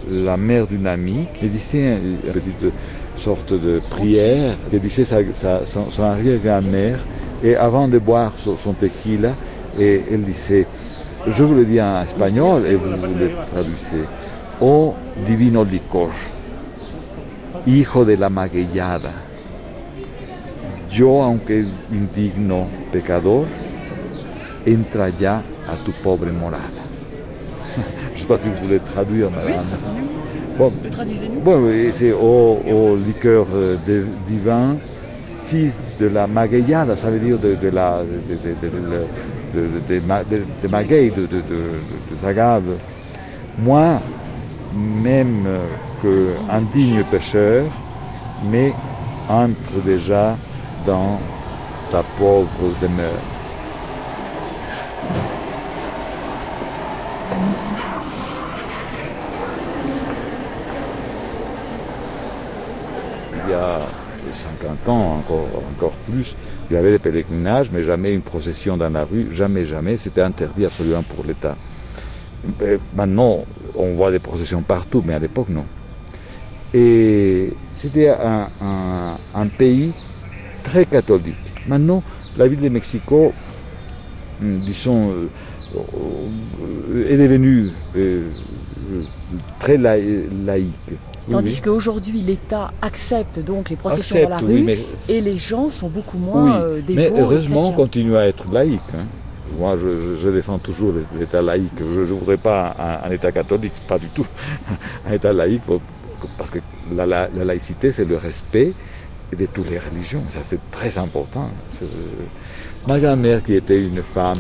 la 0.10 0.38
mère 0.38 0.68
d'une 0.68 0.88
amie 0.88 1.26
qui 1.40 1.48
disait 1.48 1.98
une 2.02 2.18
petite 2.18 2.74
sorte 3.18 3.54
de 3.54 3.82
prière, 3.90 4.56
qui 4.70 4.80
disait 4.80 5.04
sa, 5.06 5.18
sa- 5.34 5.66
son, 5.66 5.92
son 5.92 6.04
arrière-grand-mère, 6.04 7.00
et 7.44 7.56
avant 7.56 7.88
de 7.88 7.98
boire 8.00 8.34
son, 8.38 8.56
son 8.58 8.74
tequila, 8.74 9.36
et 9.80 10.02
elle 10.12 10.24
disait 10.24 10.66
je 11.28 11.44
vous 11.44 11.54
le 11.54 11.66
dis 11.66 11.80
en 11.80 12.02
espagnol 12.02 12.66
et 12.66 12.76
vous, 12.76 12.90
vous 12.90 13.20
le 13.20 13.30
traduisez. 13.52 14.08
Oh 14.60 14.94
divino 15.26 15.64
licor, 15.64 16.10
hijo 17.68 18.04
de 18.06 18.16
la 18.16 18.30
magueyada, 18.30 19.12
yo 20.92 21.22
aunque 21.22 21.66
indigno 21.92 22.68
pecador, 22.92 23.46
entra 24.68 25.10
ya 25.20 25.42
a 25.70 25.76
tu 25.86 25.92
pobre 26.04 26.32
morada. 26.32 26.82
pas 28.32 28.38
si 28.42 28.48
vous 28.50 28.66
voulez 28.66 28.80
traduire, 28.80 29.30
madame. 29.30 29.66
Bon, 30.58 30.72
Le 30.84 30.90
traduisez-nous. 30.90 31.42
Bon, 31.42 31.58
oui, 31.66 31.92
c'est 31.94 32.14
au, 32.14 32.60
au 32.72 32.96
liqueur 32.96 33.46
euh, 33.54 33.76
de- 33.86 34.06
divin, 34.26 34.78
fils 35.48 35.74
de 36.00 36.08
la 36.08 36.28
magueyada, 36.28 36.96
ça 36.96 37.10
veut 37.10 37.20
dire 37.20 37.38
de, 37.38 37.56
de 37.56 37.70
la 37.70 38.00
de, 38.04 38.38
de, 38.38 38.70
de, 39.58 40.44
de, 40.64 40.68
maguey. 40.70 41.12
Moi, 43.58 44.00
même 45.04 45.46
que 46.02 46.30
un 46.50 46.62
digne 46.74 47.04
pécheur, 47.12 47.66
mais 48.50 48.72
entre 49.30 49.82
déjà 49.86 50.38
dans 50.86 51.20
ta 51.92 52.02
pauvre 52.18 52.48
demeure. 52.82 53.20
il 63.46 63.51
y 63.51 63.51
a 63.62 63.80
50 64.62 64.90
ans, 64.90 65.16
encore, 65.18 65.48
encore 65.76 65.92
plus, 66.10 66.36
il 66.70 66.76
y 66.76 66.78
avait 66.78 66.92
des 66.92 67.00
pèlerinages, 67.00 67.70
mais 67.72 67.84
jamais 67.84 68.14
une 68.14 68.22
procession 68.22 68.78
dans 68.78 68.90
la 68.90 69.04
rue, 69.04 69.28
jamais, 69.32 69.66
jamais. 69.66 69.98
C'était 69.98 70.22
interdit 70.22 70.66
absolument 70.66 71.04
pour 71.04 71.24
l'État. 71.26 71.56
Euh, 72.62 72.78
Maintenant, 72.96 73.46
on 73.76 73.94
voit 73.96 74.12
des 74.12 74.20
processions 74.20 74.62
partout, 74.62 75.04
mais 75.06 75.14
à 75.14 75.20
l'époque, 75.20 75.50
non. 75.50 75.66
Et 76.74 77.54
c'était 77.76 78.10
un, 78.10 78.48
un- 78.62 79.18
pays 79.48 79.94
très 80.64 80.86
catholique. 80.86 81.36
Maintenant, 81.68 82.02
la 82.38 82.48
ville 82.48 82.62
de 82.62 82.70
Mexico, 82.70 83.34
hum, 84.42 84.60
disons, 84.60 85.12
euh, 85.12 85.30
euh, 85.76 87.12
est 87.14 87.18
devenue 87.18 87.72
euh, 87.96 88.24
euh, 88.92 89.02
très 89.60 89.78
laï- 89.78 90.28
laïque. 90.46 90.94
Tandis 91.30 91.56
oui. 91.56 91.62
qu'aujourd'hui, 91.62 92.22
l'État 92.22 92.72
accepte 92.82 93.40
donc 93.40 93.70
les 93.70 93.76
processions 93.76 94.16
Accepte, 94.16 94.30
dans 94.32 94.38
la 94.38 94.44
oui, 94.44 94.54
rue 94.60 94.64
mais- 94.64 94.80
et 95.08 95.22
les 95.22 95.36
gens 95.36 95.70
sont 95.70 95.88
beaucoup 95.90 96.18
moins 96.18 96.58
Oui, 96.58 96.64
euh, 96.64 96.82
dévots. 96.82 97.14
mais 97.16 97.22
heureusement, 97.22 97.62
on 97.68 97.72
continue 97.74 98.16
à 98.18 98.28
être 98.28 98.52
laïque. 98.52 98.80
hein. 98.96 99.06
Moi, 99.60 99.76
je, 99.78 100.00
je- 100.00 100.16
je 100.16 100.30
défends 100.30 100.58
toujours 100.60 100.94
l'État 101.20 101.42
laïque. 101.42 101.74
Je 101.80 102.00
ne 102.00 102.06
voudrais 102.06 102.38
pas 102.38 102.74
un, 103.04 103.08
un 103.10 103.12
État 103.12 103.32
catholique, 103.32 103.74
pas 103.88 104.00
du 104.00 104.08
tout. 104.08 104.26
Un 105.08 105.14
État 105.14 105.34
laïque, 105.34 105.64
parce 106.38 106.50
que 106.50 106.60
la, 106.96 107.06
la- 107.06 107.30
la 107.36 107.44
laïcité, 107.46 107.92
c'est 107.92 108.06
le 108.06 108.18
respect 108.18 108.74
de 109.38 109.46
toutes 109.46 109.70
les 109.70 109.80
religions. 109.80 110.24
Ça, 110.34 110.40
c'est 110.44 110.60
très 110.72 110.98
important. 110.98 111.50
C'est- 111.78 111.86
Ma 112.88 113.00
grand-mère, 113.00 113.44
qui 113.44 113.54
était 113.54 113.80
une 113.80 114.02
femme 114.02 114.40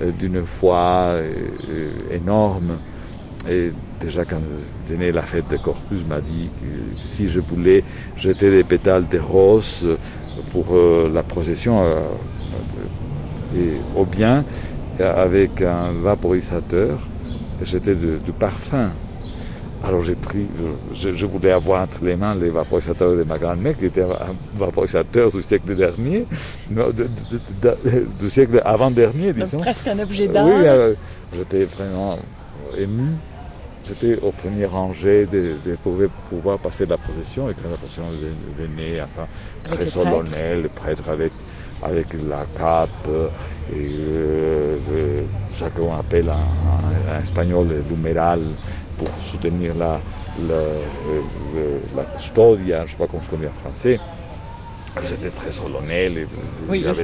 euh, 0.00 0.10
d'une 0.18 0.44
foi 0.46 1.10
euh, 1.10 1.32
euh, 1.68 1.90
énorme, 2.16 2.78
et 3.48 3.72
déjà 4.00 4.24
quand 4.24 4.40
venait 4.88 5.12
la 5.12 5.22
fête 5.22 5.48
de 5.50 5.56
Corpus, 5.56 6.00
m'a 6.08 6.20
dit 6.20 6.48
que 6.60 7.02
si 7.02 7.28
je 7.28 7.40
voulais 7.40 7.82
jeter 8.16 8.50
des 8.50 8.64
pétales 8.64 9.08
de 9.08 9.18
rose 9.18 9.86
pour 10.52 10.66
euh, 10.74 11.10
la 11.12 11.22
procession, 11.22 11.82
euh, 11.82 11.96
euh, 13.54 13.58
et 13.58 13.72
au 13.98 14.04
bien, 14.04 14.44
avec 15.00 15.60
un 15.62 15.90
vaporisateur, 15.92 16.98
jeter 17.62 17.94
du 17.94 18.32
parfum. 18.38 18.90
Alors 19.84 20.02
j'ai 20.04 20.14
pris, 20.14 20.46
je, 20.94 21.12
je 21.16 21.26
voulais 21.26 21.50
avoir 21.50 21.82
entre 21.82 22.04
les 22.04 22.14
mains 22.14 22.36
les 22.36 22.50
vaporisateurs 22.50 23.16
de 23.16 23.24
ma 23.24 23.36
grand-mère, 23.36 23.76
qui 23.76 23.86
était 23.86 24.02
un 24.02 24.34
vaporisateur 24.56 25.32
du 25.32 25.42
siècle 25.42 25.74
dernier, 25.74 26.24
non, 26.70 26.88
de- 26.90 26.92
de- 26.92 27.08
de- 27.62 27.90
de- 27.90 28.06
du 28.20 28.30
siècle 28.30 28.62
avant-dernier, 28.64 29.32
Donc, 29.32 29.44
disons. 29.46 29.58
presque 29.58 29.88
un 29.88 29.98
objet 29.98 30.28
d'art. 30.28 30.46
Oui, 30.46 30.52
euh, 30.66 30.94
j'étais 31.34 31.64
vraiment 31.64 32.16
ému. 32.78 33.08
J'étais 33.86 34.16
au 34.22 34.30
premier 34.30 34.64
rangée 34.66 35.26
de, 35.26 35.56
de 35.66 35.74
pouvoir, 35.76 36.08
pouvoir 36.30 36.58
passer 36.58 36.86
la 36.86 36.96
procession 36.98 37.50
et 37.50 37.54
quand 37.54 37.68
la 37.68 37.76
procession 37.76 38.04
venait, 38.58 39.00
enfin, 39.02 39.26
très 39.66 39.88
solennel, 39.88 40.62
le 40.62 40.68
prêtre 40.68 41.08
avec, 41.08 41.32
avec 41.82 42.06
la 42.14 42.44
cape 42.56 43.08
et 43.72 43.90
euh, 44.00 44.76
le- 44.88 45.24
qu'on 45.70 45.94
appelle 45.96 46.30
en, 46.30 47.18
espagnol 47.20 47.68
l'huméral 47.90 48.40
pour 48.98 49.08
soutenir 49.30 49.74
la, 49.74 50.00
la, 50.48 50.54
euh, 50.54 51.78
la 51.96 52.04
custodia, 52.04 52.78
je 52.80 52.82
ne 52.84 52.88
sais 52.90 52.96
pas 52.96 53.06
comment 53.08 53.22
on 53.32 53.36
dit 53.36 53.46
en 53.46 53.68
français. 53.68 53.98
C'était 55.04 55.30
très 55.30 55.50
solennel. 55.50 56.18
et- 56.18 56.26
Oui, 56.68 56.78
il 56.80 56.82
y 56.82 56.84
avait- 56.84 56.94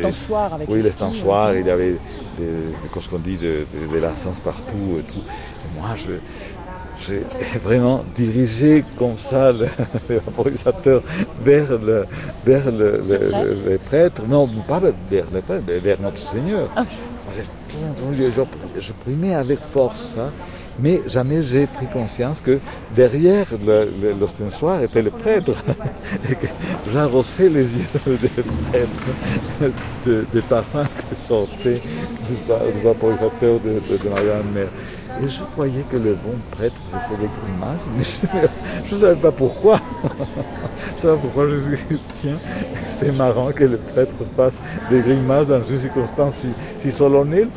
avec 0.52 0.68
oui, 0.68 0.76
le 0.76 0.82
les 0.82 0.90
style. 0.90 0.96
stançoirs, 1.08 1.54
il 1.56 1.66
y 1.66 1.70
avait 1.70 1.96
des, 2.38 2.44
de, 3.36 3.56
de, 3.62 3.94
de 3.94 3.98
partout 4.40 4.98
et 5.00 5.02
tout. 5.10 5.20
Et 5.24 5.78
moi, 5.80 5.88
je, 5.96 6.10
j'ai 7.06 7.22
vraiment 7.62 8.02
dirigé 8.14 8.84
comme 8.96 9.16
ça 9.16 9.52
le, 9.52 9.66
le 10.08 10.16
vaporisateur 10.16 11.02
vers, 11.42 11.78
le, 11.78 12.06
vers 12.44 12.70
le, 12.70 13.02
le- 13.06 13.68
les 13.68 13.78
prêtres. 13.78 14.22
Non, 14.28 14.48
pas 14.66 14.80
vers 14.80 14.92
les 15.32 15.40
prêtres, 15.42 15.64
mais 15.66 15.78
vers 15.78 16.00
notre 16.00 16.18
Seigneur. 16.18 16.68
Ah. 16.76 16.84
Je, 18.80 18.92
primais 18.92 19.34
avec 19.34 19.58
force 19.60 20.14
ça. 20.14 20.30
Mais 20.80 21.02
jamais 21.08 21.42
j'ai 21.42 21.66
pris 21.66 21.86
conscience 21.86 22.40
que 22.40 22.60
derrière 22.94 23.46
l'ostensoir 24.18 24.80
était 24.80 25.02
le 25.02 25.10
prêtre 25.10 25.50
et 26.30 26.34
que 26.36 26.46
j'arrosais 26.92 27.48
les 27.48 27.64
yeux 27.64 27.88
des 28.06 28.28
prêtres 28.70 29.70
de- 30.06 30.24
des 30.32 30.40
parfums 30.42 30.86
qui 31.10 31.16
sortaient 31.20 31.80
du, 32.28 32.36
va- 32.48 32.60
du 32.72 32.80
vaporisateur 32.84 33.58
de, 33.60 33.80
de- 33.92 33.96
de 34.02 34.08
ma 34.08 34.22
grand-mère. 34.22 34.68
Et 35.20 35.28
je 35.28 35.42
croyais 35.52 35.82
que 35.90 35.96
le 35.96 36.14
bon 36.14 36.34
prêtre 36.52 36.80
faisait 36.92 37.20
des 37.20 37.28
grimaces, 37.42 37.88
mais 37.96 38.04
je 38.86 38.94
ne 38.94 39.00
savais 39.00 39.20
pas 39.20 39.32
pourquoi. 39.32 39.80
Je 41.00 41.06
ne 41.06 41.12
savais 41.12 41.14
pas 41.14 41.22
pourquoi 41.22 41.48
je 41.48 41.54
me 41.54 41.76
suis 41.76 41.86
dit, 41.90 42.00
tiens, 42.14 42.38
c'est 42.90 43.10
marrant 43.12 43.50
que 43.52 43.64
le 43.64 43.78
prêtre 43.78 44.14
fasse 44.36 44.58
des 44.90 45.00
grimaces 45.00 45.48
dans 45.48 45.62
une 45.62 45.78
circonstance 45.78 46.44
si, 46.80 46.92
solennelle. 46.92 47.48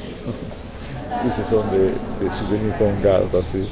Et 1.26 1.30
ce 1.30 1.50
sont 1.50 1.64
des, 1.72 2.30
souvenirs 2.32 2.78
qu'on 2.80 2.94
garde 3.04 3.36
assez. 3.36 3.68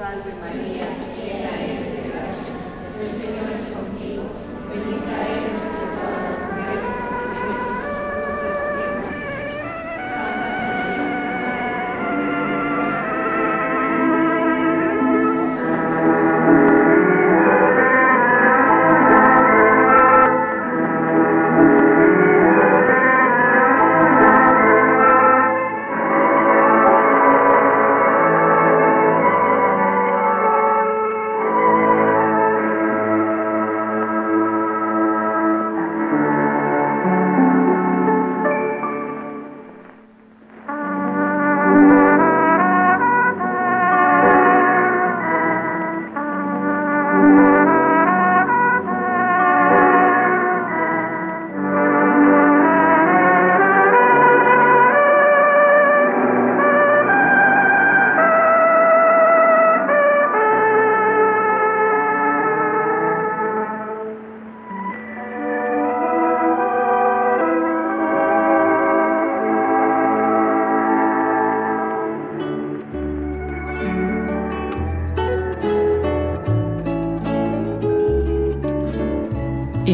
Salve 0.00 0.39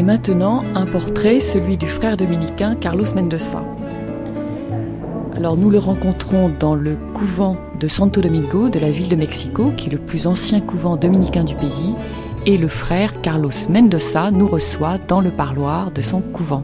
maintenant, 0.06 0.62
un 0.76 0.84
portrait, 0.84 1.40
celui 1.40 1.76
du 1.76 1.88
frère 1.88 2.16
dominicain 2.16 2.76
Carlos 2.76 3.12
Mendoza. 3.16 3.64
Alors 5.34 5.56
nous 5.56 5.68
le 5.68 5.78
rencontrons 5.78 6.48
dans 6.48 6.76
le 6.76 6.96
couvent 7.12 7.56
de 7.80 7.88
Santo 7.88 8.20
Domingo 8.20 8.68
de 8.68 8.78
la 8.78 8.92
ville 8.92 9.08
de 9.08 9.16
Mexico, 9.16 9.72
qui 9.76 9.88
est 9.88 9.92
le 9.92 9.98
plus 9.98 10.28
ancien 10.28 10.60
couvent 10.60 10.96
dominicain 10.96 11.42
du 11.42 11.56
pays, 11.56 11.96
et 12.46 12.56
le 12.56 12.68
frère 12.68 13.20
Carlos 13.20 13.50
Mendoza 13.68 14.30
nous 14.30 14.46
reçoit 14.46 14.98
dans 14.98 15.20
le 15.20 15.30
parloir 15.30 15.90
de 15.90 16.00
son 16.00 16.20
couvent. 16.20 16.62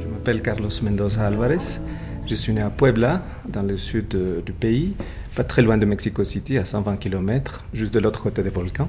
Je 0.00 0.08
m'appelle 0.08 0.42
Carlos 0.42 0.70
Mendoza 0.82 1.24
Alvarez. 1.24 1.78
Je 2.26 2.34
suis 2.34 2.52
né 2.52 2.60
à 2.60 2.70
Puebla, 2.70 3.22
dans 3.48 3.62
le 3.62 3.76
sud 3.76 4.18
du 4.44 4.52
pays, 4.52 4.94
pas 5.36 5.44
très 5.44 5.62
loin 5.62 5.78
de 5.78 5.86
Mexico 5.86 6.24
City, 6.24 6.58
à 6.58 6.64
120 6.64 6.96
km, 6.96 7.62
juste 7.72 7.94
de 7.94 8.00
l'autre 8.00 8.20
côté 8.20 8.42
des 8.42 8.50
volcans, 8.50 8.88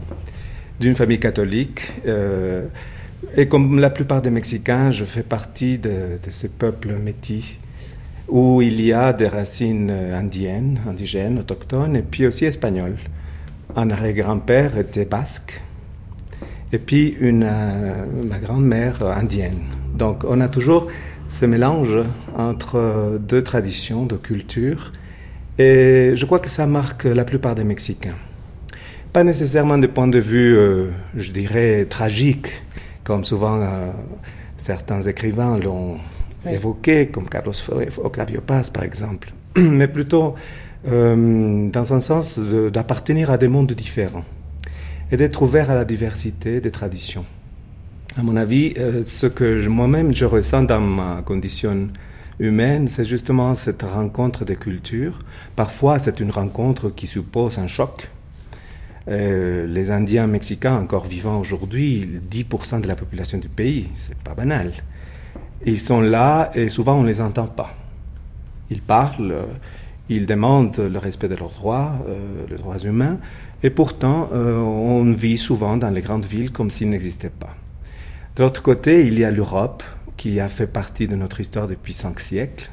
d'une 0.79 0.95
famille 0.95 1.19
catholique. 1.19 1.81
euh, 2.07 2.65
et 3.37 3.47
comme 3.47 3.79
la 3.79 3.89
plupart 3.89 4.21
des 4.21 4.29
Mexicains, 4.29 4.91
je 4.91 5.05
fais 5.05 5.23
partie 5.23 5.77
de, 5.77 6.19
de 6.23 6.31
ces 6.31 6.47
peuples 6.47 6.93
métis 6.93 7.57
où 8.27 8.61
il 8.61 8.81
y 8.81 8.91
a 8.91 9.13
des 9.13 9.27
racines 9.27 9.89
euh, 9.91 10.17
indiennes, 10.17 10.79
indigènes, 10.87 11.39
autochtones, 11.39 11.95
et 11.95 12.01
puis 12.01 12.25
aussi 12.25 12.45
espagnoles. 12.45 12.97
Un 13.75 13.89
arrière-grand-père 13.89 14.77
était 14.77 15.05
basque, 15.05 15.61
et 16.71 16.79
puis 16.79 17.17
euh, 17.21 18.05
ma 18.27 18.39
grand-mère 18.39 19.03
indienne. 19.03 19.61
Donc 19.93 20.23
on 20.27 20.41
a 20.41 20.49
toujours 20.49 20.87
ce 21.27 21.45
mélange 21.45 21.99
entre 22.35 22.77
euh, 22.77 23.17
deux 23.17 23.43
traditions, 23.43 24.05
deux 24.05 24.17
cultures, 24.17 24.91
et 25.57 26.13
je 26.15 26.25
crois 26.25 26.39
que 26.39 26.49
ça 26.49 26.67
marque 26.67 27.05
la 27.05 27.23
plupart 27.23 27.55
des 27.55 27.63
Mexicains. 27.63 28.17
Pas 29.13 29.23
nécessairement 29.23 29.77
du 29.77 29.87
point 29.87 30.09
de 30.09 30.19
vue, 30.19 30.57
je 31.15 31.31
dirais, 31.31 31.85
tragique, 31.85 32.49
comme 33.05 33.23
souvent 33.23 33.61
euh, 33.61 33.91
certains 34.57 35.01
écrivains 35.03 35.57
l'ont 35.57 35.97
Oui. 36.45 36.53
évoqué, 36.53 37.07
comme 37.07 37.27
Carlos 37.29 37.53
Octavio 38.03 38.41
Paz 38.41 38.69
par 38.69 38.83
exemple, 38.83 39.31
mais 39.57 39.87
plutôt 39.87 40.35
euh, 40.87 41.69
dans 41.69 41.93
un 41.93 41.99
sens 42.01 42.37
de- 42.37 42.69
d'appartenir 42.69 43.31
à 43.31 43.37
des 43.37 43.47
mondes 43.47 43.71
différents 43.71 44.25
et 45.11 45.17
d'être 45.17 45.41
ouvert 45.41 45.69
à 45.71 45.75
la 45.75 45.85
diversité 45.85 46.61
des 46.61 46.71
traditions. 46.71 47.25
À 48.17 48.23
mon 48.23 48.35
avis, 48.35 48.73
euh, 48.77 49.03
ce 49.03 49.27
que 49.27 49.67
moi-même 49.67 50.13
je 50.13 50.25
ressens 50.25 50.63
dans 50.63 50.81
ma 50.81 51.21
condition 51.25 51.87
humaine, 52.39 52.87
c'est 52.87 53.05
justement 53.05 53.53
cette 53.55 53.81
rencontre 53.83 54.45
des 54.45 54.55
cultures. 54.55 55.19
Parfois, 55.55 55.99
c'est 55.99 56.19
une 56.19 56.31
rencontre 56.31 56.89
qui 56.89 57.07
suppose 57.07 57.57
un 57.59 57.67
choc. 57.67 58.09
Euh, 59.07 59.67
les 59.67 59.91
Indiens 59.91 60.27
mexicains, 60.27 60.75
encore 60.77 61.05
vivants 61.05 61.39
aujourd'hui, 61.39 62.19
10% 62.31 62.81
de 62.81 62.87
la 62.87 62.95
population 62.95 63.37
du 63.37 63.49
pays, 63.49 63.89
c'est 63.93 64.17
pas 64.17 64.33
banal. 64.33 64.71
Ils 65.65 65.79
sont 65.79 66.01
là 66.01 66.51
et 66.55 66.69
souvent 66.69 66.99
on 66.99 67.03
les 67.03 67.21
entend 67.21 67.47
pas. 67.47 67.75
Ils 68.69 68.81
parlent, 68.81 69.31
euh, 69.31 69.43
ils 70.09 70.25
demandent 70.25 70.77
le 70.77 70.97
respect 70.99 71.27
de 71.27 71.35
leurs 71.35 71.51
droits, 71.51 71.93
euh, 72.07 72.45
les 72.49 72.57
droits 72.57 72.79
humains, 72.79 73.17
et 73.63 73.69
pourtant 73.69 74.29
euh, 74.33 74.57
on 74.57 75.11
vit 75.11 75.37
souvent 75.37 75.77
dans 75.77 75.89
les 75.89 76.01
grandes 76.01 76.25
villes 76.25 76.51
comme 76.51 76.69
s'ils 76.69 76.89
n'existaient 76.89 77.29
pas. 77.29 77.55
De 78.35 78.43
l'autre 78.43 78.61
côté, 78.61 79.07
il 79.07 79.17
y 79.17 79.23
a 79.23 79.31
l'Europe 79.31 79.83
qui 80.17 80.39
a 80.39 80.49
fait 80.49 80.67
partie 80.67 81.07
de 81.07 81.15
notre 81.15 81.39
histoire 81.39 81.67
depuis 81.67 81.93
cinq 81.93 82.19
siècles, 82.19 82.69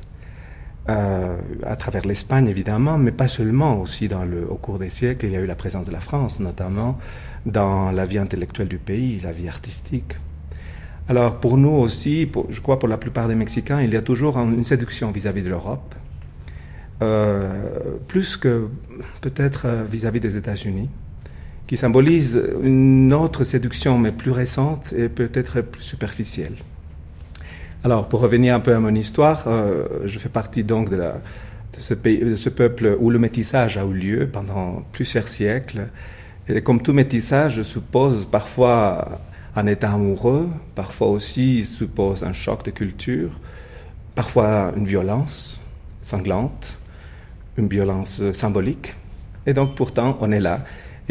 euh, 0.88 1.36
à 1.64 1.76
travers 1.76 2.04
l'Espagne 2.04 2.48
évidemment, 2.48 2.98
mais 2.98 3.12
pas 3.12 3.28
seulement, 3.28 3.80
aussi 3.80 4.08
au 4.50 4.54
cours 4.56 4.78
des 4.78 4.90
siècles, 4.90 5.26
il 5.26 5.32
y 5.32 5.36
a 5.36 5.40
eu 5.40 5.46
la 5.46 5.54
présence 5.54 5.86
de 5.86 5.92
la 5.92 6.00
France, 6.00 6.40
notamment 6.40 6.98
dans 7.46 7.92
la 7.92 8.04
vie 8.04 8.18
intellectuelle 8.18 8.68
du 8.68 8.78
pays, 8.78 9.20
la 9.20 9.32
vie 9.32 9.48
artistique. 9.48 10.16
Alors 11.08 11.40
pour 11.40 11.56
nous 11.56 11.70
aussi, 11.70 12.30
je 12.48 12.60
crois 12.60 12.78
pour 12.78 12.88
la 12.88 12.98
plupart 12.98 13.28
des 13.28 13.34
Mexicains, 13.34 13.80
il 13.82 13.92
y 13.92 13.96
a 13.96 14.02
toujours 14.02 14.38
un- 14.38 14.52
une 14.52 14.64
séduction 14.64 15.10
vis-à-vis 15.10 15.42
de 15.42 15.48
l'Europe, 15.48 15.94
euh, 17.02 17.96
plus 18.08 18.36
que 18.36 18.68
peut-être 19.20 19.66
euh, 19.66 19.84
vis-à-vis 19.90 20.20
des 20.20 20.36
États-Unis, 20.36 20.88
qui 21.66 21.76
symbolise 21.76 22.40
une 22.62 23.12
autre 23.12 23.44
séduction, 23.44 23.98
mais 23.98 24.12
plus 24.12 24.30
récente 24.30 24.92
et 24.96 25.08
peut-être 25.08 25.60
plus 25.62 25.82
superficielle. 25.82 26.54
Alors, 27.84 28.08
pour 28.08 28.20
revenir 28.20 28.54
un 28.54 28.60
peu 28.60 28.72
à 28.76 28.78
mon 28.78 28.94
histoire, 28.94 29.42
euh, 29.48 30.02
je 30.04 30.16
fais 30.20 30.28
partie 30.28 30.62
donc 30.62 30.88
de, 30.88 31.02
ce, 31.78 31.94
pays, 31.94 32.20
de 32.20 32.36
ce 32.36 32.48
peuple 32.48 32.96
où 33.00 33.10
le 33.10 33.18
métissage 33.18 33.76
a 33.76 33.84
eu 33.84 33.92
lieu 33.92 34.28
pendant 34.32 34.84
plusieurs 34.92 35.26
siècles. 35.26 35.88
Et 36.48 36.62
comme 36.62 36.80
tout 36.80 36.92
métissage 36.92 37.62
suppose 37.64 38.26
parfois 38.26 39.20
un 39.56 39.66
état 39.66 39.90
amoureux, 39.90 40.48
parfois 40.76 41.08
aussi 41.08 41.64
suppose 41.64 42.22
un 42.22 42.32
choc 42.32 42.64
de 42.64 42.70
culture, 42.70 43.30
parfois 44.14 44.72
une 44.76 44.86
violence 44.86 45.60
sanglante, 46.02 46.78
une 47.56 47.66
violence 47.66 48.30
symbolique. 48.30 48.94
Et 49.44 49.54
donc 49.54 49.74
pourtant, 49.74 50.16
on 50.20 50.30
est 50.30 50.40
là 50.40 50.60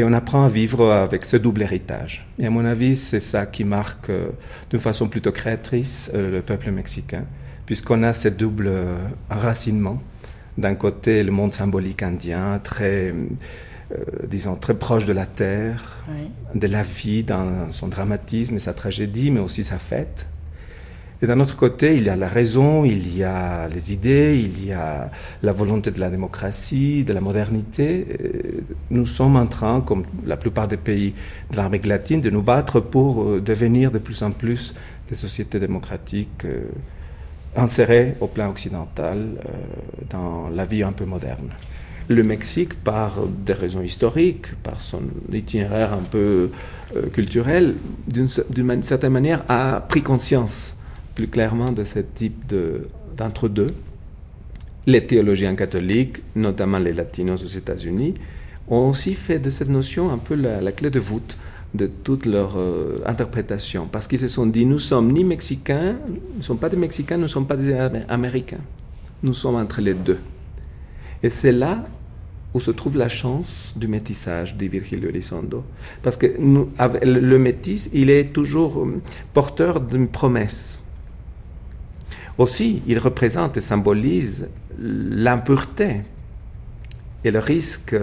et 0.02 0.04
on 0.04 0.14
apprend 0.14 0.46
à 0.46 0.50
vivre 0.50 0.92
avec 0.92 1.26
ce 1.26 1.38
double 1.38 1.62
héritage. 1.62 2.26
Et 2.40 2.48
à 2.48 2.50
mon 2.50 2.66
avis, 2.66 2.96
c'est 2.96 3.20
ça 3.20 3.46
qui 3.46 3.64
marque 3.64 4.10
euh, 4.10 4.30
d'une 4.72 4.80
façon 4.80 5.08
plutôt 5.08 5.32
créatrice 5.32 6.10
euh, 6.16 6.32
le 6.32 6.42
peuple 6.42 6.72
mexicain, 6.72 7.26
puisqu'on 7.68 8.02
a 8.02 8.12
ce 8.12 8.28
double 8.28 8.66
euh, 8.68 8.98
enracinement. 9.30 10.02
D'un 10.58 10.74
côté, 10.74 11.24
le 11.24 11.32
monde 11.32 11.54
symbolique 11.54 12.02
indien, 12.02 12.60
très, 12.62 13.14
disons, 14.28 14.56
très 14.56 14.74
proche 14.74 15.06
de 15.06 15.14
la 15.14 15.26
terre, 15.26 16.04
de 16.54 16.68
la 16.68 16.84
vie 16.84 17.24
dans 17.24 17.72
son 17.72 17.88
dramatisme 17.88 18.58
et 18.58 18.60
sa 18.60 18.74
tragédie, 18.74 19.32
mais 19.32 19.40
aussi 19.40 19.64
sa 19.64 19.78
fête. 19.78 20.28
Et 21.24 21.28
d'un 21.28 21.40
autre 21.40 21.56
côté, 21.56 21.96
il 21.98 22.04
y 22.04 22.10
a 22.10 22.16
la 22.16 22.28
raison, 22.28 22.84
il 22.84 23.16
y 23.16 23.24
a 23.24 23.68
les 23.68 23.94
idées, 23.94 24.40
il 24.44 24.66
y 24.66 24.72
a 24.72 25.12
la 25.44 25.54
volonté 25.54 25.92
de 25.92 26.00
la 26.00 26.10
démocratie, 26.10 27.04
de 27.04 27.14
la 27.14 27.22
modernité. 27.22 28.08
Et 28.10 28.64
Nous 28.90 29.06
sommes 29.06 29.36
en 29.36 29.46
train, 29.46 29.82
comme 29.82 30.04
la 30.26 30.36
plupart 30.36 30.68
des 30.68 30.78
pays 30.78 31.14
de 31.52 31.58
l'Amérique 31.58 31.86
latine, 31.86 32.22
de 32.22 32.32
nous 32.32 32.42
battre 32.42 32.80
pour 32.80 33.24
euh, 33.24 33.40
devenir 33.40 33.92
de 33.92 34.00
plus 34.00 34.24
en 34.24 34.32
plus 34.32 34.74
des 35.10 35.16
sociétés 35.16 35.60
démocratiques 35.60 36.46
euh, 36.46 36.64
insérées 37.56 38.16
au 38.20 38.28
plan 38.28 38.50
occidental 38.50 39.18
euh, 39.18 40.04
dans 40.10 40.50
la 40.50 40.66
vie 40.66 40.82
un 40.82 40.92
peu 40.92 41.06
moderne. 41.06 41.50
Le 42.08 42.24
Mexique, 42.24 42.74
par 42.84 43.20
des 43.28 43.54
raisons 43.54 43.82
historiques, 43.82 44.56
par 44.64 44.82
son 44.82 45.02
itinéraire 45.32 45.94
un 45.94 46.04
peu 46.10 46.50
euh, 46.96 47.10
culturel, 47.14 47.76
d'une 48.08 48.84
certaine 48.84 49.12
manière, 49.14 49.44
a 49.48 49.82
pris 49.82 50.02
conscience 50.02 50.76
plus 51.16 51.28
clairement 51.28 51.72
de 51.72 51.84
ce 51.84 52.00
type 52.00 52.48
de- 52.48 52.88
d'entre-deux. 53.18 53.74
Les 54.88 55.06
théologiens 55.06 55.56
catholiques, 55.56 56.18
notamment 56.36 56.80
les 56.80 56.94
latinos 56.94 57.44
aux 57.44 57.48
États-Unis, 57.58 58.16
ont 58.68 58.90
aussi 58.90 59.14
fait 59.14 59.40
de 59.40 59.50
cette 59.50 59.70
notion 59.70 60.12
un 60.12 60.18
peu 60.18 60.36
la, 60.36 60.72
clé 60.72 60.90
de 60.90 61.00
voûte 61.00 61.38
de 61.74 61.88
toute 61.88 62.26
leur 62.26 62.58
euh, 62.58 62.98
interprétation, 63.06 63.88
parce 63.90 64.08
qu'ils 64.08 64.20
se 64.20 64.28
sont 64.28 64.46
dit, 64.46 64.66
nous 64.66 64.80
sommes 64.80 65.12
ni 65.12 65.24
mexicains, 65.24 65.96
nous 66.08 66.38
ne 66.40 66.44
sommes 66.44 66.58
pas 66.58 66.68
des 66.70 66.76
Mexicains, 66.78 67.16
nous 67.16 67.24
ne 67.24 67.28
sommes 67.30 67.48
pas 67.48 67.56
des 67.56 67.72
Amé- 67.72 68.04
Américains, 68.10 68.60
nous 69.24 69.34
sommes 69.34 69.56
entre 69.56 69.80
les 69.82 69.94
deux. 69.94 70.20
Et 71.24 71.30
c'est 71.30 71.54
là 71.54 71.86
où 72.54 72.60
se 72.60 72.72
trouve 72.72 72.98
la 72.98 73.08
chance 73.08 73.72
du 73.78 73.88
métissage, 73.88 74.58
dit 74.58 74.68
Virgilio 74.68 75.08
Elizondo. 75.10 75.64
Parce 76.04 76.18
que 76.18 76.26
le 76.28 77.38
métis, 77.38 77.90
il 77.94 78.10
est 78.10 78.34
toujours 78.34 78.80
euh, 78.84 79.02
porteur 79.34 79.80
d'une 79.80 80.10
promesse. 80.10 80.81
Aussi, 82.38 82.82
il 82.88 82.98
représente 83.00 83.58
et 83.58 83.62
symbolise 83.62 84.48
l'impureté 84.80 86.02
et 87.24 87.32
le 87.32 87.40
risque 87.40 87.96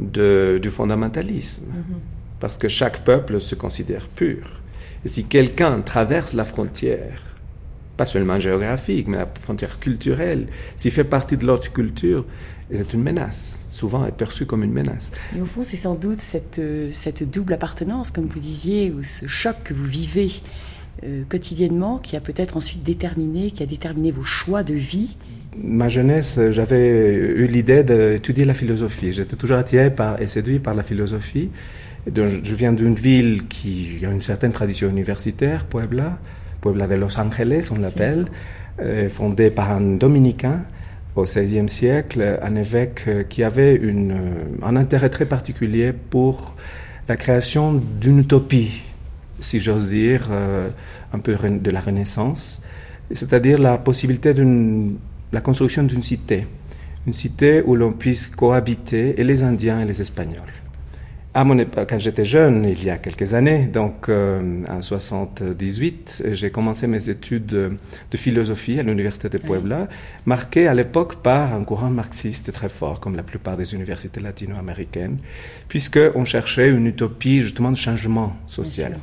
de- 0.00 0.58
du 0.60 0.70
fondamentalisme. 0.70 1.64
Parce 2.40 2.56
que 2.56 2.68
chaque 2.68 3.04
peuple 3.04 3.40
se 3.40 3.54
considère 3.54 4.06
pur. 4.08 4.60
Et 5.04 5.08
si 5.08 5.24
quelqu'un 5.24 5.80
traverse 5.80 6.34
la 6.34 6.44
frontière, 6.44 7.20
pas 7.96 8.06
seulement 8.06 8.38
géographique, 8.38 9.08
mais 9.08 9.16
la 9.18 9.28
frontière 9.40 9.78
culturelle, 9.80 10.46
s'il 10.76 10.92
fait 10.92 11.04
partie 11.04 11.36
de 11.36 11.46
l'autre 11.46 11.72
culture, 11.72 12.24
c'est 12.72 12.92
une 12.94 13.02
menace. 13.02 13.64
Souvent 13.70 14.06
est 14.06 14.12
perçu 14.12 14.44
comme 14.46 14.64
une 14.64 14.72
menace. 14.72 15.10
Et 15.36 15.40
au 15.40 15.46
fond, 15.46 15.62
c'est 15.62 15.76
sans 15.76 15.94
doute 15.94 16.20
cette, 16.20 16.58
euh, 16.58 16.90
cette 16.92 17.28
double 17.28 17.52
appartenance, 17.54 18.10
comme 18.10 18.26
vous 18.26 18.40
disiez, 18.40 18.90
ou 18.90 19.04
ce 19.04 19.26
choc 19.26 19.54
que 19.64 19.72
vous 19.74 19.84
vivez 19.84 20.28
euh, 21.04 21.22
quotidiennement, 21.28 21.98
qui 21.98 22.16
a 22.16 22.20
peut-être 22.20 22.56
ensuite 22.56 22.82
déterminé, 22.82 23.50
qui 23.50 23.62
a 23.62 23.66
déterminé 23.66 24.10
vos 24.10 24.24
choix 24.24 24.62
de 24.62 24.74
vie. 24.74 25.16
Ma 25.56 25.88
jeunesse, 25.88 26.38
j'avais 26.50 27.14
eu 27.14 27.46
l'idée 27.46 27.82
d'étudier 27.82 28.44
la 28.44 28.54
philosophie. 28.54 29.12
J'étais 29.12 29.36
toujours 29.36 29.56
attiré 29.56 29.90
par, 29.90 30.20
et 30.20 30.26
séduit 30.26 30.58
par 30.58 30.74
la 30.74 30.82
philosophie. 30.82 31.50
Je 32.14 32.54
viens 32.54 32.72
d'une 32.72 32.94
ville 32.94 33.48
qui 33.48 33.98
a 34.04 34.10
une 34.10 34.22
certaine 34.22 34.52
tradition 34.52 34.88
universitaire, 34.88 35.64
Puebla, 35.64 36.18
Puebla 36.60 36.86
de 36.86 36.94
Los 36.94 37.18
Angeles, 37.18 37.70
on 37.74 37.80
l'appelle, 37.80 38.26
euh, 38.80 39.08
fondée 39.08 39.50
par 39.50 39.72
un 39.72 39.80
dominicain 39.80 40.62
au 41.16 41.24
XVIe 41.24 41.68
siècle, 41.68 42.38
un 42.42 42.54
évêque 42.54 43.02
euh, 43.08 43.22
qui 43.24 43.42
avait 43.42 43.78
euh, 43.82 44.44
un 44.62 44.76
intérêt 44.76 45.10
très 45.10 45.26
particulier 45.26 45.92
pour 45.92 46.54
la 47.08 47.16
création 47.16 47.74
d'une 48.00 48.20
utopie 48.20 48.82
si 49.40 49.60
j'ose 49.60 49.88
dire, 49.88 50.28
euh, 50.30 50.68
un 51.12 51.18
peu 51.18 51.34
de 51.34 51.70
la 51.70 51.80
Renaissance, 51.80 52.60
c'est-à-dire 53.14 53.58
la 53.58 53.78
possibilité 53.78 54.34
d'une 54.34 54.96
la 55.32 55.40
construction 55.40 55.82
d'une 55.82 56.02
cité, 56.02 56.46
une 57.06 57.14
cité 57.14 57.62
où 57.62 57.74
l'on 57.74 57.92
puisse 57.92 58.26
cohabiter 58.28 59.20
et 59.20 59.24
les 59.24 59.42
Indiens 59.42 59.80
et 59.80 59.84
les 59.84 60.00
Espagnols. 60.00 60.52
À 61.34 61.44
mon 61.44 61.58
époque, 61.58 61.90
quand 61.90 62.00
j'étais 62.00 62.24
jeune, 62.24 62.64
il 62.64 62.82
y 62.82 62.90
a 62.90 62.96
quelques 62.96 63.34
années, 63.34 63.66
donc 63.66 64.08
euh, 64.08 64.64
en 64.66 64.80
78, 64.80 66.24
j'ai 66.32 66.50
commencé 66.50 66.86
mes 66.86 67.10
études 67.10 67.46
de, 67.46 68.16
philosophie 68.16 68.80
à 68.80 68.82
l'université 68.82 69.28
de 69.28 69.38
Puebla, 69.38 69.88
marquées 70.24 70.66
à 70.66 70.74
l'époque 70.74 71.16
par 71.22 71.54
un 71.54 71.62
courant 71.62 71.90
marxiste 71.90 72.52
très 72.52 72.70
fort, 72.70 72.98
comme 72.98 73.14
la 73.14 73.22
plupart 73.22 73.56
des 73.56 73.74
universités 73.74 74.20
latino-américaines, 74.20 75.18
puisque 75.68 76.00
on 76.14 76.24
cherchait 76.24 76.70
une 76.70 76.86
utopie 76.86 77.42
justement 77.42 77.70
de 77.70 77.76
changement 77.76 78.34
social. 78.46 78.96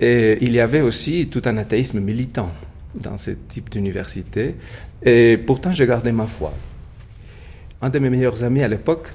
Et 0.00 0.38
il 0.42 0.52
y 0.52 0.60
avait 0.60 0.82
aussi 0.82 1.28
tout 1.28 1.42
un 1.46 1.56
athéisme 1.56 2.00
militant 2.00 2.50
dans 2.94 3.16
ce 3.16 3.30
type 3.30 3.70
d'université, 3.70 4.54
et 5.02 5.38
pourtant 5.38 5.72
j'ai 5.72 5.86
gardé 5.86 6.12
ma 6.12 6.26
foi. 6.26 6.52
Un 7.82 7.90
de 7.90 7.98
mes 7.98 8.10
meilleurs 8.10 8.42
amis 8.42 8.62
à 8.62 8.68
l'époque 8.68 9.08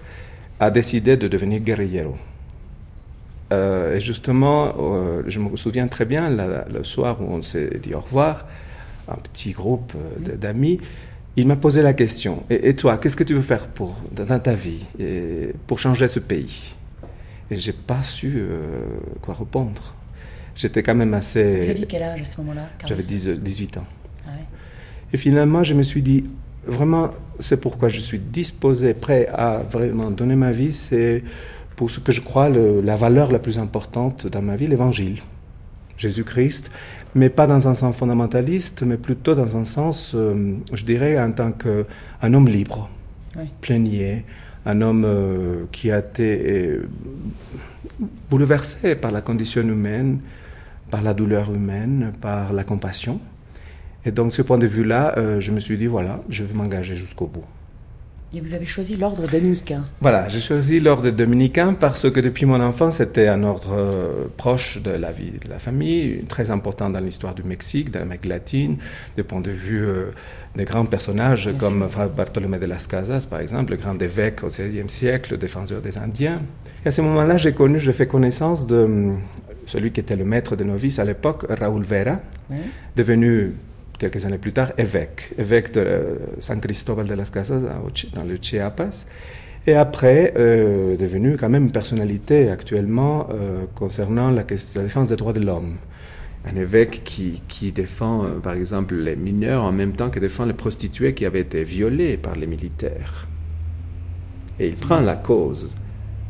a 0.60 0.70
décidé 0.70 1.18
de 1.18 1.28
devenir 1.28 1.60
guerrillero. 1.62 2.16
Euh, 3.52 3.96
et 3.96 4.00
justement, 4.00 4.74
euh, 4.80 5.24
je 5.28 5.40
me 5.40 5.56
souviens 5.58 5.88
très 5.88 6.06
bien, 6.06 6.30
le 6.30 6.84
soir 6.84 7.22
où 7.22 7.26
on 7.34 7.42
s'est 7.42 7.80
dit 7.82 7.94
au 7.94 8.00
revoir, 8.00 8.46
un 9.08 9.18
petit 9.18 9.52
groupe 9.52 9.94
euh, 9.96 10.38
d'amis, 10.38 10.80
il 11.36 11.48
m'a 11.48 11.56
posé 11.56 11.82
la 11.82 11.94
question, 11.94 12.44
et, 12.50 12.76
toi, 12.76 12.98
qu'est-ce 12.98 13.16
que 13.16 13.24
tu 13.24 13.34
veux 13.34 13.42
faire 13.42 13.68
pour, 13.68 13.98
dans 14.12 14.40
ta 14.40 14.54
vie 14.54 14.86
pour 15.66 15.80
changer 15.80 16.10
ce 16.10 16.20
pays? 16.20 16.76
Et 17.50 17.56
j'ai 17.56 17.72
pas 17.72 18.04
su 18.04 18.44
quoi 19.22 19.34
répondre. 19.34 19.94
J'étais 20.56 20.84
quand 20.84 20.95
même 20.95 21.14
assez... 21.14 21.62
Vous 21.62 21.70
aviez 21.70 21.86
quel 21.86 22.04
âge 22.04 22.22
à 22.22 22.26
ce 22.26 22.39
moment-là 22.41 22.70
J'avais 22.86 23.04
10 23.04 23.28
18 23.30 23.78
ans. 23.78 23.86
Ah 24.26 24.32
ouais. 24.32 24.38
Et 25.14 25.18
finalement, 25.18 25.64
je 25.64 25.74
me 25.74 25.84
suis 25.84 26.02
dit, 26.02 26.26
vraiment, 26.66 27.12
c'est 27.39 27.60
pourquoi 27.60 27.89
je 27.89 27.99
suis 27.99 28.20
disposé, 28.20 28.93
prêt 28.93 29.28
à 29.34 29.58
vraiment 29.60 30.12
donner 30.12 30.36
ma 30.36 30.52
vie, 30.52 30.72
c'est 30.74 31.24
pour 31.76 31.89
ce 31.89 31.99
que 31.99 32.12
je 32.12 32.22
crois 32.22 32.49
le- 32.49 32.82
la 32.82 32.95
valeur 32.95 33.32
la 33.32 33.39
plus 33.39 33.58
importante 33.58 34.28
dans 34.28 34.41
ma 34.41 34.56
vie, 34.56 34.68
l'évangile. 34.68 35.20
Jésus-Christ, 35.97 36.70
mais 37.16 37.30
pas 37.30 37.45
dans 37.47 37.68
un 37.68 37.74
sens 37.76 37.95
fondamentaliste, 37.95 38.84
mais 38.84 38.97
plutôt 38.97 39.36
dans 39.36 39.56
un 39.56 39.66
sens, 39.66 40.14
euh, 40.16 40.56
je 40.74 40.84
dirais, 40.86 41.20
en 41.20 41.32
tant 41.32 41.52
qu'un 41.52 42.34
homme 42.34 42.47
libre, 42.47 42.89
Oui. 43.38 43.45
plénier, 43.62 44.26
un 44.66 44.82
homme 44.82 45.04
euh, 45.06 45.64
qui 45.72 45.91
a 45.91 45.99
été 45.99 46.68
euh, 46.70 46.89
bouleversé 48.30 48.95
par 48.95 49.12
la 49.12 49.22
condition 49.22 49.62
humaine, 49.62 50.20
par 50.92 51.02
la 51.02 51.14
douleur 51.14 51.52
humaine, 51.52 52.12
par 52.22 52.54
la 52.54 52.64
compassion. 52.64 53.20
Et 54.06 54.12
donc, 54.12 54.34
ce 54.34 54.42
point 54.42 54.58
de 54.58 54.68
vue-là, 54.68 55.16
euh, 55.18 55.39
je 55.39 55.52
me 55.52 55.60
suis 55.60 55.78
dit, 55.78 55.88
voilà, 55.88 56.22
je 56.30 56.44
vais 56.44 56.54
m'engager 56.54 56.96
jusqu'au 56.96 57.28
bout. 57.28 57.46
Et 58.34 58.39
vous 58.39 58.54
avez 58.54 58.66
choisi 58.66 58.96
l'ordre 58.96 59.28
dominicain. 59.28 59.84
Voilà, 60.00 60.30
j'ai 60.30 60.39
choisi 60.39 60.80
l'ordre 60.80 61.10
dominicain 61.10 61.74
parce 61.74 62.10
que 62.10 62.22
depuis 62.22 62.46
mon 62.46 62.62
enfance, 62.62 62.98
c'était 62.98 63.28
un 63.28 63.44
ordre 63.44 63.74
euh, 63.74 64.28
proche 64.38 64.82
de 64.82 64.92
la 64.92 65.12
vie 65.12 65.32
de 65.32 65.50
la 65.50 65.60
famille, 65.60 66.24
très 66.30 66.50
important 66.50 66.89
dans 66.89 67.02
l'histoire 67.02 67.36
du 67.36 67.44
Mexique, 67.44 67.92
de 67.92 68.00
l'Amérique 68.00 68.26
latine, 68.26 68.78
du 69.18 69.26
point 69.26 69.42
de 69.42 69.52
vue 69.52 69.84
euh, 69.84 70.12
des 70.56 70.64
grands 70.64 70.86
personnages 70.86 71.50
comme 71.60 71.86
Frère 71.89 72.10
Bartolomé 72.10 72.58
de 72.58 72.68
las 72.68 72.88
Casas, 72.88 73.26
par 73.30 73.42
exemple, 73.42 73.72
le 73.72 73.78
grand 73.78 74.02
évêque 74.02 74.46
au 74.46 74.48
XVIe 74.48 74.88
siècle, 74.88 75.32
le 75.32 75.38
défenseur 75.38 75.82
des 75.82 75.98
Indiens. 75.98 76.42
Et 76.86 76.88
à 76.88 76.92
ce 76.94 77.02
moment-là, 77.02 77.36
j'ai 77.36 77.52
connu, 77.52 77.80
j'ai 77.80 77.94
fait 77.94 78.08
connaissance 78.08 78.66
de 78.66 78.78
hum, 78.78 79.20
celui 79.66 79.91
qui 79.91 79.99
était 79.99 80.16
le 80.16 80.26
maître 80.26 80.55
des 80.55 80.64
novices 80.66 80.99
à 80.99 81.05
l'époque, 81.05 81.45
Raúl 81.49 81.84
Vera, 81.84 82.20
Oui. 82.49 82.57
devenu 82.95 83.53
quelques 83.99 84.26
années 84.26 84.38
plus 84.39 84.53
tard 84.53 84.72
évêque, 84.78 85.32
évêque 85.38 85.74
de 85.74 85.80
euh, 85.82 86.16
San 86.39 86.59
Cristóbal 86.59 87.07
de 87.07 87.14
las 87.14 87.30
Casas 87.30 87.59
dans 87.59 88.24
le 88.24 88.38
Chiapas, 88.41 89.05
et 89.68 89.76
après 89.76 90.34
euh, 90.38 90.97
devenu 90.97 91.38
quand 91.38 91.49
même 91.49 91.66
une 91.66 91.72
personnalité 91.72 92.49
actuellement 92.49 93.28
euh, 93.32 93.66
concernant 93.76 94.32
la, 94.32 94.43
question- 94.43 94.80
la 94.82 94.86
défense 94.88 95.09
des 95.09 95.16
droits 95.16 95.34
de 95.34 95.39
l'homme. 95.41 95.76
Un 96.51 96.55
évêque 96.59 97.03
qui, 97.03 97.43
qui 97.47 97.72
défend 97.72 98.24
euh, 98.26 98.39
par 98.41 98.53
exemple 98.53 98.95
les 98.95 99.16
mineurs 99.16 99.64
en 99.64 99.72
même 99.72 99.91
temps 99.91 100.09
que 100.09 100.20
défend 100.20 100.45
les 100.45 100.53
prostituées 100.55 101.14
qui 101.14 101.24
avaient 101.26 101.41
été 101.41 101.64
violées 101.64 102.18
par 102.18 102.36
les 102.36 102.47
militaires. 102.47 103.28
Et 104.59 104.68
il 104.70 104.76
prend 104.76 104.99
la 104.99 105.16
cause 105.16 105.70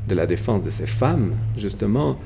de 0.10 0.16
la 0.16 0.26
défense 0.26 0.64
de 0.64 0.70
ces 0.70 0.86
femmes, 0.88 1.32
justement, 1.58 2.18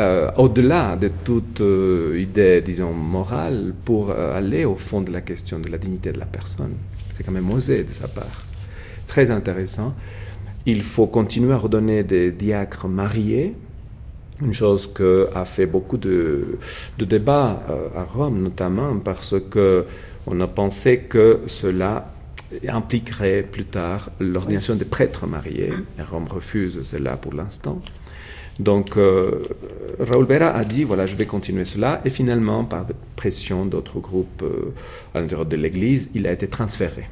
euh, 0.00 0.30
au-delà 0.36 0.96
de 0.96 1.08
toute 1.24 1.60
euh, 1.60 2.18
idée, 2.18 2.60
disons, 2.60 2.92
morale, 2.92 3.74
pour 3.84 4.10
euh, 4.10 4.36
aller 4.36 4.64
au 4.64 4.74
fond 4.74 5.00
de 5.00 5.12
la 5.12 5.20
question 5.20 5.60
de 5.60 5.68
la 5.68 5.78
dignité 5.78 6.10
de 6.10 6.18
la 6.18 6.26
personne. 6.26 6.72
C'est 7.16 7.22
quand 7.22 7.30
même 7.30 7.48
osé 7.50 7.84
de 7.84 7.92
sa 7.92 8.08
part. 8.08 8.44
Très 9.06 9.30
intéressant. 9.30 9.94
Il 10.66 10.82
faut 10.82 11.06
continuer 11.06 11.52
à 11.52 11.58
redonner 11.58 12.02
des 12.02 12.32
diacres 12.32 12.88
mariés, 12.88 13.54
une 14.42 14.52
chose 14.52 14.90
que 14.92 15.28
a 15.32 15.44
fait 15.44 15.66
beaucoup 15.66 15.96
de, 15.96 16.58
de 16.98 17.04
débats 17.04 17.62
à 17.94 18.02
Rome, 18.02 18.42
notamment 18.42 18.96
parce 18.98 19.36
que 19.50 19.84
on 20.26 20.40
a 20.40 20.48
pensé 20.48 21.00
que 21.00 21.42
cela 21.46 22.10
impliquerait 22.66 23.42
plus 23.42 23.66
tard 23.66 24.10
l'ordination 24.18 24.74
des 24.74 24.86
prêtres 24.86 25.26
mariés. 25.26 25.72
Rome 26.10 26.26
refuse 26.28 26.82
cela 26.82 27.16
pour 27.16 27.34
l'instant. 27.34 27.80
Donc, 28.58 28.96
euh, 28.96 29.42
Raoul 29.98 30.26
Vera 30.26 30.48
a 30.48 30.64
dit 30.64 30.84
voilà, 30.84 31.06
je 31.06 31.16
vais 31.16 31.26
continuer 31.26 31.64
cela. 31.64 32.00
Et 32.04 32.10
finalement, 32.10 32.64
par 32.64 32.86
pression 33.16 33.66
d'autres 33.66 33.98
groupes 33.98 34.42
euh, 34.42 34.72
à 35.14 35.20
l'intérieur 35.20 35.46
de 35.46 35.56
l'Église, 35.56 36.10
il 36.14 36.26
a 36.26 36.32
été 36.32 36.46
transféré 36.46 37.04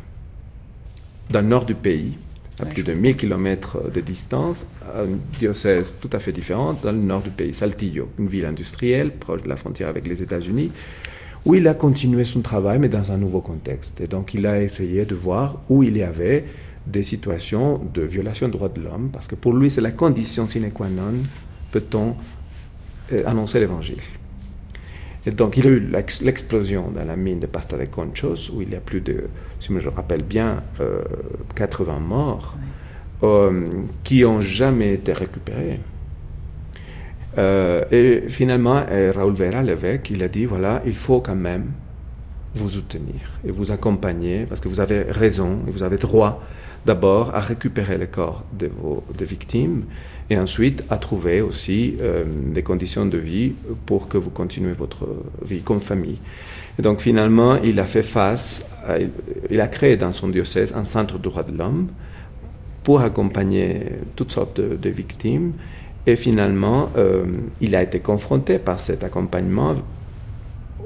dans 1.31 1.41
le 1.41 1.49
nord 1.49 1.65
du 1.65 1.75
pays, 1.75 2.19
à 2.61 2.67
plus 2.67 2.83
de 2.83 2.93
1000 2.93 3.17
km 3.17 3.91
de 3.91 4.01
distance, 4.01 4.67
à 4.83 5.03
un 5.03 5.19
diocèse 5.39 5.95
tout 6.01 6.11
à 6.13 6.19
fait 6.19 6.33
différent, 6.33 6.75
dans 6.75 6.93
le 6.93 6.99
nord 6.99 7.23
du 7.23 7.31
pays, 7.31 7.55
Saltillo, 7.55 8.09
une 8.19 8.29
ville 8.29 8.45
industrielle 8.45 9.13
proche 9.13 9.43
de 9.43 9.49
la 9.49 9.57
frontière 9.57 9.89
avec 9.89 10.07
les 10.07 10.23
États-Unis, 10.23 10.71
où 11.45 11.55
il 11.55 11.67
a 11.67 11.75
continué 11.75 12.25
son 12.25 12.41
travail, 12.41 12.79
mais 12.79 12.89
dans 12.89 13.11
un 13.11 13.17
nouveau 13.17 13.41
contexte. 13.41 14.01
Et 14.01 14.07
donc, 14.07 14.35
il 14.35 14.47
a 14.47 14.63
essayé 14.63 15.05
de 15.05 15.15
voir 15.15 15.61
où 15.69 15.83
il 15.83 15.97
y 15.97 16.03
avait 16.03 16.45
des 16.87 17.03
situations 17.03 17.81
de 17.95 18.03
violation 18.03 18.47
des 18.49 18.53
droits 18.53 18.69
de 18.69 18.81
l'homme, 18.81 19.11
parce 19.13 19.27
que 19.27 19.35
pour 19.35 19.55
lui, 19.55 19.71
c'est 19.71 19.81
la 19.81 19.93
condition 19.93 20.47
sine 20.49 20.71
qua 20.73 20.89
non, 20.89 21.15
peut-on 21.71 22.17
euh, 23.13 23.23
annoncer 23.27 23.61
l'évangile. 23.61 24.01
Et 25.25 25.31
donc, 25.31 25.57
il 25.57 25.65
y 25.65 25.69
a 25.69 25.71
eu 25.71 25.79
l'ex- 25.81 26.21
l'explosion 26.23 26.91
dans 26.91 27.05
la 27.05 27.15
mine 27.15 27.39
de 27.39 27.47
Pasta 27.47 27.77
de 27.79 27.85
Conchos, 27.85 28.51
où 28.53 28.63
il 28.63 28.71
y 28.71 28.75
a 28.75 28.81
plus 28.81 29.01
de, 29.01 29.29
si 29.61 29.69
je 29.69 29.73
me 29.73 29.81
rappelle 29.95 30.25
bien, 30.25 30.63
euh, 30.81 31.03
80 31.55 32.01
morts, 32.01 32.57
euh, 33.23 33.65
qui 34.03 34.23
n'ont 34.23 34.41
jamais 34.41 34.95
été 34.95 35.13
récupérés. 35.13 35.79
Euh, 37.39 37.85
et 37.91 38.29
finalement, 38.29 38.83
euh, 38.91 39.13
Raoul 39.15 39.35
Vera, 39.35 39.63
l'évêque, 39.63 40.11
il 40.11 40.23
a 40.23 40.29
dit, 40.29 40.45
voilà, 40.45 40.83
il 40.85 40.97
faut 40.97 41.21
quand 41.21 41.37
même 41.37 41.67
vous 42.55 42.69
soutenir 42.69 43.15
et 43.47 43.51
vous 43.51 43.73
accompagner, 43.73 44.45
parce 44.47 44.61
que 44.61 44.69
vous 44.69 44.81
avez 44.81 45.03
raison 45.03 45.61
et 45.67 45.71
vous 45.71 45.83
avez 45.85 45.97
droit 45.97 46.43
d'abord 46.87 47.35
à 47.35 47.41
récupérer 47.41 47.99
le 47.99 48.07
corps 48.07 48.45
de 48.59 48.67
vos 48.67 49.05
de 49.17 49.25
victimes 49.25 49.85
et 50.31 50.39
ensuite 50.39 50.85
à 50.91 50.97
trouver 50.97 51.41
aussi 51.41 51.97
euh, 52.01 52.25
des 52.27 52.63
conditions 52.63 53.07
de 53.07 53.19
vie 53.19 53.53
pour 53.87 54.09
que 54.09 54.19
vous 54.19 54.31
continuez 54.31 54.73
votre 54.73 55.07
vie 55.45 55.61
comme 55.61 55.81
famille. 55.81 56.19
Et 56.79 56.83
donc 56.83 57.01
finalement, 57.01 57.57
il 57.63 57.79
a 57.81 57.85
fait 57.85 58.03
face, 58.03 58.65
il 59.51 59.61
a 59.61 59.69
créé 59.69 59.97
dans 59.97 60.13
son 60.13 60.29
diocèse 60.29 60.73
un 60.75 60.85
centre 60.85 61.19
de 61.19 61.23
droits 61.23 61.43
de 61.43 61.57
l'homme 61.57 61.89
pour 62.83 63.03
accompagner 63.03 63.83
toutes 64.17 64.33
sortes 64.33 64.59
de, 64.61 64.77
de 64.77 64.89
victimes. 64.89 65.53
Et 66.07 66.17
finalement, 66.17 66.91
euh, 66.97 67.25
il 67.61 67.77
a 67.77 67.83
été 67.83 68.01
confronté 68.01 68.59
par 68.59 68.81
cet 68.81 69.05
accompagnement 69.05 69.75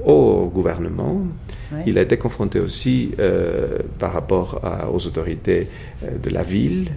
au 0.05 0.49
gouvernement. 0.53 1.21
Il 1.85 1.97
a 1.97 2.01
été 2.01 2.17
confronté 2.17 2.59
aussi 2.59 3.11
euh, 3.19 3.79
par 3.99 4.13
rapport 4.13 4.59
à- 4.63 4.89
aux 4.91 5.05
autorités 5.05 5.67
euh, 6.03 6.17
de 6.21 6.29
la 6.29 6.43
ville, 6.43 6.91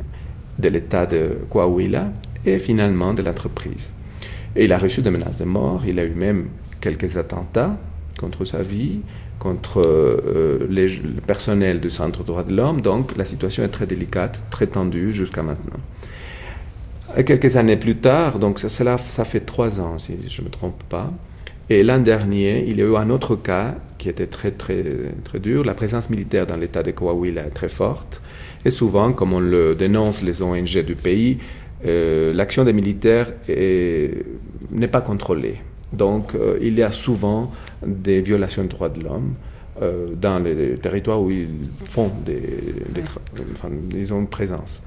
de 0.59 0.68
l'État 0.68 1.07
de 1.07 1.38
Coahuila 1.48 2.12
et 2.46 2.59
finalement 2.59 3.12
de 3.14 3.22
l'entreprise. 3.22 3.92
Et 4.57 4.64
il 4.64 4.72
a 4.72 4.78
reçu 4.78 5.01
des 5.03 5.11
menaces 5.11 5.38
de 5.38 5.44
mort, 5.44 5.82
il 5.86 5.98
a 5.98 6.05
eu 6.05 6.11
même 6.14 6.48
quelques 6.80 7.16
attentats 7.16 7.76
contre 8.18 8.44
sa 8.44 8.62
vie, 8.62 9.01
contre 9.38 9.80
euh, 9.84 10.66
les- 10.68 10.88
le 10.88 11.20
personnel 11.26 11.80
du 11.80 11.88
Centre 11.90 12.22
droits 12.24 12.42
de 12.44 12.55
l'homme, 12.55 12.80
donc 12.82 13.16
la 13.16 13.24
situation 13.24 13.62
est 13.64 13.68
très 13.68 13.86
délicate, 13.86 14.40
très 14.51 14.66
tendue 14.66 15.12
jusqu'à 15.12 15.42
maintenant. 15.42 15.80
Quelques 17.26 17.57
années 17.57 17.76
plus 17.76 17.96
tard, 17.96 18.38
donc 18.38 18.61
ça, 18.61 18.68
ça 18.68 19.24
fait 19.24 19.40
trois 19.40 19.80
ans 19.80 19.98
si 19.98 20.14
je 20.28 20.42
ne 20.42 20.46
me 20.46 20.51
trompe 20.51 20.80
pas, 20.88 21.11
et 21.70 21.82
l'an 21.82 22.00
dernier, 22.00 22.64
il 22.66 22.78
y 22.78 22.82
a 22.82 22.86
eu 22.86 22.96
un 22.96 23.10
autre 23.10 23.36
cas 23.36 23.76
qui 23.98 24.08
était 24.08 24.26
très 24.26 24.50
très 24.50 24.84
très 25.24 25.38
dur. 25.38 25.64
La 25.64 25.74
présence 25.74 26.10
militaire 26.10 26.46
dans 26.46 26.56
l'État 26.56 26.82
de 26.82 26.90
Coahuila 26.90 27.46
est 27.46 27.50
très 27.50 27.68
forte, 27.68 28.20
et 28.64 28.70
souvent, 28.70 29.12
comme 29.12 29.32
on 29.32 29.40
le 29.40 29.74
dénonce 29.74 30.22
les 30.22 30.42
ONG 30.42 30.84
du 30.84 30.94
pays, 30.96 31.38
euh, 31.86 32.32
l'action 32.34 32.64
des 32.64 32.72
militaires 32.72 33.32
est- 33.48 34.24
n'est 34.70 34.88
pas 34.88 35.00
contrôlée. 35.00 35.56
Donc 35.92 36.34
euh, 36.34 36.58
il 36.60 36.78
y 36.78 36.82
a 36.82 36.92
souvent 36.92 37.50
des 37.86 38.20
violations 38.20 38.62
des 38.62 38.68
droits 38.68 38.88
de 38.90 39.02
l'homme 39.02 39.34
euh, 39.82 40.08
dans 40.20 40.38
les 40.38 40.74
territoires 40.74 41.20
où 41.22 41.30
ils 41.30 41.48
font 41.88 42.10
des, 42.26 42.40
des 42.94 43.02
enfin, 43.54 43.70
ils 43.94 44.12
ont 44.12 44.20
une 44.20 44.28
présence. 44.28 44.82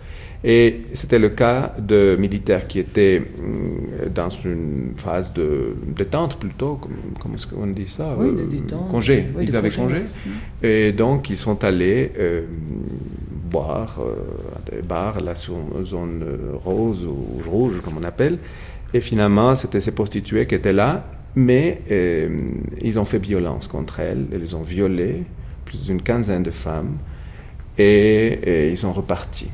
Et 0.46 0.82
c'était 0.94 1.20
le 1.20 1.30
cas 1.30 1.74
de 1.80 2.18
militaires 2.20 2.68
qui 2.68 2.80
étaient 2.80 3.22
hum, 3.40 4.10
dans 4.14 4.30
une 4.30 4.94
phase 4.98 5.32
de 5.34 5.74
détente 5.96 6.38
plutôt, 6.38 6.76
comme, 6.76 6.92
comment 7.20 7.36
est-ce 7.36 7.48
qu'on 7.48 7.66
dit 7.68 7.88
ça 7.88 8.14
Oui, 8.20 8.34
de 8.34 8.42
Euh, 8.42 8.46
détente. 8.48 8.90
Congé. 8.90 9.28
Oui, 9.36 9.46
ils 9.48 9.56
avaient 9.56 9.70
congé, 9.70 10.02
oui. 10.26 10.32
Et 10.70 10.92
donc 10.92 11.30
ils 11.30 11.38
sont 11.38 11.64
allés 11.64 12.12
euh, 12.20 12.42
boire 13.52 14.00
euh, 14.02 14.58
à 14.58 14.70
des 14.72 14.82
bars, 14.82 15.22
la 15.22 15.34
zone 15.36 15.86
zone, 15.86 16.24
rose 16.64 17.06
ou 17.06 17.50
rouge 17.50 17.80
comme 17.82 17.98
on 17.98 18.04
appelle. 18.04 18.38
Et 18.94 19.00
finalement, 19.02 19.56
c'était 19.56 19.82
ces 19.82 19.92
prostituées 19.92 20.46
qui 20.46 20.56
étaient 20.56 20.74
là, 20.74 21.06
mais 21.36 21.82
euh, 21.90 22.28
ils 22.82 23.00
ont 23.00 23.06
fait 23.06 23.18
violence 23.18 23.68
contre 23.70 24.02
elles, 24.02 24.26
ils 24.34 24.56
ont 24.56 24.62
violées, 24.62 25.24
plus 25.66 25.84
d'une 25.86 26.02
quinzaine 26.02 26.44
de 26.44 26.52
femmes, 26.52 26.98
et, 27.78 27.86
et 28.44 28.70
ils 28.70 28.78
sont 28.78 28.92
repartis. 28.94 29.50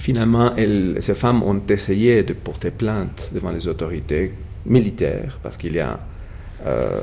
Finalement, 0.00 0.54
ces 1.00 1.14
femmes 1.14 1.42
ont 1.42 1.60
essayé 1.68 2.22
de 2.22 2.32
porter 2.32 2.70
plainte 2.70 3.28
devant 3.34 3.50
les 3.50 3.68
autorités 3.68 4.32
militaires, 4.64 5.38
parce 5.42 5.58
qu'il 5.58 5.74
y 5.74 5.78
a 5.78 6.00
euh, 6.66 7.00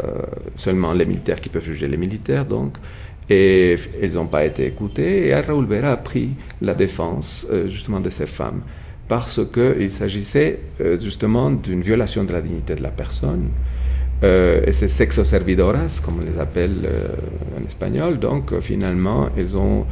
seulement 0.56 0.94
les 0.94 1.06
militaires 1.06 1.40
qui 1.40 1.50
peuvent 1.50 1.64
juger 1.64 1.88
les 1.88 1.96
militaires, 1.96 2.44
donc, 2.44 2.78
et 3.30 3.76
elles 4.02 4.14
n'ont 4.14 4.26
pas 4.26 4.44
été 4.46 4.66
écoutées. 4.66 5.28
Et 5.28 5.36
Raoul 5.36 5.68
Vera 5.68 5.92
a 5.92 5.98
pris 5.98 6.32
la 6.60 6.74
défense 6.74 7.46
euh, 7.52 7.68
justement 7.68 8.00
de 8.00 8.10
ces 8.10 8.26
femmes, 8.26 8.64
parce 9.08 9.42
qu'il 9.54 9.92
s'agissait 9.92 10.60
euh, 10.82 11.00
justement 11.00 11.52
d'une 11.52 11.82
violation 11.82 12.24
de 12.24 12.32
la 12.32 12.42
dignité 12.42 12.74
de 12.74 12.82
la 12.82 12.90
personne. 12.90 13.50
Euh, 14.24 14.62
et 14.66 14.72
ces 14.74 14.88
sexo 14.88 15.24
servidoras, 15.24 16.02
comme 16.04 16.16
on 16.22 16.26
les 16.26 16.40
appelle 16.40 16.86
euh, 16.86 17.08
en 17.62 17.66
espagnol, 17.66 18.18
donc 18.18 18.52
euh, 18.52 18.60
finalement, 18.62 19.30
elles 19.38 19.56
ont 19.56 19.86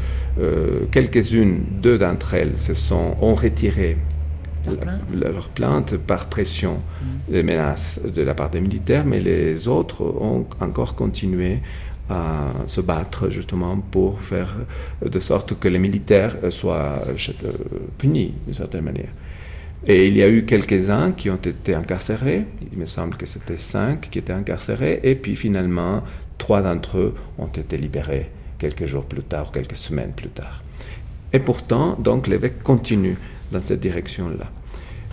quelques-unes, 0.92 1.60
deux 1.82 1.98
d'entre 1.98 2.34
elles, 2.34 2.60
se 2.60 2.74
sont 2.74 3.16
ont 3.22 3.36
retiré 3.36 3.98
Leur 4.66 4.76
la- 4.76 4.82
plainte 4.82 5.02
la- 5.14 5.30
leur 5.32 5.50
plainte 5.50 5.98
par 5.98 6.26
pression 6.26 6.80
des 7.30 7.44
menaces 7.44 8.02
de 8.04 8.22
la 8.22 8.34
part 8.34 8.50
des 8.50 8.60
militaires, 8.62 9.06
mais 9.06 9.20
les 9.20 9.68
autres 9.68 10.02
ont 10.04 10.46
encore 10.60 10.96
continué 10.96 11.60
à 12.10 12.50
se 12.68 12.82
battre 12.82 13.30
justement 13.30 13.78
pour 13.78 14.22
faire 14.22 14.54
de 15.04 15.20
sorte 15.20 15.58
que 15.60 15.68
les 15.68 15.80
militaires 15.80 16.36
soient 16.50 17.00
punis 17.98 18.34
d'une 18.46 18.54
certaine 18.54 18.84
manière. 18.84 19.10
Et 19.88 20.08
il 20.08 20.18
y 20.18 20.24
a 20.24 20.30
eu 20.30 20.46
quelques-uns 20.46 21.12
qui 21.12 21.30
ont 21.30 21.36
été 21.36 21.76
incarcérés, 21.76 22.46
il 22.72 22.78
me 22.78 22.88
semble 22.88 23.18
que 23.18 23.28
c'était 23.28 23.58
cinq 23.58 24.10
qui 24.10 24.18
étaient 24.18 24.34
incarcérés, 24.34 25.00
et 25.04 25.14
puis 25.14 25.36
finalement, 25.36 26.02
trois 26.40 26.64
d'entre 26.64 26.98
eux 26.98 27.14
ont 27.38 27.48
été 27.48 27.78
libérés 27.78 28.32
quelques 28.58 28.86
jours 28.86 29.06
plus 29.06 29.22
tard, 29.22 29.52
quelques 29.52 29.76
semaines 29.76 30.14
plus 30.16 30.30
tard. 30.30 30.64
Et 31.34 31.40
pourtant, 31.40 31.98
donc, 32.00 32.28
l'évêque 32.28 32.64
continue 32.64 33.16
dans 33.52 33.62
cette 33.62 33.82
direction-là. 33.82 34.46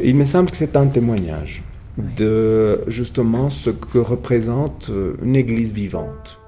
Il 0.00 0.16
me 0.16 0.24
semble 0.24 0.50
que 0.50 0.56
c'est 0.56 0.76
un 0.76 0.86
témoignage 0.86 1.62
de 1.98 2.82
justement 2.86 3.50
ce 3.50 3.68
que 3.68 3.98
représente 3.98 4.88
euh, 4.88 5.16
une 5.22 5.36
église 5.36 5.72
vivante. 5.72 6.38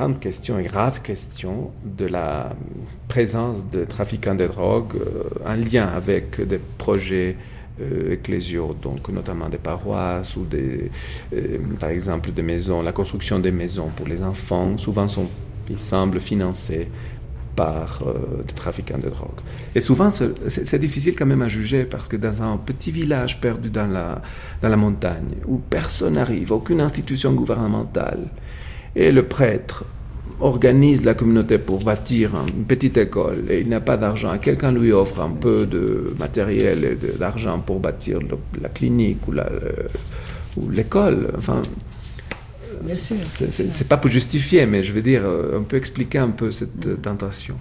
Grande 0.00 0.18
question 0.18 0.58
et 0.58 0.62
grave 0.62 1.02
question 1.02 1.72
de 1.84 2.06
la 2.06 2.56
présence 3.06 3.68
de 3.68 3.84
trafiquants 3.84 4.34
de 4.34 4.46
drogue 4.46 4.94
euh, 4.96 5.52
en 5.52 5.56
lien 5.56 5.86
avec 5.86 6.40
des 6.40 6.56
projets 6.56 7.36
euh, 7.82 8.14
ecclésiaux, 8.14 8.74
donc 8.80 9.10
notamment 9.10 9.50
des 9.50 9.58
paroisses 9.58 10.36
ou 10.36 10.46
euh, 10.54 10.88
par 11.78 11.90
exemple 11.90 12.32
des 12.32 12.40
maisons, 12.40 12.80
la 12.80 12.92
construction 12.92 13.38
des 13.40 13.50
maisons 13.50 13.90
pour 13.94 14.08
les 14.08 14.22
enfants, 14.22 14.78
souvent 14.78 15.06
sont, 15.06 15.28
ils 15.68 15.78
semblent 15.78 16.20
financés 16.20 16.88
par 17.54 18.02
des 18.46 18.54
trafiquants 18.54 19.02
de 19.06 19.10
drogue. 19.10 19.40
Et 19.74 19.82
souvent, 19.82 20.08
c'est 20.10 20.78
difficile 20.78 21.14
quand 21.14 21.26
même 21.26 21.42
à 21.42 21.48
juger 21.48 21.84
parce 21.84 22.08
que 22.08 22.16
dans 22.16 22.42
un 22.42 22.56
petit 22.56 22.90
village 22.90 23.38
perdu 23.38 23.68
dans 23.68 23.86
la, 23.86 24.22
dans 24.62 24.70
la 24.70 24.78
montagne, 24.78 25.34
où 25.46 25.58
personne 25.58 26.14
n'arrive, 26.14 26.52
aucune 26.52 26.80
institution 26.80 27.34
gouvernementale, 27.34 28.28
et 28.96 29.12
le 29.12 29.24
prêtre 29.26 29.84
organise 30.40 31.04
la 31.04 31.12
communauté 31.14 31.58
pour 31.58 31.84
bâtir 31.84 32.30
une 32.56 32.64
petite 32.64 32.96
école 32.96 33.44
et 33.50 33.60
il 33.60 33.68
n'a 33.68 33.80
pas 33.80 33.96
d'argent, 33.98 34.36
quelqu'un 34.38 34.72
lui 34.72 34.90
offre 34.90 35.20
un 35.20 35.30
peu 35.30 35.66
de 35.66 36.14
matériel 36.18 36.84
et 36.84 37.18
d'argent 37.18 37.60
pour 37.60 37.78
bâtir 37.78 38.20
le- 38.20 38.38
la 38.60 38.68
clinique 38.70 39.28
ou 39.28 39.32
la- 39.32 39.46
euh, 39.50 39.86
ou 40.56 40.70
l'école. 40.70 41.30
Enfin, 41.36 41.60
Bien 42.82 42.96
sûr. 42.96 43.16
c'est- 43.16 43.86
pas 43.86 43.98
pour 43.98 44.10
justifier, 44.10 44.64
mais 44.64 44.82
je 44.82 44.92
veux 44.92 45.02
dire, 45.02 45.22
euh, 45.24 45.58
on 45.58 45.64
peut 45.64 45.76
expliquer 45.76 46.18
un 46.18 46.30
peu 46.30 46.50
cette 46.50 46.86
euh, 46.86 46.96
tentation. 46.96 47.56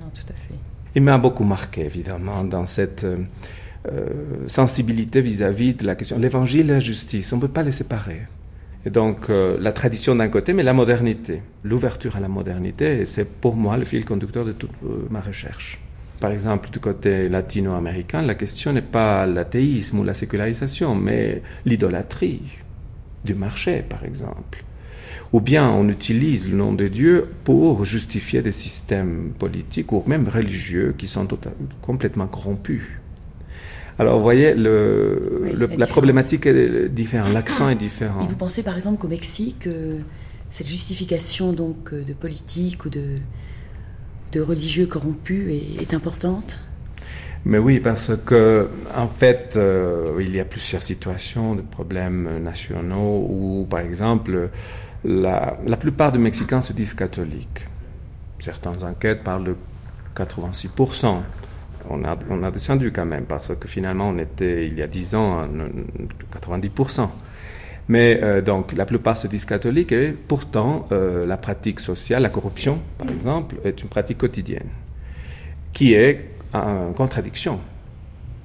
Non, 0.00 0.06
tout 0.14 0.22
à 0.32 0.36
fait. 0.36 0.54
Il 0.94 1.02
m'a 1.02 1.18
beaucoup 1.18 1.44
marqué, 1.44 1.82
évidemment, 1.84 2.44
dans 2.44 2.64
cette 2.66 3.04
euh, 3.04 4.06
sensibilité 4.46 5.20
vis-à-vis 5.20 5.74
de 5.74 5.84
la 5.84 5.94
question. 5.96 6.18
L'évangile 6.18 6.70
et 6.70 6.74
la 6.74 6.80
justice, 6.80 7.30
on 7.34 7.36
ne 7.36 7.42
peut 7.42 7.48
pas 7.48 7.62
les 7.62 7.72
séparer. 7.72 8.22
Et 8.86 8.90
donc, 8.90 9.30
euh, 9.30 9.56
la 9.60 9.72
tradition 9.72 10.14
d'un 10.14 10.28
côté, 10.28 10.52
mais 10.52 10.62
la 10.62 10.74
modernité, 10.74 11.40
l'ouverture 11.62 12.16
à 12.16 12.20
la 12.20 12.28
modernité, 12.28 13.06
c'est 13.06 13.24
pour 13.26 13.56
moi 13.56 13.78
le 13.78 13.84
fil 13.86 14.04
conducteur 14.04 14.44
de 14.44 14.52
toute 14.52 14.70
euh, 14.84 15.06
ma 15.10 15.20
recherche. 15.20 15.80
Par 16.20 16.30
exemple, 16.30 16.70
du 16.70 16.78
côté 16.80 17.28
latino-américain, 17.28 18.22
la 18.22 18.34
question 18.34 18.72
n'est 18.72 18.82
pas 18.82 19.26
l'athéisme 19.26 20.00
ou 20.00 20.04
la 20.04 20.14
sécularisation, 20.14 20.94
mais 20.94 21.42
l'idolâtrie 21.64 22.42
du 23.24 23.34
marché, 23.34 23.82
par 23.88 24.04
exemple. 24.04 24.64
Ou 25.32 25.40
bien 25.40 25.68
on 25.68 25.88
utilise 25.88 26.50
le 26.50 26.56
nom 26.56 26.72
de 26.72 26.86
Dieu 26.86 27.26
pour 27.42 27.84
justifier 27.84 28.42
des 28.42 28.52
systèmes 28.52 29.32
politiques 29.38 29.90
ou 29.92 30.04
même 30.06 30.28
religieux 30.28 30.94
qui 30.96 31.06
sont 31.06 31.24
tota- 31.24 31.54
complètement 31.80 32.26
corrompus. 32.26 32.82
Alors, 33.98 34.16
vous 34.16 34.22
voyez, 34.22 34.54
le, 34.54 35.20
Oui, 35.42 35.52
le- 35.52 35.68
la 35.76 35.86
problématique 35.86 36.46
est 36.46 36.88
différente, 36.88 37.32
l'accent 37.32 37.68
est 37.68 37.76
différent. 37.76 38.22
Et 38.24 38.26
vous 38.28 38.36
pensez 38.36 38.62
par 38.62 38.74
exemple 38.76 39.00
qu'au 39.00 39.08
Mexique, 39.08 39.66
euh, 39.66 40.00
cette 40.50 40.66
justification 40.66 41.52
donc 41.52 41.92
euh, 41.92 42.02
de 42.02 42.12
politique 42.12 42.84
ou 42.84 42.90
de, 42.90 43.18
de 44.32 44.40
religieux 44.40 44.86
corrompus 44.86 45.48
est, 45.48 45.82
est 45.82 45.94
importante? 45.94 46.58
Mais 47.44 47.58
oui, 47.58 47.78
parce 47.78 48.10
que 48.24 48.68
en 48.96 49.06
fait, 49.06 49.52
euh, 49.56 50.18
il 50.20 50.34
y 50.34 50.40
a 50.40 50.44
plusieurs 50.44 50.82
situations 50.82 51.54
de 51.54 51.60
problèmes 51.62 52.42
nationaux 52.42 53.26
où, 53.28 53.66
par 53.68 53.80
exemple, 53.80 54.48
la, 55.04 55.58
la 55.66 55.76
plupart 55.76 56.10
des 56.10 56.18
Mexicains 56.18 56.62
se 56.62 56.72
disent 56.72 56.94
catholiques. 56.94 57.66
Certaines 58.40 58.82
enquêtes 58.82 59.22
parlent 59.22 59.44
de 59.44 59.56
86%. 60.16 61.20
On 61.90 62.04
a, 62.04 62.50
descendu 62.50 62.92
quand 62.92 63.04
même, 63.04 63.24
parce 63.24 63.52
que 63.58 63.68
finalement, 63.68 64.08
on 64.08 64.18
était, 64.18 64.66
il 64.66 64.78
y 64.78 64.82
a 64.82 64.86
10 64.86 65.14
ans, 65.14 65.38
à 65.40 65.48
90%. 66.38 67.08
Mais 67.88 68.20
euh, 68.22 68.40
donc, 68.40 68.72
la 68.72 68.86
plupart 68.86 69.16
se 69.16 69.26
disent 69.26 69.44
catholiques 69.44 69.92
et 69.92 70.12
pourtant, 70.12 70.86
euh, 70.92 71.26
la 71.26 71.36
pratique 71.36 71.80
sociale, 71.80 72.22
la 72.22 72.30
corruption, 72.30 72.80
par 72.96 73.08
exemple, 73.10 73.56
est 73.64 73.82
une 73.82 73.88
pratique 73.88 74.18
quotidienne 74.18 74.68
qui 75.72 75.92
est 75.92 76.30
en 76.52 76.92
contradiction 76.92 77.60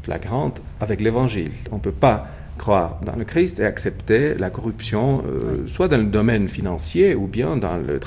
flagrante 0.01 0.61
avec 0.81 0.99
l'évangile. 0.99 1.51
On 1.71 1.75
ne 1.75 1.81
peut 1.81 1.91
pas 1.91 2.27
croire 2.57 2.99
dans 3.05 3.15
le 3.15 3.23
Christ 3.23 3.59
et 3.59 3.65
accepter 3.65 4.33
la 4.35 4.49
corruption, 4.49 5.23
euh, 5.25 5.67
soit 5.67 5.87
dans 5.87 5.97
le 5.97 6.05
domaine 6.05 6.47
financier 6.47 7.15
ou 7.15 7.27
bien 7.27 7.55
dans 7.55 7.77
le 7.77 7.99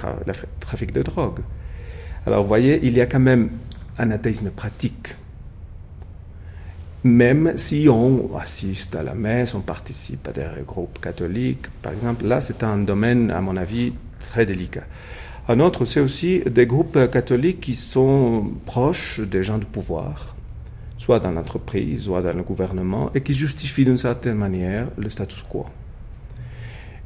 trafic 0.60 0.92
de 0.92 1.02
drogue. 1.02 1.38
Alors 2.26 2.42
vous 2.42 2.48
voyez, 2.48 2.80
il 2.82 2.96
y 2.96 3.00
a 3.00 3.06
quand 3.06 3.20
même 3.20 3.50
un 3.98 4.10
athéisme 4.10 4.50
pratique. 4.50 5.14
Même 7.04 7.54
si 7.56 7.88
on 7.88 8.36
assiste 8.36 8.94
à 8.94 9.02
la 9.02 9.14
messe, 9.14 9.54
on 9.54 9.60
participe 9.60 10.28
à 10.28 10.32
des 10.32 10.46
groupes 10.64 11.00
catholiques, 11.00 11.66
par 11.82 11.92
exemple, 11.92 12.24
là 12.26 12.40
c'est 12.40 12.62
un 12.62 12.78
domaine, 12.78 13.30
à 13.32 13.40
mon 13.40 13.56
avis, 13.56 13.92
très 14.20 14.46
délicat. 14.46 14.84
Un 15.48 15.58
autre, 15.58 15.84
c'est 15.84 15.98
aussi 15.98 16.42
des 16.48 16.66
groupes 16.66 17.10
catholiques 17.10 17.60
qui 17.60 17.74
sont 17.74 18.52
proches 18.64 19.18
des 19.18 19.42
gens 19.42 19.58
du 19.58 19.66
pouvoir, 19.66 20.36
soit 20.98 21.18
dans 21.18 21.32
l'entreprise, 21.32 22.04
soit 22.04 22.22
dans 22.22 22.36
le 22.36 22.44
gouvernement, 22.44 23.10
et 23.16 23.20
qui 23.22 23.34
justifient 23.34 23.84
d'une 23.84 23.98
certaine 23.98 24.36
manière 24.36 24.86
le 24.96 25.10
status 25.10 25.42
quo. 25.42 25.66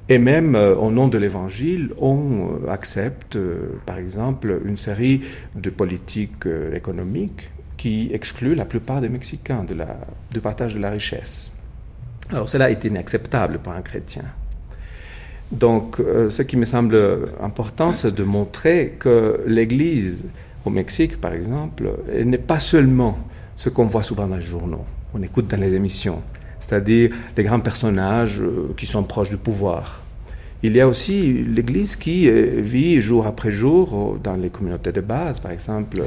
Et 0.08 0.18
même 0.18 0.54
euh, 0.54 0.76
au 0.76 0.90
nom 0.90 1.08
de 1.08 1.18
l'Évangile, 1.18 1.92
on 1.98 2.60
euh, 2.64 2.70
accepte, 2.70 3.36
euh, 3.36 3.80
par 3.86 3.98
exemple, 3.98 4.60
une 4.64 4.76
série 4.76 5.22
de 5.56 5.70
politiques 5.70 6.46
économiques 6.74 7.50
qui 7.76 8.10
excluent 8.12 8.54
la 8.54 8.64
plupart 8.64 9.00
des 9.00 9.08
Mexicains 9.08 9.64
de 9.64 9.76
du 10.32 10.40
partage 10.40 10.74
de 10.74 10.80
la 10.80 10.90
richesse. 10.90 11.50
Alors 12.30 12.48
cela 12.48 12.70
est 12.70 12.84
inacceptable 12.84 13.58
pour 13.58 13.72
un 13.72 13.82
chrétien. 13.82 14.24
Donc 15.52 16.00
euh, 16.00 16.28
ce 16.30 16.42
qui 16.42 16.56
me 16.56 16.64
semble 16.64 16.98
important, 17.40 17.92
c'est 17.92 18.14
de 18.14 18.24
montrer 18.24 18.96
que 18.98 19.40
l'Église 19.46 20.24
au 20.64 20.70
Mexique, 20.70 21.20
par 21.20 21.32
exemple, 21.32 21.90
n'est 22.24 22.38
pas 22.38 22.58
seulement 22.58 23.18
ce 23.54 23.68
qu'on 23.68 23.86
voit 23.86 24.02
souvent 24.02 24.26
dans 24.26 24.36
les 24.36 24.42
journaux, 24.42 24.84
on 25.14 25.22
écoute 25.22 25.46
dans 25.46 25.60
les 25.60 25.74
émissions, 25.74 26.22
c'est-à-dire 26.60 27.10
les 27.36 27.44
grands 27.44 27.60
personnages 27.60 28.40
euh, 28.40 28.74
qui 28.76 28.86
sont 28.86 29.02
proches 29.04 29.30
du 29.30 29.36
pouvoir. 29.36 30.02
Il 30.66 30.74
y 30.74 30.80
a 30.80 30.88
aussi 30.88 31.16
l'Église 31.56 31.94
qui 31.94 32.28
euh, 32.28 32.60
vit 32.72 33.00
jour 33.00 33.24
après 33.32 33.52
jour 33.52 34.18
dans 34.20 34.34
les 34.34 34.50
communautés 34.50 34.90
de 34.90 35.00
base, 35.00 35.38
par 35.38 35.52
exemple, 35.52 35.98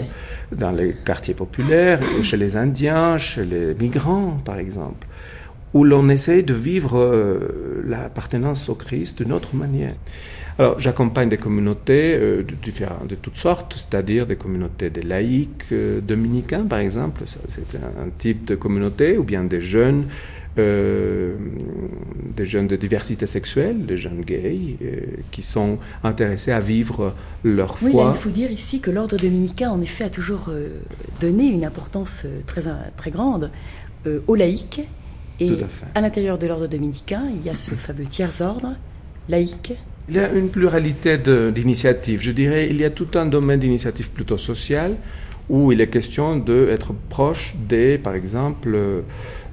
dans 0.52 0.72
les 0.80 0.90
quartiers 1.06 1.34
populaires, 1.34 2.02
chez 2.24 2.36
les 2.36 2.58
Indiens, 2.58 3.18
chez 3.18 3.46
les 3.46 3.74
migrants, 3.74 4.38
par 4.44 4.58
exemple, 4.66 5.08
où 5.74 5.86
l'on 5.86 6.10
essaye 6.10 6.44
de 6.44 6.54
vivre 6.54 6.98
euh, 6.98 7.84
l'appartenance 7.88 8.68
au 8.68 8.76
Christ 8.76 9.24
d'une 9.24 9.32
autre 9.32 9.56
manière. 9.56 9.96
Alors, 10.58 10.78
j'accompagne 10.78 11.30
des 11.30 11.38
communautés 11.38 12.16
euh, 12.16 12.44
de, 12.44 12.54
différentes- 12.62 13.08
de 13.08 13.16
toutes 13.16 13.38
sortes, 13.38 13.72
c'est-à-dire 13.78 14.28
des 14.28 14.36
communautés 14.36 14.90
des 14.90 15.04
laïcs 15.04 15.72
euh, 15.72 16.02
dominicains, 16.02 16.66
par 16.66 16.80
exemple, 16.80 17.22
c'est 17.26 17.78
un, 17.78 18.08
un 18.08 18.10
type 18.18 18.44
de 18.44 18.56
communauté, 18.56 19.18
ou 19.18 19.24
bien 19.24 19.46
des 19.46 19.62
jeunes, 19.62 20.04
euh, 20.58 21.36
des 22.36 22.46
jeunes 22.46 22.68
de 22.68 22.76
diversité 22.76 23.28
sexuelle, 23.28 23.86
des 23.86 23.98
jeunes 23.98 24.22
gays, 24.22 24.78
euh, 24.82 25.02
qui 25.32 25.42
sont 25.42 25.78
intéressés 26.04 26.52
à 26.52 26.60
vivre 26.60 27.14
leur 27.44 27.78
Oui, 27.82 27.92
là, 27.92 27.92
foi. 27.92 28.14
il 28.16 28.20
faut 28.22 28.30
dire 28.30 28.52
ici 28.52 28.80
que 28.80 28.92
l'ordre 28.92 29.18
dominicain, 29.18 29.70
en 29.70 29.82
effet, 29.82 30.06
a 30.06 30.10
toujours 30.10 30.48
euh, 30.50 30.70
donné 31.22 31.48
une 31.48 31.66
importance 31.66 32.26
très, 32.48 32.62
très 32.98 33.12
grande 33.12 33.52
aux 34.28 34.36
laïcs. 34.36 34.82
Et 35.42 35.48
Tout 35.48 35.64
à 35.64 35.68
fait. 35.68 35.86
à 35.96 36.02
l'intérieur 36.02 36.38
de 36.38 36.48
l'ordre 36.48 36.68
dominicain, 36.68 37.24
il 37.34 37.46
y 37.46 37.50
a 37.50 37.56
ce 37.56 37.72
fameux 37.76 38.06
tiers-ordre 38.06 38.76
laïque. 39.30 39.74
Il 40.10 40.16
y 40.16 40.20
a 40.20 40.32
une 40.32 40.50
pluralité 40.50 41.18
d'initiatives. 41.54 42.22
Je 42.22 42.32
dirais 42.32 42.68
il 42.70 42.78
y 42.82 42.86
a 42.86 42.90
tout 42.90 43.10
un 43.16 43.28
domaine 43.28 43.60
d'initiatives 43.60 44.10
plutôt 44.10 44.38
sociales 44.38 44.96
où 45.50 45.72
il 45.72 45.82
est 45.82 45.88
question 45.90 46.36
d'être 46.38 46.94
proche 47.10 47.56
des, 47.68 47.98
par 47.98 48.14
exemple, 48.16 48.78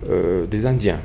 euh, 0.08 0.46
des 0.46 0.66
Indiens. 0.66 1.00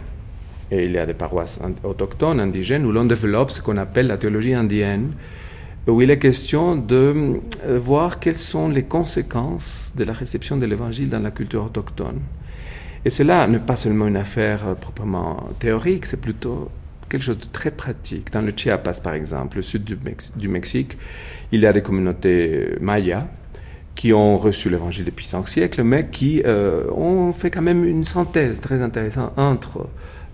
Et 0.72 0.86
il 0.86 0.92
y 0.92 0.98
a 0.98 1.06
des 1.06 1.14
paroisses 1.14 1.60
autochtones, 1.84 2.40
indigènes, 2.40 2.86
où 2.86 2.92
l'on 2.92 3.06
développe 3.06 3.52
ce 3.52 3.62
qu'on 3.62 3.78
appelle 3.78 4.08
la 4.08 4.18
théologie 4.18 4.54
indienne, 4.54 5.12
où 5.88 6.02
il 6.02 6.10
est 6.10 6.20
question 6.20 6.76
de 6.76 7.42
euh, 7.66 7.78
voir 7.78 8.20
quelles 8.20 8.38
sont 8.38 8.70
les 8.70 8.84
conséquences 8.84 9.92
de 9.96 10.04
la 10.04 10.14
réception 10.14 10.56
de 10.56 10.66
l'évangile 10.66 11.10
dans 11.10 11.20
la 11.20 11.32
culture 11.32 11.66
autochtone. 11.66 12.20
Et 13.04 13.10
cela 13.10 13.48
n'est 13.48 13.60
pas 13.60 13.76
seulement 13.76 14.08
une 14.08 14.16
affaire 14.16 14.68
euh, 14.68 14.76
proprement 14.76 15.50
théorique, 15.60 16.06
c'est 16.06 16.22
plutôt 16.22 16.70
quelque 17.10 17.24
chose 17.24 17.40
de 17.40 17.48
très 17.52 17.72
pratique. 17.72 18.32
Dans 18.32 18.42
le 18.42 18.54
Chiapas, 18.56 19.02
par 19.04 19.16
exemple, 19.16 19.58
le 19.58 19.64
sud 19.64 19.84
du, 19.84 19.98
Mex- 19.98 20.38
du 20.38 20.48
Mexique, 20.48 20.96
il 21.52 21.60
y 21.60 21.66
a 21.66 21.74
des 21.74 21.82
communautés 21.82 22.78
mayas 22.80 23.28
qui 23.96 24.14
ont 24.14 24.38
reçu 24.38 24.70
l'évangile 24.70 25.06
depuis 25.06 25.26
cinq 25.26 25.48
siècles, 25.48 25.84
mais 25.84 26.08
qui 26.08 26.42
euh, 26.46 26.90
ont 26.92 27.34
fait 27.34 27.52
quand 27.52 27.62
même 27.62 27.84
une 27.84 28.06
synthèse 28.06 28.60
très 28.62 28.82
intéressante 28.82 29.34
entre 29.38 29.88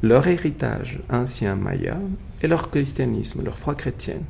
leur 0.04 0.28
héritage 0.28 1.00
ancien 1.10 1.56
maya 1.56 1.98
et 2.42 2.48
leur 2.48 2.70
christianisme, 2.70 3.44
leur 3.44 3.58
foi 3.58 3.76
chrétienne. 3.76 4.24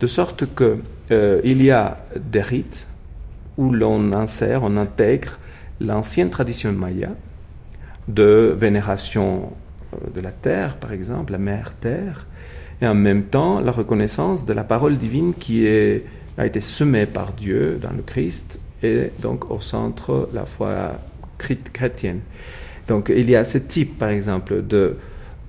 De 0.00 0.06
sorte 0.06 0.52
que 0.54 0.78
euh, 1.12 1.40
il 1.44 1.62
y 1.62 1.70
a 1.70 1.98
des 2.16 2.42
rites 2.42 2.86
où 3.56 3.70
l'on 3.70 4.12
insère, 4.12 4.64
on 4.64 4.76
intègre 4.76 5.38
l'ancienne 5.80 6.30
tradition 6.30 6.72
maya 6.72 7.10
de 8.08 8.52
vénération 8.56 9.52
euh, 9.92 9.96
de 10.14 10.20
la 10.20 10.32
terre, 10.32 10.76
par 10.78 10.92
exemple, 10.92 11.32
la 11.32 11.38
mère 11.38 11.74
terre, 11.74 12.26
et 12.82 12.86
en 12.88 12.94
même 12.94 13.22
temps 13.22 13.60
la 13.60 13.70
reconnaissance 13.70 14.44
de 14.44 14.52
la 14.52 14.64
parole 14.64 14.98
divine 14.98 15.32
qui 15.32 15.64
a 16.36 16.44
été 16.44 16.60
semée 16.60 17.06
par 17.06 17.32
Dieu 17.32 17.78
dans 17.80 17.92
le 17.92 18.02
Christ 18.02 18.58
et 18.84 19.12
donc 19.20 19.50
au 19.50 19.60
centre 19.60 20.28
la 20.32 20.44
foi 20.44 20.98
chrétienne. 21.38 22.20
Donc 22.86 23.10
il 23.14 23.28
y 23.30 23.36
a 23.36 23.44
ce 23.44 23.58
type, 23.58 23.98
par 23.98 24.10
exemple, 24.10 24.62
de 24.66 24.96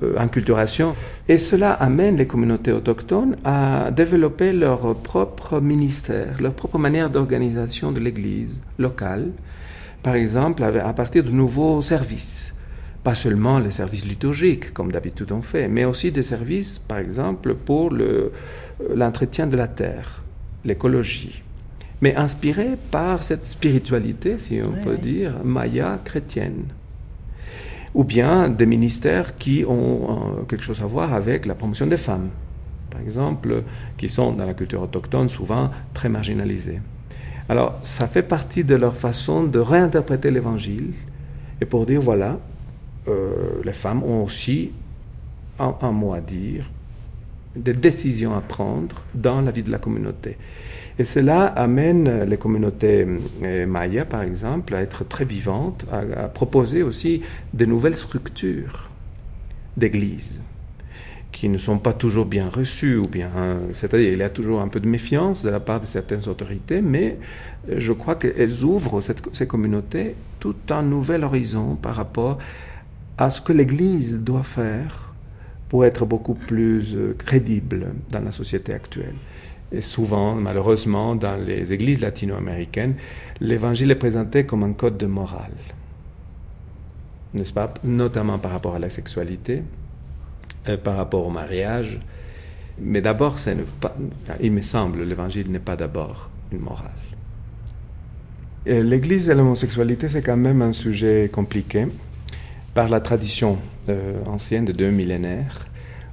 euh, 0.03 0.15
inculturation, 0.17 0.95
et 1.27 1.37
cela 1.37 1.71
amène 1.71 2.17
les 2.17 2.27
communautés 2.27 2.71
autochtones 2.71 3.37
à 3.43 3.91
développer 3.91 4.51
leur 4.51 4.95
propre 4.95 5.59
ministère, 5.59 6.41
leur 6.41 6.53
propre 6.53 6.77
manière 6.77 7.09
d'organisation 7.09 7.91
de 7.91 7.99
l'Église 7.99 8.61
locale, 8.77 9.27
par 10.03 10.15
exemple 10.15 10.63
à 10.63 10.93
partir 10.93 11.23
de 11.23 11.31
nouveaux 11.31 11.81
services. 11.81 12.53
Pas 13.03 13.15
seulement 13.15 13.59
les 13.59 13.71
services 13.71 14.05
liturgiques, 14.05 14.73
comme 14.73 14.91
d'habitude 14.91 15.31
on 15.31 15.41
fait, 15.41 15.67
mais 15.67 15.85
aussi 15.85 16.11
des 16.11 16.23
services, 16.23 16.79
par 16.79 16.97
exemple, 16.97 17.53
pour 17.53 17.93
euh, 17.93 18.31
l'entretien 18.95 19.47
de 19.47 19.55
la 19.55 19.67
terre, 19.67 20.23
l'écologie, 20.65 21.44
mais 22.01 22.15
inspirés 22.15 22.77
par 22.91 23.23
cette 23.23 23.45
spiritualité, 23.45 24.37
si 24.37 24.59
on 24.61 24.83
peut 24.83 24.97
dire, 24.97 25.33
maya 25.43 25.99
chrétienne. 26.03 26.65
Ou 27.93 28.03
bien 28.03 28.49
des 28.49 28.65
ministères 28.65 29.37
qui 29.37 29.63
ont 29.65 30.09
euh, 30.09 30.43
quelque 30.47 30.63
chose 30.63 30.81
à 30.81 30.85
voir 30.85 31.13
avec 31.13 31.45
la 31.45 31.55
promotion 31.55 31.87
des 31.87 31.97
femmes, 31.97 32.29
par 32.89 32.99
exemple, 33.01 33.63
qui 33.97 34.09
sont 34.09 34.33
dans 34.33 34.45
la 34.45 34.53
culture 34.53 34.81
autochtone 34.81 35.29
souvent 35.29 35.71
très 35.93 36.09
marginalisées. 36.09 36.81
Alors, 37.47 37.79
ça 37.83 38.07
fait 38.07 38.23
partie 38.23 38.63
de 38.63 38.75
leur 38.75 38.95
façon 38.97 39.43
de 39.43 39.59
réinterpréter 39.59 40.31
l'évangile 40.31 40.93
et 41.61 41.65
pour 41.65 41.85
dire 41.85 42.01
voilà, 42.01 42.39
euh, 43.07 43.61
les 43.63 43.73
femmes 43.73 44.03
ont 44.03 44.23
aussi 44.23 44.71
un, 45.59 45.75
un 45.81 45.91
mot 45.91 46.13
à 46.13 46.19
dire, 46.19 46.65
des 47.55 47.73
décisions 47.73 48.35
à 48.35 48.41
prendre 48.41 49.03
dans 49.13 49.41
la 49.41 49.51
vie 49.51 49.63
de 49.63 49.71
la 49.71 49.77
communauté. 49.77 50.37
Et 50.97 51.03
cela 51.03 51.45
amène 51.45 52.23
les 52.23 52.37
communautés 52.37 53.05
euh, 53.43 53.65
mayas, 53.65 54.05
par 54.05 54.21
exemple, 54.21 54.73
à 54.75 54.81
être 54.81 55.03
très 55.03 55.25
vivantes, 55.25 55.85
à, 55.91 56.29
proposer 56.29 56.83
aussi 56.83 57.21
de 57.53 57.65
nouvelles 57.65 57.95
structures 57.95 58.89
d'église 59.75 60.41
qui 61.33 61.49
ne 61.49 61.57
sont 61.57 61.79
pas 61.79 61.91
toujours 61.91 62.25
bien 62.25 62.47
reçues, 62.47 62.95
ou 62.95 63.09
bien, 63.09 63.29
c'est-à-dire 63.73 64.13
il 64.13 64.19
y 64.19 64.23
a 64.23 64.29
toujours 64.29 64.61
un 64.61 64.69
peu 64.69 64.79
de 64.79 64.87
méfiance 64.87 65.43
de 65.43 65.49
la 65.49 65.59
part 65.59 65.81
de 65.81 65.85
certaines 65.85 66.29
autorités, 66.29 66.81
mais 66.81 67.17
euh, 67.69 67.75
je 67.79 67.91
crois 67.91 68.15
qu'elles 68.15 68.63
ouvrent 68.63 69.01
ces 69.01 69.45
communautés 69.45 70.15
tout 70.39 70.55
un 70.69 70.81
nouvel 70.81 71.25
horizon 71.25 71.75
par 71.75 71.95
rapport 71.95 72.37
à 73.17 73.29
ce 73.29 73.41
que 73.41 73.51
l'Église 73.51 74.19
doit 74.19 74.43
faire 74.43 75.13
pour 75.67 75.83
être 75.83 76.05
beaucoup 76.05 76.35
plus 76.35 76.95
euh, 76.95 77.15
crédible 77.17 77.87
dans 78.11 78.21
la 78.21 78.31
société 78.31 78.73
actuelle. 78.73 79.15
Et 79.71 79.81
souvent, 79.81 80.35
malheureusement, 80.35 81.15
dans 81.15 81.35
les 81.35 81.73
églises 81.73 81.99
latino-américaines, 81.99 82.95
l'évangile 83.39 83.91
est 83.91 83.95
présenté 83.95 84.45
comme 84.45 84.63
un 84.63 84.73
code 84.73 84.97
de 84.97 85.07
morale, 85.07 85.51
n'est-ce 87.33 87.53
pas? 87.53 87.73
Notamment 87.83 88.39
par 88.39 88.51
rapport 88.51 88.75
à 88.75 88.79
la 88.79 88.89
sexualité, 88.89 89.63
euh, 90.67 90.77
par 90.77 90.97
rapport 90.97 91.25
au 91.25 91.29
mariage. 91.29 91.99
Mais 92.79 93.01
d'abord, 93.01 93.37
il 94.41 94.51
me 94.51 94.61
semble, 94.61 95.03
l'évangile 95.03 95.51
n'est 95.51 95.59
pas 95.59 95.75
d'abord 95.75 96.29
une 96.51 96.59
morale. 96.59 96.91
Et 98.65 98.81
L'Église 98.81 99.29
et 99.29 99.35
l'homosexualité, 99.35 100.07
c'est 100.07 100.23
quand 100.23 100.37
même 100.37 100.61
un 100.61 100.71
sujet 100.71 101.29
compliqué 101.31 101.87
par 102.73 102.89
la 102.89 102.99
tradition 102.99 103.59
euh, 103.89 104.13
ancienne 104.25 104.65
de 104.65 104.71
deux 104.71 104.89
millénaires, 104.89 105.67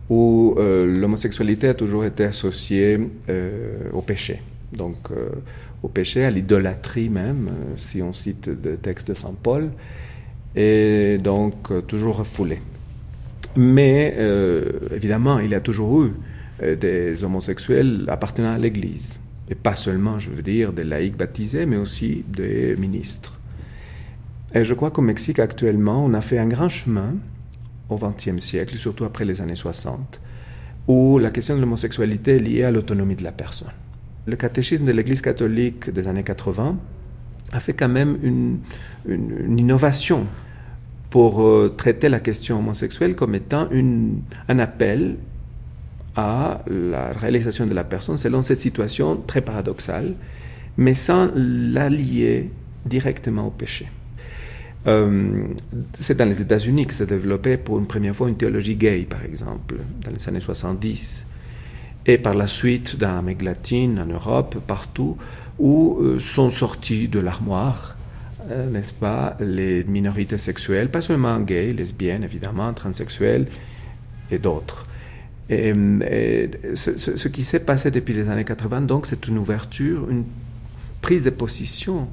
où 0.08 0.54
euh, 0.58 0.86
l'homosexualité 0.86 1.68
a 1.68 1.74
toujours 1.74 2.04
été 2.04 2.24
associée 2.24 2.98
euh, 3.28 3.90
au 3.92 4.02
péché. 4.02 4.42
Donc, 4.72 4.96
euh, 5.10 5.28
au 5.82 5.88
péché, 5.88 6.24
à 6.24 6.30
l'idolâtrie 6.30 7.08
même, 7.08 7.48
si 7.76 8.02
on 8.02 8.12
cite 8.12 8.48
des 8.48 8.76
textes 8.76 9.08
de 9.08 9.14
Saint 9.14 9.34
Paul, 9.42 9.70
et 10.54 11.18
donc 11.22 11.86
toujours 11.86 12.18
refoulé. 12.18 12.58
Mais 13.56 14.16
évidemment, 14.94 15.40
il 15.40 15.50
y 15.50 15.54
a 15.54 15.60
toujours 15.60 16.04
eu 16.04 16.12
des 16.76 17.24
homosexuels 17.24 18.04
appartenant 18.06 18.54
à 18.54 18.58
l'Église. 18.58 19.18
Et 19.50 19.56
pas 19.56 19.74
seulement, 19.74 20.18
je 20.20 20.30
veux 20.30 20.42
dire, 20.42 20.72
des 20.72 20.84
laïcs 20.84 21.16
baptisés, 21.16 21.66
mais 21.66 21.76
aussi 21.76 22.24
des 22.28 22.76
ministres. 22.76 23.40
Et 24.54 24.64
je 24.64 24.74
crois 24.74 24.90
qu'au 24.90 25.02
Mexique 25.02 25.40
actuellement, 25.40 26.04
on 26.04 26.14
a 26.14 26.20
fait 26.20 26.38
un 26.38 26.46
grand 26.46 26.68
chemin 26.68 27.14
au 27.88 27.96
XXe 27.96 28.42
siècle, 28.42 28.76
surtout 28.76 29.04
après 29.04 29.24
les 29.24 29.40
années 29.40 29.56
60, 29.56 30.20
où 30.88 31.18
la 31.18 31.30
question 31.30 31.56
de 31.56 31.60
l'homosexualité 31.60 32.36
est 32.36 32.38
liée 32.38 32.64
à 32.64 32.70
l'autonomie 32.70 33.16
de 33.16 33.24
la 33.24 33.32
personne. 33.32 33.72
Le 34.26 34.36
catéchisme 34.36 34.84
de 34.84 34.92
l'Église 34.92 35.20
catholique 35.20 35.90
des 35.90 36.06
années 36.08 36.22
80 36.22 36.76
a 37.52 37.60
fait 37.60 37.72
quand 37.72 37.88
même 37.88 38.18
une, 38.22 38.58
innovation 39.58 40.26
pour 41.10 41.42
euh, 41.42 41.74
traiter 41.76 42.08
la 42.08 42.20
question 42.20 42.58
homosexuelle 42.58 43.14
comme 43.14 43.34
étant 43.34 43.68
un 44.48 44.58
appel 44.58 45.16
à 46.16 46.62
la 46.66 47.12
réalisation 47.12 47.66
de 47.66 47.74
la 47.74 47.84
personne 47.84 48.16
selon 48.16 48.42
cette 48.42 48.58
situation 48.58 49.16
très 49.16 49.40
paradoxale, 49.40 50.14
mais 50.76 50.94
sans 50.94 51.30
la 51.34 51.88
lier 51.88 52.50
directement 52.86 53.46
au 53.46 53.50
péché. 53.50 53.88
Euh, 54.86 55.44
c'est 55.98 56.16
dans 56.16 56.28
les 56.28 56.42
États-Unis 56.42 56.86
que 56.86 56.94
s'est 56.94 57.06
développée 57.06 57.56
pour 57.56 57.78
une 57.78 57.86
première 57.86 58.14
fois 58.14 58.28
une 58.28 58.36
théologie 58.36 58.76
gay, 58.76 59.06
par 59.08 59.24
exemple, 59.24 59.76
dans 60.04 60.10
les 60.10 60.28
années 60.28 60.40
70. 60.40 61.24
Et 62.06 62.18
par 62.18 62.34
la 62.34 62.48
suite, 62.48 62.96
dans 62.96 63.12
l'Amérique 63.12 63.42
latine, 63.42 64.00
en 64.00 64.06
Europe, 64.06 64.56
partout, 64.66 65.16
où 65.58 65.98
euh, 66.00 66.18
sont 66.18 66.50
sortis 66.50 67.06
de 67.06 67.20
l'armoire, 67.20 67.96
euh, 68.50 68.68
n'est-ce 68.70 68.92
pas, 68.92 69.36
les 69.38 69.84
minorités 69.84 70.38
sexuelles, 70.38 70.90
pas 70.90 71.00
seulement 71.00 71.38
gays, 71.40 71.72
lesbiennes, 71.72 72.24
évidemment, 72.24 72.72
transsexuelles 72.72 73.46
et 74.32 74.38
d'autres. 74.38 74.86
Et, 75.48 75.72
ce, 76.74 76.96
ce, 76.96 77.28
qui 77.28 77.42
s'est 77.42 77.60
passé 77.60 77.90
depuis 77.90 78.14
les 78.14 78.30
années 78.30 78.44
80, 78.44 78.82
donc, 78.82 79.06
c'est 79.06 79.28
une 79.28 79.38
ouverture, 79.38 80.08
une 80.10 80.24
prise 81.02 81.22
de 81.22 81.30
position 81.30 82.08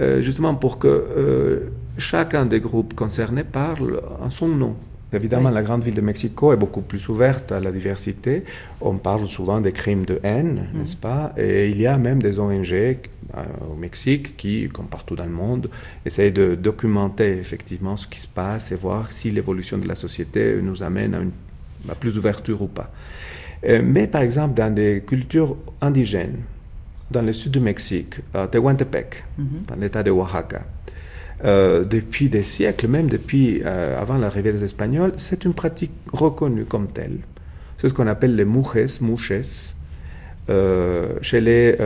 euh, 0.00 0.22
justement 0.22 0.54
pour 0.54 0.78
que 0.78 0.88
euh, 0.88 1.70
chacun 1.96 2.46
des 2.46 2.60
groupes 2.60 2.94
concernés 2.94 3.44
parle 3.44 4.00
en 4.20 4.30
son 4.30 4.48
nom. 4.48 4.76
Évidemment, 5.12 5.48
oui. 5.48 5.54
la 5.54 5.62
grande 5.62 5.82
ville 5.82 5.94
de 5.94 6.02
Mexico 6.02 6.52
est 6.52 6.56
beaucoup 6.56 6.82
plus 6.82 7.08
ouverte 7.08 7.50
à 7.50 7.60
la 7.60 7.72
diversité. 7.72 8.44
On 8.82 8.94
parle 8.96 9.26
souvent 9.26 9.60
des 9.60 9.72
crimes 9.72 10.04
de 10.04 10.20
haine, 10.22 10.66
mmh. 10.72 10.78
n'est-ce 10.78 10.96
pas? 10.96 11.32
Et 11.38 11.70
il 11.70 11.80
y 11.80 11.86
a 11.86 11.96
même 11.96 12.22
des 12.22 12.38
ONG 12.38 12.72
euh, 12.72 13.44
au 13.70 13.74
Mexique 13.74 14.36
qui, 14.36 14.68
comme 14.68 14.86
partout 14.86 15.16
dans 15.16 15.24
le 15.24 15.30
monde, 15.30 15.70
essayent 16.04 16.32
de 16.32 16.54
documenter 16.54 17.38
effectivement 17.38 17.96
ce 17.96 18.06
qui 18.06 18.20
se 18.20 18.28
passe 18.28 18.70
et 18.70 18.76
voir 18.76 19.10
si 19.10 19.30
l'évolution 19.30 19.78
de 19.78 19.88
la 19.88 19.94
société 19.94 20.58
nous 20.62 20.82
amène 20.82 21.14
à, 21.14 21.20
une, 21.20 21.32
à 21.90 21.94
plus 21.94 22.14
d'ouverture 22.14 22.60
ou 22.60 22.68
pas. 22.68 22.90
Euh, 23.64 23.80
mais 23.84 24.06
par 24.06 24.22
exemple, 24.22 24.54
dans 24.54 24.72
des 24.72 25.02
cultures 25.06 25.56
indigènes, 25.80 26.36
dans 27.10 27.22
le 27.22 27.32
sud 27.32 27.52
du 27.52 27.60
Mexique, 27.60 28.16
à 28.34 28.46
Tehuantepec, 28.46 29.24
mm 29.38 29.44
-hmm. 29.44 29.68
dans 29.68 29.76
l'état 29.80 30.02
de 30.02 30.10
Oaxaca. 30.10 30.62
Euh, 31.44 31.84
depuis 31.84 32.28
des 32.28 32.42
siècles, 32.42 32.88
même 32.88 33.08
depuis 33.08 33.62
euh, 33.64 34.00
avant 34.00 34.18
l'arrivée 34.18 34.52
des 34.52 34.64
Espagnols, 34.64 35.12
c'est 35.18 35.44
une 35.44 35.54
pratique 35.54 35.92
reconnue 36.12 36.64
comme 36.64 36.88
telle. 36.88 37.18
C'est 37.76 37.88
ce 37.88 37.94
qu'on 37.94 38.08
appelle 38.08 38.34
les 38.34 38.44
mujes, 38.44 39.00
muches, 39.00 39.30
euh, 39.30 39.42
chez 41.22 41.40
les, 41.40 41.76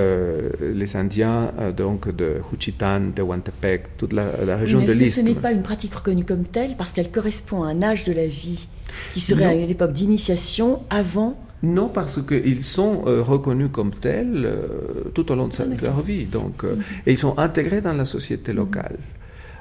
les 0.61 0.97
Indiens 0.97 1.53
donc 1.77 2.15
de 2.15 2.37
Juchitán, 2.51 3.13
de 3.15 3.23
Huantepec, 3.23 3.97
toute 3.97 4.13
la, 4.13 4.25
la 4.45 4.57
région 4.57 4.81
Mais 4.81 4.87
de 4.87 4.93
l'Est. 4.93 5.11
ce 5.11 5.21
n'est 5.21 5.35
pas 5.35 5.53
une 5.53 5.63
pratique 5.63 5.95
reconnue 5.95 6.25
comme 6.25 6.45
telle 6.45 6.77
parce 6.77 6.93
qu'elle 6.93 7.11
correspond 7.11 7.65
à 7.65 7.69
un 7.69 7.83
âge 7.83 8.05
de 8.05 8.13
la 8.13 8.27
vie 8.27 8.69
qui 9.15 9.21
serait 9.21 9.45
non. 9.45 9.51
à 9.51 9.55
une 9.55 9.71
époque 9.71 9.93
d'initiation 9.93 10.83
avant 10.91 11.37
non, 11.63 11.89
parce 11.89 12.21
qu'ils 12.21 12.65
sont 12.65 13.05
euh, 13.07 13.23
reconnus 13.23 13.69
comme 13.71 13.93
tels 13.93 14.45
euh, 14.45 15.11
tout 15.15 15.31
au 15.31 15.37
long 15.37 15.47
de, 15.47 15.53
sa, 15.53 15.65
de 15.65 15.81
leur 15.81 16.01
vie. 16.01 16.25
Donc, 16.25 16.65
euh, 16.65 16.77
et 17.07 17.13
ils 17.13 17.19
sont 17.19 17.39
intégrés 17.39 17.81
dans 17.81 17.93
la 17.93 18.05
société 18.05 18.53
locale 18.53 18.97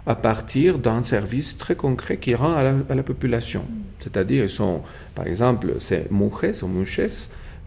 à 0.07 0.15
partir 0.15 0.79
d'un 0.79 1.03
service 1.03 1.57
très 1.57 1.75
concret 1.75 2.17
qui 2.17 2.33
rend 2.33 2.53
à 2.53 2.63
la, 2.63 2.73
à 2.89 2.95
la 2.95 3.03
population. 3.03 3.65
C'est-à-dire, 3.99 4.45
ils 4.45 4.49
sont, 4.49 4.81
par 5.13 5.27
exemple, 5.27 5.75
ces 5.79 6.07
mujeres 6.09 6.63
ou 6.63 6.67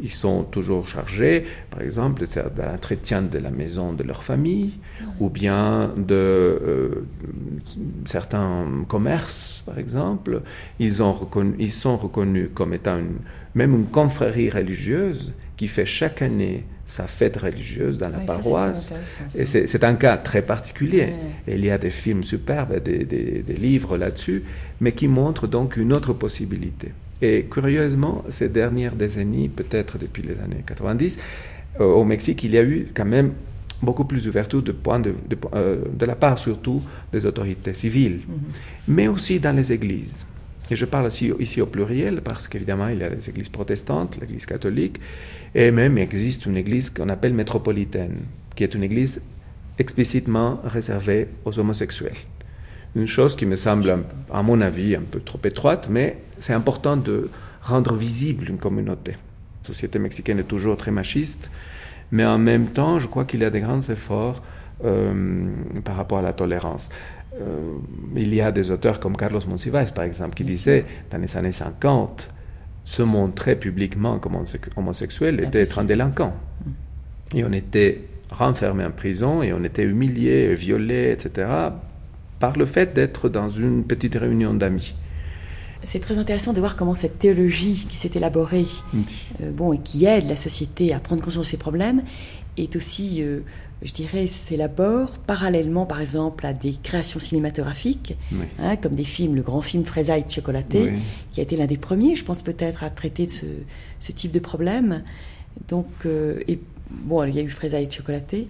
ils 0.01 0.11
sont 0.11 0.43
toujours 0.43 0.89
chargés, 0.89 1.45
par 1.71 1.83
exemple, 1.83 2.25
de 2.25 2.63
l'entretien 2.63 3.23
de 3.23 3.39
la 3.39 3.51
maison 3.51 3.93
de 3.93 4.03
leur 4.03 4.25
famille, 4.25 4.73
ou 5.21 5.29
bien 5.29 5.93
de 5.97 6.15
euh, 6.15 7.07
certains 8.05 8.67
commerces, 8.89 9.63
par 9.67 9.79
exemple. 9.79 10.43
Ils, 10.79 11.03
ont 11.03 11.13
reconnu, 11.13 11.55
ils 11.59 11.71
sont 11.71 11.97
reconnus 11.97 12.49
comme 12.53 12.75
étant 12.75 12.99
une, 12.99 13.19
même 13.55 13.75
une 13.75 13.87
confrérie 13.87 14.51
religieuse 14.51 15.33
qui 15.57 15.69
fait 15.69 15.87
chaque 15.87 16.23
année 16.23 16.65
sa 16.87 17.07
fête 17.07 17.39
religieuse 17.39 17.99
dans 17.99 18.11
la 18.11 18.19
oui, 18.19 18.27
paroisse. 18.27 18.93
Et 19.35 19.47
c'est 19.47 19.85
un 19.85 19.95
cas 19.95 20.17
très 20.17 20.43
particulier. 20.43 21.13
Oui. 21.47 21.53
Et 21.53 21.57
il 21.57 21.65
y 21.65 21.71
a 21.71 21.79
des 21.79 21.91
films 21.91 22.25
superbes, 22.25 22.83
des, 22.83 23.05
des, 23.05 23.43
des 23.43 23.55
livres 23.55 23.97
là-dessus, 23.97 24.43
mais 24.81 24.93
qui 24.93 25.09
montrent 25.09 25.47
donc 25.47 25.77
une 25.77 25.93
autre 25.93 26.13
possibilité. 26.13 26.93
Et 27.23 27.47
curieusement, 27.51 28.25
ces 28.29 28.49
dernières 28.49 28.95
décennies, 28.97 29.49
peut-être 29.49 29.99
depuis 29.99 30.23
les 30.23 30.39
années 30.41 30.65
90, 30.67 31.19
euh, 31.81 31.85
au 31.85 32.05
Mexique, 32.05 32.43
il 32.45 32.55
y 32.55 32.59
a 32.59 32.63
eu 32.63 32.89
quand 32.95 33.05
même 33.05 33.33
beaucoup 33.83 34.05
plus 34.05 34.25
d'ouverture 34.25 34.63
de, 34.63 34.73
point 34.73 34.99
de, 35.01 35.15
de, 35.29 35.37
euh, 35.55 35.77
de, 35.93 36.07
la 36.07 36.15
part 36.17 36.39
surtout 36.39 36.83
des 37.13 37.27
autorités 37.27 37.75
civiles, 37.75 38.21
mm 38.27 38.33
-hmm. 38.35 38.93
mais 38.97 39.09
aussi 39.09 39.39
dans 39.41 39.57
les 39.57 39.73
églises. 39.73 40.25
Et 40.71 40.77
je 40.77 40.87
parle 40.87 41.09
ici, 41.09 41.31
ici 41.39 41.61
au 41.61 41.67
pluriel 41.67 42.23
parce 42.23 42.49
qu'évidemment, 42.49 42.89
il 42.89 42.99
y 42.99 43.03
a 43.05 43.11
les 43.11 43.29
églises 43.29 43.51
protestantes, 43.51 44.19
l'église 44.21 44.47
catholique, 44.47 44.99
et 45.55 45.71
même 45.71 45.99
il 45.99 46.03
existe 46.03 46.47
une 46.47 46.57
église 46.57 46.89
qu'on 46.91 47.11
appelle 47.11 47.35
métropolitaine, 47.35 48.17
qui 48.55 48.65
est 48.65 48.75
une 48.75 48.83
église 48.83 49.21
explicitement 49.79 50.61
réservée 50.65 51.29
aux 51.45 51.59
homosexuels. 51.59 52.17
Une 52.97 53.07
chose 53.07 53.35
qui 53.37 53.45
me 53.45 53.57
semble, 53.57 54.05
à 54.33 54.43
mon 54.43 54.61
avis, 54.61 54.95
un 54.95 55.03
peu 55.03 55.21
trop 55.21 55.41
étroite, 55.45 55.89
mais 55.91 56.17
c'est 56.45 56.53
important 56.53 56.99
de 56.99 57.31
rendre 57.63 57.95
visible 57.95 58.51
une 58.51 58.59
communauté. 58.59 59.13
La 59.13 59.67
société 59.67 59.99
mexicaine 59.99 60.39
est 60.41 60.51
toujours 60.55 60.77
très 60.77 60.91
machiste, 60.91 61.51
mais 62.13 62.27
en 62.27 62.37
même 62.37 62.67
temps, 62.67 62.99
je 62.99 63.07
crois 63.07 63.25
qu'il 63.25 63.41
y 63.41 63.47
a 63.47 63.51
des 63.51 63.61
grands 63.61 63.81
efforts 63.81 64.43
euh, 64.85 65.47
par 65.83 65.97
rapport 65.97 66.19
à 66.19 66.23
la 66.23 66.35
tolérance. 66.35 66.91
Euh, 67.41 67.79
il 68.15 68.35
y 68.35 68.43
a 68.43 68.53
des 68.53 68.71
auteurs 68.71 69.01
comme 69.01 69.17
Carlos 69.17 69.41
Monsiváis, 69.49 69.91
par 69.95 70.05
exemple, 70.05 70.35
qui 70.35 70.45
disaient, 70.45 70.85
dans 71.11 71.17
les 71.17 71.35
années 71.35 71.51
50, 71.51 72.29
se 72.83 73.03
montrer 73.03 73.57
publiquement 73.57 74.19
comme 74.19 74.37
homosexuel 74.77 75.41
était 75.41 75.63
être 75.63 75.79
un 75.79 75.85
délinquant. 75.85 76.35
Et 77.35 77.43
on 77.43 77.53
était 77.53 78.03
renfermé 78.29 78.85
en 78.85 78.91
prison 78.91 79.43
et 79.43 79.55
on 79.55 79.65
était 79.65 79.85
humilié, 79.85 80.53
violé, 80.55 81.11
etc., 81.11 81.49
par 82.39 82.59
le 82.59 82.67
fait 82.67 82.93
d'être 82.93 83.31
dans 83.31 83.49
une 83.49 83.85
petite 83.85 84.17
réunion 84.17 84.53
d'amis. 84.53 84.95
C'est 85.85 86.01
très 86.01 86.19
intéressant 86.19 86.53
de 86.53 86.61
voir 86.61 86.77
comment 86.77 86.95
cette 86.95 87.19
théologie 87.19 87.87
qui 87.89 87.97
s'est 87.97 88.11
élaborée, 88.15 88.67
euh, 88.95 89.51
bon, 89.53 89.73
et 89.73 89.79
qui 89.79 90.05
aide 90.07 90.29
la 90.29 90.37
société 90.37 90.93
à 90.93 90.99
prendre 90.99 91.23
conscience 91.23 91.47
de 91.47 91.51
ses 91.51 91.57
problèmes, 91.57 92.03
est 92.57 92.77
aussi, 92.77 93.23
euh, 93.23 93.41
je 93.83 93.93
dirais, 93.93 94.27
s'élabore 94.27 95.19
parallèlement, 95.19 95.87
par 95.87 96.01
exemple, 96.01 96.47
à 96.47 96.53
des 96.53 96.75
créations 96.83 97.21
cinématographiques, 97.21 98.17
oui. 98.33 98.47
hein, 98.59 98.77
comme 98.77 98.95
des 98.95 99.05
films, 99.05 99.35
le 99.35 99.43
grand 99.43 99.61
film 99.61 99.85
Fraisailles 99.85 100.25
chocolaté, 100.29 100.83
oui. 100.83 100.99
qui 101.33 101.41
a 101.41 101.43
été 101.43 101.57
l'un 101.57 101.67
des 101.67 101.77
premiers, 101.77 102.17
je 102.17 102.25
pense 102.25 102.43
peut-être, 102.43 102.83
à 102.83 102.91
traiter 102.91 103.27
de 103.27 103.31
ce, 103.31 103.47
ce 104.01 104.13
type 104.13 104.33
de 104.33 104.41
problème. 104.41 105.03
Donc, 105.69 105.87
euh, 106.07 106.41
et 106.49 106.59
bon, 106.91 107.25
il 107.25 107.35
y 107.35 107.39
a 107.39 107.43
eu 107.43 107.51
Fraisailles 107.51 107.91
chocolaté, 107.91 108.49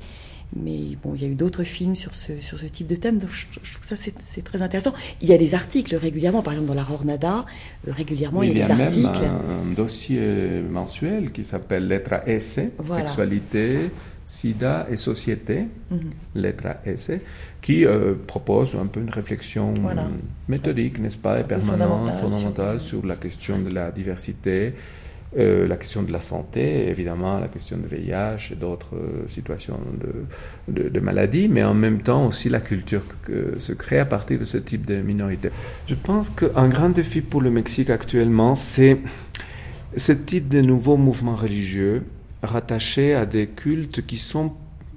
mais 0.54 0.96
bon, 1.02 1.14
il 1.14 1.22
y 1.22 1.24
a 1.24 1.28
eu 1.28 1.34
d'autres 1.34 1.64
films 1.64 1.96
sur 1.96 2.14
ce, 2.14 2.40
sur 2.40 2.58
ce 2.58 2.66
type 2.66 2.86
de 2.86 2.96
thème, 2.96 3.18
donc 3.18 3.30
je, 3.30 3.46
je 3.62 3.70
trouve 3.72 3.80
que 3.80 3.96
ça 3.96 3.96
c'est 3.96 4.42
très 4.42 4.62
intéressant. 4.62 4.94
Il 5.20 5.28
y 5.28 5.32
a 5.32 5.38
des 5.38 5.54
articles 5.54 5.94
régulièrement, 5.96 6.42
par 6.42 6.52
exemple 6.52 6.68
dans 6.68 6.74
la 6.74 6.84
Jornada, 6.84 7.44
euh, 7.88 7.92
régulièrement 7.92 8.42
il 8.42 8.56
y 8.56 8.62
a 8.62 8.66
des 8.66 8.70
articles. 8.70 8.98
Il 8.98 9.02
y 9.02 9.06
a 9.06 9.32
même 9.32 9.70
un 9.70 9.74
dossier 9.74 10.62
mensuel 10.70 11.32
qui 11.32 11.44
s'appelle 11.44 11.88
Lettre 11.88 12.20
S, 12.26 12.60
voilà. 12.78 13.02
Sexualité, 13.02 13.90
SIDA 14.24 14.86
et 14.90 14.96
Société, 14.96 15.56
mm 15.62 15.96
-hmm. 15.96 16.40
Lettre 16.42 16.76
S, 16.86 17.10
qui 17.60 17.84
euh, 17.84 18.14
propose 18.26 18.70
un 18.84 18.86
peu 18.86 19.00
une 19.00 19.10
réflexion 19.20 19.74
voilà. 19.82 20.06
méthodique, 20.48 20.98
n'est-ce 21.02 21.18
pas, 21.18 21.40
et 21.40 21.44
permanente, 21.44 21.78
fondamentale, 21.78 22.22
fondamentale 22.22 22.80
sur... 22.80 22.98
sur 23.00 23.06
la 23.06 23.16
question 23.16 23.58
de 23.66 23.70
la 23.78 23.86
diversité 23.90 24.74
euh, 25.36 25.66
la 25.66 25.76
question 25.76 26.02
de 26.02 26.12
la 26.12 26.20
santé, 26.20 26.88
évidemment, 26.88 27.40
la 27.40 27.48
question 27.48 27.76
de 27.76 27.86
VIH 27.86 28.52
et 28.52 28.54
d'autres 28.54 28.94
euh, 28.94 29.26
situations 29.28 29.80
de, 30.68 30.88
de, 30.88 31.00
maladies, 31.00 31.48
mais 31.48 31.64
en 31.64 31.74
même 31.74 32.02
temps 32.02 32.26
aussi 32.26 32.48
la 32.48 32.60
culture 32.60 33.02
que 33.24 33.58
se 33.58 33.72
crée 33.72 33.98
à 33.98 34.04
partir 34.04 34.38
de 34.38 34.44
ce 34.44 34.58
type 34.58 34.86
de 34.86 34.96
minorité. 34.96 35.50
Je 35.88 35.96
pense 35.96 36.30
qu'un 36.30 36.68
grand 36.68 36.90
défi 36.90 37.20
pour 37.20 37.40
le 37.40 37.50
Mexique 37.50 37.90
actuellement, 37.90 38.54
c'est 38.54 38.98
ce 39.96 40.12
type 40.12 40.48
de 40.48 40.60
nouveaux 40.60 40.96
mouvements 40.96 41.36
religieux 41.36 42.02
rattachés 42.42 43.14
à 43.14 43.26
des 43.26 43.48
cultes 43.48 44.06
qui 44.06 44.18
sont 44.18 44.52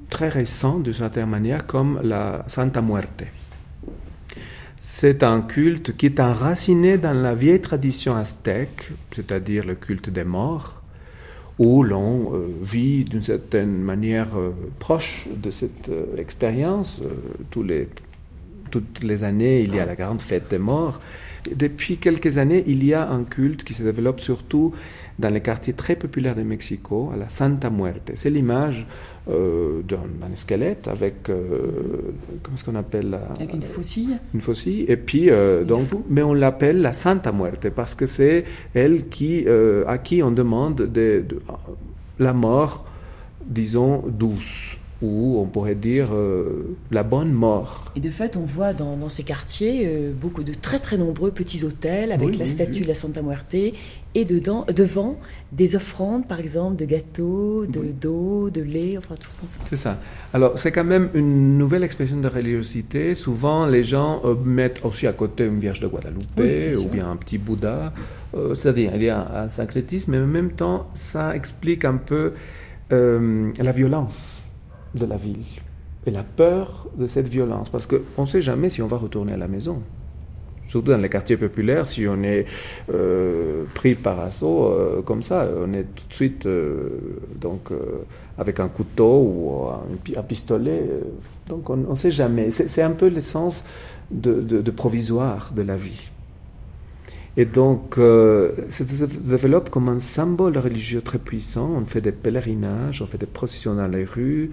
très 0.10 0.30
récents 0.30 0.80
d'une 0.80 0.94
certaine 0.94 1.30
manière, 1.30 1.66
comme 1.66 2.00
la 2.04 2.46
Santa 2.48 2.82
Muerte 2.82 3.24
c'est 4.82 5.24
un 5.24 5.42
culte 5.42 5.96
qui 5.98 6.06
est 6.06 6.20
enraciné 6.20 6.98
dans 6.98 7.14
la 7.14 7.36
vieille 7.36 7.62
tradition 7.62 8.16
aztèque, 8.16 8.92
c'est-à-dire 9.12 9.66
le 9.66 9.76
culte 9.76 10.10
des 10.10 10.24
morts, 10.24 10.82
où 11.60 11.84
l'on 11.84 12.34
euh, 12.34 12.48
vit 12.64 13.04
d'une 13.04 13.24
certaine 13.24 13.82
manière 13.82 14.38
euh, 14.38 14.52
proche 14.80 15.28
de 15.36 15.50
cette 15.50 15.90
euh, 15.90 16.16
expérience. 16.18 17.02
Toutes 18.70 19.02
les 19.02 19.24
années, 19.24 19.62
il 19.62 19.74
y 19.74 19.80
a 19.80 19.86
la 19.86 19.96
grande 19.96 20.22
fête 20.22 20.50
des 20.50 20.58
morts. 20.58 21.00
Depuis 21.56 21.98
quelques 21.98 22.38
années, 22.38 22.64
il 22.68 22.84
y 22.84 22.94
a 22.94 23.10
un 23.10 23.24
culte 23.24 23.64
qui 23.64 23.74
se 23.74 23.82
développe 23.82 24.20
surtout 24.20 24.74
dans 25.18 25.30
les 25.30 25.42
quartiers 25.42 25.74
très 25.74 25.96
populaires 25.96 26.36
de 26.36 26.44
Mexico, 26.44 27.10
à 27.14 27.18
la 27.18 27.30
Santa 27.30 27.70
Muerte. 27.70 28.12
C'est 28.16 28.30
l'image 28.30 28.86
euh, 29.30 29.82
d'un 29.84 30.00
squelette 30.36 30.88
avec, 30.88 31.30
euh, 31.30 31.68
comment 32.44 32.56
est-ce 32.56 32.64
qu'on 32.64 32.76
appelle 32.76 33.10
la- 33.10 33.28
Avec 33.36 33.54
une 33.54 33.62
faucille. 33.62 34.18
une 34.34 34.42
faucille. 34.42 34.86
Et 34.88 34.98
puis, 34.98 35.30
euh, 35.30 35.64
donc, 35.64 35.88
mais 36.10 36.22
on 36.24 36.34
l'appelle 36.34 36.82
la 36.82 36.94
Santa 36.94 37.32
Muerte 37.32 37.70
parce 37.70 37.96
que 37.96 38.06
c'est 38.06 38.46
elle 38.74 39.08
qui, 39.10 39.44
euh, 39.48 39.84
à 39.88 39.98
qui 39.98 40.22
on 40.24 40.32
demande 40.32 40.78
de, 40.78 41.24
de- 41.28 41.40
la 42.20 42.34
mort, 42.34 42.86
disons, 43.46 44.04
douce, 44.08 44.78
ou 45.02 45.38
on 45.40 45.46
pourrait 45.46 45.76
dire 45.76 46.10
la 46.90 47.04
bonne 47.04 47.32
mort. 47.32 47.92
Et 47.96 48.00
de 48.00 48.10
fait, 48.10 48.36
on 48.36 48.46
voit 48.46 48.74
dans, 48.74 48.98
dans 48.98 49.10
ces 49.10 49.22
quartiers 49.24 49.88
beaucoup 50.20 50.44
de 50.44 50.54
très 50.54 50.80
très 50.80 50.98
nombreux 50.98 51.30
petits 51.32 51.64
hôtels 51.64 52.12
avec 52.12 52.30
Oui, 52.30 52.38
la 52.38 52.48
statue 52.48 52.72
oui. 52.74 52.82
de 52.82 52.88
la 52.88 52.96
Santa 52.96 53.22
Muerte 53.22 53.56
et 54.18 54.26
dedans, 54.26 54.66
devant 54.76 55.16
des 55.52 55.76
offrandes, 55.76 56.28
par 56.28 56.40
exemple, 56.40 56.76
de 56.76 56.86
gâteaux, 56.86 57.68
de 57.68 57.82
d'eau, 57.92 58.50
de 58.50 58.62
lait, 58.62 58.98
enfin 58.98 59.14
tout 59.14 59.30
comme 59.40 59.48
ça. 59.48 59.60
C'est 59.70 59.78
ça. 59.78 60.00
Alors, 60.34 60.58
c'est 60.58 60.72
quand 60.72 60.84
même 60.84 61.12
une 61.14 61.60
nouvelle 61.60 61.84
expression 61.84 62.20
de 62.20 62.28
religiosité. 62.28 63.14
Souvent, 63.14 63.68
les 63.68 63.84
gens 63.84 64.22
euh, 64.26 64.34
mettent 64.44 64.84
aussi 64.84 65.06
à 65.06 65.14
côté 65.14 65.46
une 65.46 65.60
Vierge 65.60 65.82
de 65.82 65.88
Guadalupe 65.88 66.32
Oui, 66.36 66.72
bien 66.72 66.80
ou 66.80 66.86
bien 66.86 67.12
un 67.12 67.16
petit 67.16 67.38
Bouddha. 67.38 67.94
Euh, 68.36 68.56
C'est-à-dire, 68.56 68.92
il 68.96 69.04
y 69.04 69.10
a 69.10 69.44
un 69.44 69.50
syncrétisme, 69.50 70.14
mais 70.14 70.18
en 70.18 70.26
même 70.26 70.52
temps, 70.54 70.88
ça 70.96 71.36
explique 71.36 71.86
un 71.86 71.98
peu 71.98 72.34
euh, 72.92 73.52
la 73.60 73.72
violence 73.72 74.44
de 74.96 75.06
la 75.06 75.18
ville 75.18 75.46
et 76.08 76.12
la 76.12 76.24
peur 76.24 76.88
de 76.98 77.06
cette 77.06 77.28
violence. 77.28 77.70
Parce 77.70 77.86
qu'on 77.86 78.24
ne 78.24 78.26
sait 78.26 78.42
jamais 78.42 78.72
si 78.72 78.82
on 78.82 78.88
va 78.88 78.98
retourner 78.98 79.34
à 79.34 79.38
la 79.38 79.48
maison. 79.48 79.84
Surtout 80.68 80.92
dans 80.92 80.98
les 80.98 81.10
quartiers 81.10 81.38
populaires, 81.38 81.88
si 81.88 82.06
on 82.08 82.22
est 82.24 82.46
euh, 82.94 83.64
pris 83.74 83.96
par 83.96 84.20
assaut 84.20 84.66
euh, 84.66 85.02
comme 85.02 85.24
ça, 85.24 85.48
on 85.66 85.72
est 85.74 85.84
tout 85.96 86.04
de 86.10 86.14
suite 86.14 86.46
euh, 86.46 86.90
donc, 87.40 87.70
avec 88.38 88.60
un 88.60 88.68
couteau 88.68 89.22
ou 89.22 89.68
un, 89.70 89.96
pi- 90.04 90.18
un 90.18 90.24
pistolet. 90.24 90.82
donc 91.48 91.70
on 91.70 91.78
ne 91.78 91.96
sait 91.96 92.12
jamais. 92.12 92.52
C'est 92.52 92.82
un 92.82 92.92
peu 92.92 93.08
l'essence 93.08 93.64
de, 94.12 94.42
de- 94.42 94.62
de 94.62 94.72
provisoire 94.72 95.52
de 95.56 95.62
la 95.62 95.78
vie. 95.78 96.10
Et 97.40 97.46
donc, 97.46 97.96
ça 97.98 98.84
se 98.84 99.06
développe 99.06 99.70
comme 99.70 99.90
un 99.90 100.00
symbole 100.00 100.58
religieux 100.58 101.02
très 101.02 101.20
puissant. 101.20 101.70
On 101.78 101.86
fait 101.86 102.02
des 102.02 102.12
pèlerinages, 102.12 103.02
on 103.02 103.06
fait 103.06 103.20
des 103.20 103.28
processions 103.28 103.76
dans 103.76 103.88
les 103.88 104.06
rues. 104.06 104.50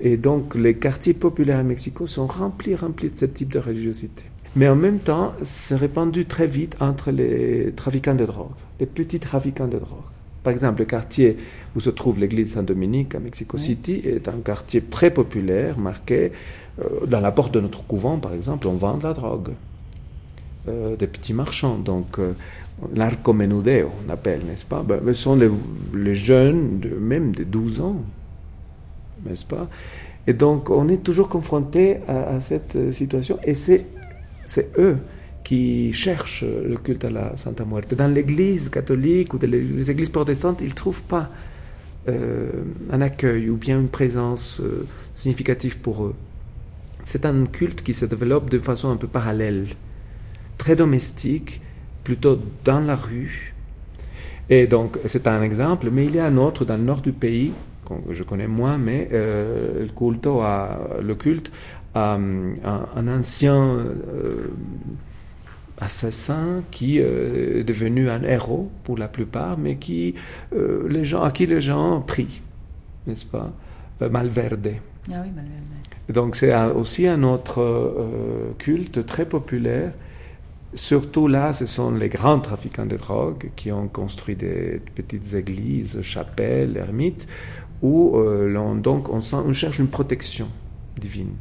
Et 0.00 0.16
donc, 0.16 0.56
les 0.56 0.74
quartiers 0.74 1.14
populaires 1.14 1.60
à 1.60 1.62
Mexico 1.62 2.06
sont 2.08 2.26
remplis, 2.26 2.74
remplis 2.74 3.10
de 3.10 3.16
ce 3.16 3.26
type 3.26 3.52
de 3.52 3.60
religiosité. 3.60 4.24
Mais 4.56 4.68
en 4.68 4.76
même 4.76 4.98
temps, 4.98 5.32
c'est 5.42 5.74
répandu 5.74 6.26
très 6.26 6.46
vite 6.46 6.76
entre 6.80 7.10
les 7.10 7.72
trafiquants 7.74 8.14
de 8.14 8.24
drogue, 8.24 8.52
les 8.78 8.86
petits 8.86 9.18
trafiquants 9.18 9.66
de 9.66 9.78
drogue. 9.78 9.98
Par 10.44 10.52
exemple, 10.52 10.80
le 10.80 10.84
quartier 10.84 11.38
où 11.74 11.80
se 11.80 11.90
trouve 11.90 12.20
l'église 12.20 12.52
Saint-Dominique 12.52 13.14
à 13.14 13.18
Mexico 13.18 13.58
City 13.58 14.02
est 14.04 14.28
un 14.28 14.40
quartier 14.44 14.82
très 14.82 15.10
populaire, 15.10 15.78
marqué 15.78 16.32
euh, 16.80 17.06
dans 17.06 17.20
la 17.20 17.32
porte 17.32 17.52
de 17.52 17.60
notre 17.60 17.82
couvent, 17.84 18.18
par 18.18 18.34
exemple, 18.34 18.68
on 18.68 18.74
vend 18.74 18.98
de 18.98 19.04
la 19.04 19.14
drogue 19.14 19.50
euh, 20.68 20.96
des 20.96 21.06
petits 21.06 21.32
marchands. 21.32 21.76
Donc, 21.76 22.18
euh, 22.18 22.32
l'arcomenudeo, 22.94 23.90
on 24.06 24.10
appelle, 24.10 24.40
n'est-ce 24.46 24.64
pas? 24.64 24.82
Ben, 24.82 25.00
Ce 25.06 25.14
sont 25.14 25.36
les, 25.36 25.50
les 25.94 26.14
jeunes, 26.14 26.78
de, 26.80 26.88
même 26.90 27.32
de 27.32 27.44
12 27.44 27.80
ans, 27.80 27.96
n'est-ce 29.26 29.44
pas? 29.46 29.68
Et 30.26 30.32
donc, 30.32 30.70
on 30.70 30.88
est 30.88 31.02
toujours 31.02 31.28
confronté 31.28 31.98
à, 32.08 32.36
à 32.36 32.40
cette 32.40 32.76
euh, 32.76 32.92
situation, 32.92 33.38
et 33.44 33.54
c'est, 33.54 33.86
c'est 34.46 34.70
eux 34.78 34.96
qui 35.44 35.92
cherchent 35.92 36.44
le 36.44 36.76
culte 36.76 37.04
à 37.04 37.10
la 37.10 37.36
Santa 37.36 37.64
Muerte. 37.64 37.94
Dans 37.94 38.08
l'église 38.08 38.70
catholique 38.70 39.34
ou 39.34 39.38
dans 39.38 39.50
les, 39.50 39.90
églises 39.90 40.08
protestantes, 40.08 40.60
ils 40.62 40.70
ne 40.70 40.74
trouvent 40.74 41.02
pas 41.02 41.30
euh, 42.08 42.48
un 42.90 43.00
accueil 43.02 43.50
ou 43.50 43.56
bien 43.56 43.78
une 43.78 43.88
présence 43.88 44.60
euh, 44.60 44.86
significative 45.14 45.78
pour 45.78 46.04
eux. 46.04 46.14
C'est 47.04 47.26
un 47.26 47.44
culte 47.44 47.82
qui 47.82 47.92
se 47.92 48.06
développe 48.06 48.48
de 48.48 48.58
façon 48.58 48.90
un 48.90 48.96
peu 48.96 49.06
parallèle 49.06 49.66
très 50.56 50.76
domestique, 50.76 51.60
plutôt 52.02 52.38
dans 52.64 52.80
la 52.80 52.96
rue. 52.96 53.54
Et 54.48 54.66
donc, 54.66 54.98
c'est 55.06 55.26
un 55.26 55.42
exemple, 55.42 55.88
mais 55.90 56.06
il 56.06 56.14
y 56.14 56.18
a 56.18 56.26
un 56.26 56.36
autre 56.36 56.64
dans 56.64 56.76
le 56.76 56.82
nord 56.82 57.02
du 57.02 57.12
pays, 57.12 57.52
que 57.86 58.12
je 58.12 58.22
connais 58.22 58.46
moins, 58.46 58.78
mais 58.78 59.08
euh, 59.12 59.82
le, 59.82 59.88
culte 59.88 60.26
à, 60.26 60.78
le 61.02 61.14
culte 61.14 61.50
à 61.94 62.14
un, 62.14 62.54
un 62.96 63.08
ancien 63.08 63.54
euh, 63.56 64.50
assassin 65.80 66.62
qui 66.70 67.00
euh, 67.00 67.60
est 67.60 67.64
devenu 67.64 68.08
un 68.08 68.22
héros 68.22 68.70
pour 68.84 68.96
la 68.98 69.08
plupart, 69.08 69.58
mais 69.58 69.76
qui, 69.76 70.14
euh, 70.54 70.86
les 70.88 71.04
gens, 71.04 71.22
à 71.22 71.30
qui 71.30 71.46
les 71.46 71.60
gens 71.60 72.00
prient, 72.00 72.40
n'est-ce 73.06 73.26
pas? 73.26 73.52
Euh, 74.02 74.08
Malverde. 74.08 74.72
Ah 75.10 75.20
oui, 75.24 75.30
Malverde. 75.34 75.64
Donc 76.12 76.36
c'est 76.36 76.54
aussi 76.70 77.06
un 77.06 77.22
autre 77.22 77.60
euh, 77.62 78.52
culte 78.58 79.06
très 79.06 79.26
populaire. 79.26 79.92
Surtout 80.74 81.28
là, 81.28 81.52
ce 81.52 81.66
sont 81.66 81.92
les 81.92 82.08
grands 82.08 82.40
trafiquants 82.40 82.86
de 82.86 82.96
drogue 82.96 83.50
qui 83.54 83.70
ont 83.70 83.86
construit 83.88 84.34
des 84.36 84.80
petites 84.94 85.34
églises, 85.34 86.00
chapelles, 86.02 86.76
ermites, 86.76 87.26
où 87.80 88.16
euh, 88.18 88.76
donc 88.80 89.08
on, 89.08 89.20
sent- 89.20 89.36
on 89.46 89.52
cherche 89.52 89.78
une 89.78 89.88
protection 89.88 90.48
divine. 91.00 91.32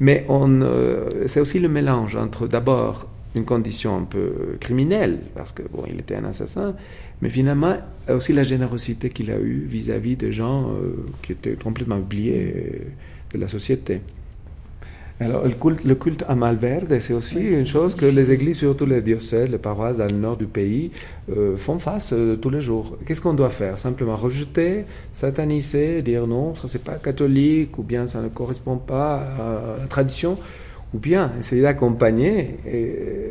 Mais 0.00 0.26
euh, 0.28 1.08
c'est 1.26 1.40
aussi 1.40 1.58
le 1.58 1.68
mélange 1.68 2.16
entre 2.16 2.46
d'abord 2.46 3.08
une 3.34 3.44
condition 3.44 3.96
un 3.96 4.04
peu 4.04 4.56
criminelle, 4.60 5.18
parce 5.34 5.52
que 5.52 5.62
bon, 5.62 5.84
il 5.88 5.98
était 6.00 6.16
un 6.16 6.24
assassin, 6.24 6.74
mais 7.20 7.30
finalement 7.30 7.76
aussi 8.08 8.32
la 8.32 8.42
générosité 8.42 9.08
qu'il 9.08 9.30
a 9.30 9.38
eue 9.38 9.64
vis-à-vis 9.66 10.16
de 10.16 10.30
gens 10.30 10.70
euh, 10.70 11.04
qui 11.22 11.32
étaient 11.32 11.54
complètement 11.54 11.98
oubliés 11.98 12.54
euh, 12.56 12.78
de 13.34 13.38
la 13.38 13.48
société. 13.48 14.00
Alors, 15.20 15.44
le 15.44 15.50
culte, 15.50 15.82
le 15.84 15.96
culte 15.96 16.24
à 16.28 16.36
Malverde, 16.36 16.96
c'est 17.00 17.12
aussi 17.12 17.40
une 17.40 17.66
chose 17.66 17.96
que 17.96 18.06
les 18.06 18.30
églises, 18.30 18.58
surtout 18.58 18.86
les 18.86 19.02
diocèses, 19.02 19.50
les 19.50 19.58
paroisses 19.58 19.98
dans 19.98 20.06
le 20.06 20.16
nord 20.16 20.36
du 20.36 20.46
pays, 20.46 20.92
euh, 21.36 21.56
font 21.56 21.80
face 21.80 22.12
euh, 22.12 22.36
tous 22.36 22.50
les 22.50 22.60
jours. 22.60 22.96
Qu'est-ce 23.04 23.20
qu'on 23.20 23.34
doit 23.34 23.50
faire? 23.50 23.80
Simplement 23.80 24.14
rejeter, 24.14 24.84
sataniser, 25.10 26.02
dire 26.02 26.28
non, 26.28 26.54
ça 26.54 26.68
c'est 26.68 26.84
pas 26.84 26.94
catholique, 26.98 27.76
ou 27.78 27.82
bien 27.82 28.06
ça 28.06 28.20
ne 28.20 28.28
correspond 28.28 28.76
pas 28.76 29.16
à 29.16 29.80
la 29.80 29.86
tradition, 29.88 30.38
ou 30.94 30.98
bien 30.98 31.32
essayer 31.40 31.62
d'accompagner 31.62 32.56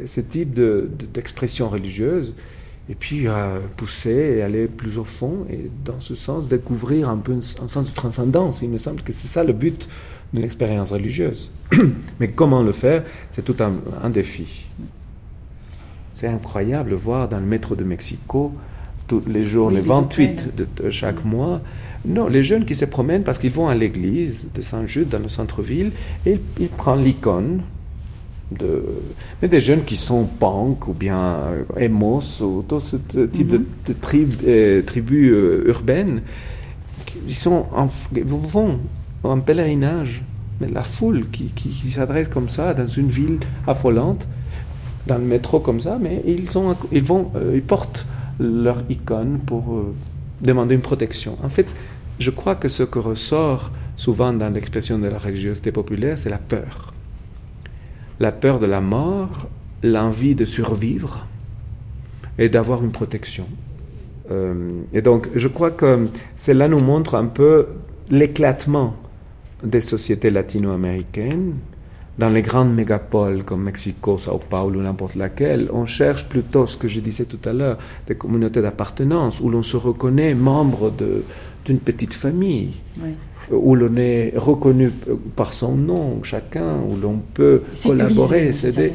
ce 0.06 0.20
type 0.20 0.54
de- 0.54 0.90
de- 1.00 1.06
d'expression 1.06 1.70
religieuse, 1.70 2.36
et 2.90 2.96
puis 2.96 3.28
euh, 3.30 3.60
pousser 3.78 4.36
et 4.38 4.42
aller 4.42 4.68
plus 4.68 4.98
au 4.98 5.06
fond, 5.06 5.46
et 5.50 5.70
dans 5.86 6.02
ce 6.02 6.16
sens 6.16 6.50
découvrir 6.50 7.10
un 7.10 7.18
peu 7.18 7.32
un, 7.32 7.64
un 7.64 7.68
sens 7.70 7.86
de 7.90 7.96
transcendance. 7.96 8.62
Il 8.62 8.70
me 8.72 8.78
semble 8.78 9.02
que 9.04 9.14
c'est 9.14 9.28
ça 9.30 9.46
le 9.46 9.54
but 9.54 9.88
d'une 10.34 10.44
expérience 10.44 10.92
religieuse. 10.92 11.50
Mais 12.20 12.30
comment 12.30 12.62
le 12.64 12.72
faire 12.72 13.04
C'est 13.32 13.44
tout 13.46 13.56
un, 13.60 13.74
un 14.04 14.10
défi. 14.10 14.66
C'est 16.14 16.28
incroyable 16.28 16.90
de 16.92 16.96
voir 16.96 17.30
dans 17.30 17.40
le 17.40 17.46
métro 17.46 17.76
de 17.76 17.84
Mexico, 17.84 18.54
tous 19.08 19.22
les 19.28 19.46
jours, 19.46 19.68
Oui, 19.68 19.76
les 19.76 19.82
les 19.82 19.88
28 19.88 20.24
hôtels. 20.32 20.54
de, 20.56 20.84
de 20.84 20.90
chaque 20.90 21.24
mois, 21.24 21.62
non, 22.06 22.28
les 22.28 22.44
jeunes 22.44 22.66
qui 22.66 22.76
se 22.76 22.86
promènent 22.86 23.24
parce 23.24 23.38
qu'ils 23.38 23.52
vont 23.52 23.68
à 23.68 23.76
l'église 23.76 24.46
de 24.56 24.62
Saint-Jude 24.62 25.10
dans 25.10 25.20
le 25.20 25.30
centre-ville 25.30 25.92
et 26.26 26.34
ils, 26.34 26.40
ils 26.64 26.68
prennent 26.70 27.04
l'icône 27.04 27.62
de, 28.58 28.82
mais 29.42 29.48
des 29.50 29.60
jeunes 29.60 29.84
qui 29.84 29.98
sont 29.98 30.24
punk 30.24 30.88
ou 30.88 30.94
bien 30.94 31.20
euh, 31.20 31.64
emos 31.78 32.42
ou 32.42 32.64
tout 32.68 32.80
ce 32.80 32.96
type 32.96 33.48
de, 33.50 33.58
de 33.86 33.94
trib- 33.94 34.42
euh, 34.48 34.82
tribus 34.84 35.32
euh, 35.32 35.64
urbaines, 35.68 36.22
ils, 37.28 37.36
sont 37.36 37.66
en, 37.76 37.90
vont 38.24 38.80
en 39.24 39.40
pèlerinage. 39.40 40.22
Mais 40.60 40.68
la 40.70 40.84
foule 40.84 41.28
qui, 41.32 41.46
qui- 41.56 41.92
s'adresse 41.92 42.28
comme 42.30 42.50
ça 42.50 42.74
dans 42.74 42.88
une 42.88 43.08
ville 43.08 43.40
affolante, 43.68 44.28
dans 45.06 45.18
le 45.18 45.24
métro 45.24 45.60
comme 45.60 45.80
ça, 45.82 45.98
mais 46.02 46.24
ils, 46.26 46.50
sont, 46.50 46.76
ils, 46.92 47.04
vont, 47.04 47.32
euh, 47.36 47.52
ils 47.56 47.62
portent 47.62 48.06
leur 48.40 48.84
icône 48.90 49.40
pour 49.46 49.76
euh, 49.76 49.94
demander 50.42 50.76
une 50.76 50.82
protection. 50.82 51.38
En 51.44 51.50
fait, 51.50 51.76
je 52.20 52.30
crois 52.32 52.56
que 52.56 52.68
ce 52.68 52.84
que 52.84 52.98
ressort 53.00 53.72
souvent 53.98 54.34
dans 54.34 54.50
l'expression 54.50 54.98
de 55.00 55.08
la 55.08 55.18
religiosité 55.20 55.72
populaire, 55.72 56.18
c'est 56.18 56.30
la 56.30 56.38
peur 56.40 56.94
la 58.20 58.32
peur 58.32 58.60
de 58.60 58.66
la 58.66 58.82
mort, 58.82 59.48
l'envie 59.84 60.34
de 60.36 60.46
survivre 60.46 61.28
et 62.40 62.50
d'avoir 62.50 62.84
une 62.84 62.92
protection. 62.92 63.46
Euh, 64.32 64.70
et 64.94 65.02
donc, 65.02 65.30
je 65.36 65.48
crois 65.48 65.72
que 65.72 66.08
cela 66.36 66.68
nous 66.68 66.80
montre 66.80 67.16
un 67.16 67.26
peu 67.26 67.68
l'éclatement 68.10 68.96
des 69.64 69.82
sociétés 69.82 70.30
latino-américaines 70.30 71.54
dans 72.20 72.30
les 72.30 72.42
grandes 72.42 72.74
mégapoles 72.74 73.44
comme 73.44 73.64
Mexico, 73.64 74.18
Sao 74.18 74.40
Paulo, 74.50 74.82
n'importe 74.82 75.16
laquelle, 75.16 75.70
on 75.72 75.86
cherche 75.86 76.28
plutôt 76.28 76.66
ce 76.66 76.76
que 76.76 76.88
je 76.88 77.00
disais 77.00 77.26
tout 77.26 77.38
à 77.48 77.54
l'heure, 77.54 77.78
des 78.08 78.16
communautés 78.16 78.62
d'appartenance 78.62 79.40
où 79.40 79.50
l'on 79.50 79.62
se 79.62 79.78
reconnaît 79.78 80.34
membre 80.34 80.90
de- 80.92 81.24
d'une 81.66 81.78
petite 81.80 82.16
famille, 82.16 82.74
où 83.52 83.76
l'on 83.76 83.96
est 83.98 84.34
reconnu 84.36 84.92
par 85.36 85.54
son 85.54 85.76
nom, 85.76 86.24
chacun, 86.24 86.78
où 86.90 86.98
l'on 87.00 87.20
peut 87.36 87.62
collaborer, 87.90 88.52
s'aider. 88.54 88.94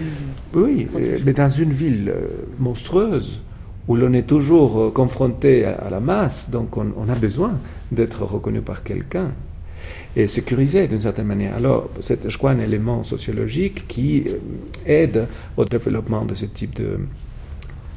Oui, 0.55 0.89
euh, 0.99 1.19
mais 1.25 1.33
dans 1.33 1.49
une 1.49 1.71
ville 1.73 2.09
euh, 2.15 2.27
monstrueuse 2.59 3.41
où 3.89 3.95
l'on 3.97 4.13
est 4.13 4.27
toujours 4.27 4.81
euh, 4.81 4.91
confronté 4.91 5.65
à, 5.65 5.75
à 5.75 5.91
la 5.91 6.01
masse, 6.01 6.51
donc 6.51 6.77
on, 6.77 6.87
on 6.97 7.09
a 7.09 7.15
besoin 7.15 7.53
d'être 7.93 8.25
reconnu 8.25 8.61
par 8.63 8.83
quelqu'un 8.83 9.31
et 10.17 10.27
sécurisé 10.27 10.89
d'une 10.89 11.01
certaine 11.01 11.27
manière. 11.27 11.55
Alors, 11.55 11.89
c'est, 12.01 12.29
je 12.29 12.37
crois, 12.39 12.51
un 12.51 12.59
élément 12.61 13.03
sociologique 13.05 13.87
qui 13.89 14.25
euh, 14.27 14.37
aide 14.87 15.27
au 15.57 15.65
développement 15.65 16.25
de 16.25 16.35
ce 16.35 16.45
type 16.45 16.75
de 16.77 16.99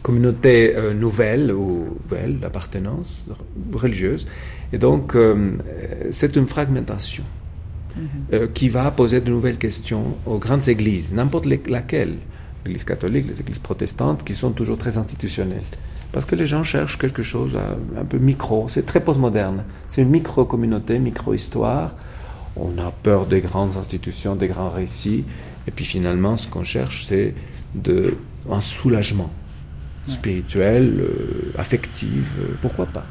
communauté 0.01 0.75
euh, 0.75 0.93
nouvelle 0.93 1.51
ou 1.51 1.97
belle 2.09 2.39
d'appartenance 2.39 3.23
religieuse. 3.73 4.25
Et 4.71 4.77
donc, 4.77 5.15
euh, 5.15 5.51
c'est 6.11 6.35
une 6.35 6.47
fragmentation 6.47 7.23
euh, 8.33 8.47
qui 8.53 8.69
va 8.69 8.91
poser 8.91 9.19
de 9.21 9.29
nouvelles 9.29 9.57
questions 9.57 10.15
aux 10.25 10.37
grandes 10.37 10.67
églises, 10.69 11.13
n'importe 11.13 11.45
les- 11.45 11.61
laquelle, 11.67 12.15
l'église 12.65 12.83
catholique, 12.83 13.25
les 13.27 13.39
églises 13.39 13.59
protestantes, 13.59 14.23
qui 14.23 14.35
sont 14.35 14.51
toujours 14.51 14.77
très 14.77 14.97
institutionnelles. 14.97 15.61
Parce 16.15 16.25
que 16.25 16.35
les 16.37 16.47
gens 16.47 16.63
cherchent 16.63 16.97
quelque 16.97 17.23
chose 17.23 17.59
un 17.99 18.05
peu 18.05 18.19
micro, 18.19 18.69
c'est 18.69 18.85
très 18.85 19.01
postmoderne, 19.01 19.65
c'est 19.89 20.01
une 20.01 20.07
micro-communauté, 20.11 20.97
micro-histoire. 20.97 21.93
On 22.55 22.77
a 22.77 22.89
peur 23.03 23.25
des 23.25 23.41
grandes 23.41 23.75
institutions, 23.75 24.33
des 24.33 24.47
grands 24.47 24.69
récits, 24.69 25.25
et 25.67 25.71
puis 25.71 25.83
finalement, 25.83 26.37
ce 26.37 26.47
qu'on 26.47 26.63
cherche, 26.63 27.05
c'est 27.09 27.35
un 28.49 28.61
soulagement 28.61 29.29
spirituel, 30.07 30.93
euh, 31.01 31.51
affectif, 31.57 32.31
euh, 32.39 32.53
pourquoi 32.61 32.85
pas. 32.85 33.05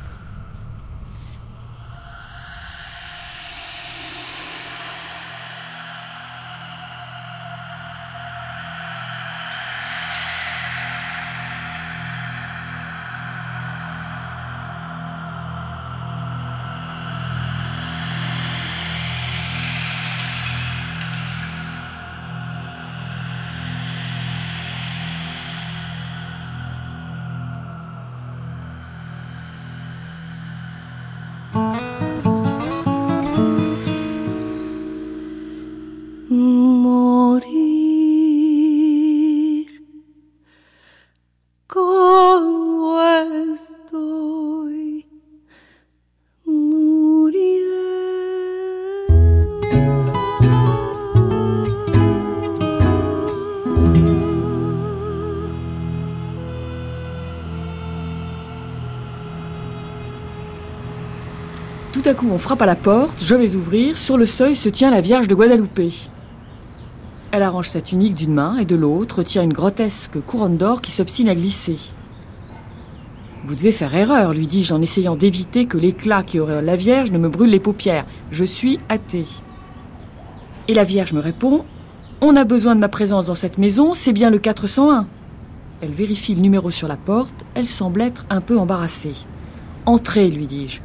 On 62.35 62.39
frappe 62.39 62.62
à 62.62 62.66
la 62.66 62.74
porte, 62.74 63.23
je 63.23 63.36
vais 63.36 63.55
ouvrir, 63.55 63.97
sur 63.97 64.16
le 64.16 64.27
seuil 64.27 64.56
se 64.56 64.69
tient 64.69 64.90
la 64.90 65.01
Vierge 65.01 65.28
de 65.28 65.36
Guadalupe. 65.36 65.81
Elle 67.31 67.43
arrange 67.44 67.69
sa 67.69 67.81
tunique 67.81 68.16
d'une 68.16 68.35
main 68.35 68.56
et 68.59 68.65
de 68.65 68.74
l'autre 68.74 69.23
tient 69.23 69.44
une 69.44 69.52
grotesque 69.52 70.20
couronne 70.27 70.56
d'or 70.56 70.81
qui 70.81 70.90
s'obstine 70.90 71.28
à 71.28 71.36
glisser. 71.36 71.77
Vous 73.47 73.55
devez 73.55 73.70
faire 73.70 73.94
erreur, 73.94 74.35
lui 74.35 74.48
dis-je 74.48 74.74
en 74.74 74.82
essayant 74.82 75.15
d'éviter 75.15 75.66
que 75.66 75.78
l'éclat 75.78 76.24
qui 76.24 76.40
auréole 76.40 76.65
la 76.65 76.74
Vierge 76.74 77.12
ne 77.12 77.19
me 77.19 77.28
brûle 77.28 77.51
les 77.51 77.61
paupières. 77.61 78.06
Je 78.32 78.44
suis 78.44 78.81
athée. 78.89 79.27
Et 80.66 80.74
la 80.74 80.82
Vierge 80.82 81.12
me 81.12 81.20
répond 81.20 81.65
On 82.20 82.35
a 82.35 82.43
besoin 82.43 82.74
de 82.74 82.81
ma 82.81 82.89
présence 82.89 83.27
dans 83.27 83.35
cette 83.35 83.59
maison, 83.59 83.94
c'est 83.94 84.12
bien 84.12 84.31
le 84.31 84.40
401. 84.40 85.06
Elle 85.82 85.93
vérifie 85.93 86.35
le 86.35 86.40
numéro 86.40 86.70
sur 86.70 86.89
la 86.89 86.97
porte, 86.97 87.44
elle 87.55 87.66
semble 87.66 88.01
être 88.01 88.27
un 88.28 88.40
peu 88.40 88.59
embarrassée. 88.59 89.15
Entrez, 89.86 90.31
lui 90.31 90.48
dis-je. 90.48 90.81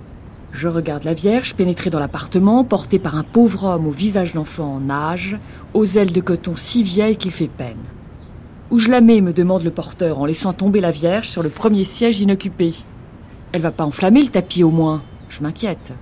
Je 0.52 0.68
regarde 0.68 1.04
la 1.04 1.14
Vierge 1.14 1.54
pénétrer 1.54 1.90
dans 1.90 2.00
l'appartement, 2.00 2.64
portée 2.64 3.00
par 3.00 3.16
un 3.16 3.24
pauvre 3.24 3.66
homme 3.66 3.88
au 3.88 3.92
visage 3.92 4.34
d'enfant 4.34 4.76
en 4.76 4.90
âge, 4.90 5.38
aux 5.74 5.86
ailes 5.86 6.12
de 6.12 6.22
coton 6.22 6.54
si 6.56 6.84
vieilles 6.84 7.18
qu'il 7.18 7.32
fait 7.32 7.48
peine. 7.48 7.78
Où 8.72 8.80
je 8.80 8.90
la 8.90 9.02
mets 9.02 9.22
me 9.22 9.34
demande 9.34 9.64
le 9.64 9.72
porteur 9.72 10.20
en 10.20 10.26
laissant 10.26 10.54
tomber 10.54 10.82
la 10.82 10.92
Vierge 10.92 11.28
sur 11.28 11.44
le 11.44 11.50
premier 11.50 11.84
siège 11.84 12.20
inoccupé. 12.20 12.74
Elle 13.52 13.62
va 13.62 13.72
pas 13.72 13.86
enflammer 13.86 14.22
le 14.22 14.28
tapis 14.28 14.64
au 14.64 14.72
moins. 14.72 15.02
Je 15.30 15.42
m'inquiète. 15.42 15.94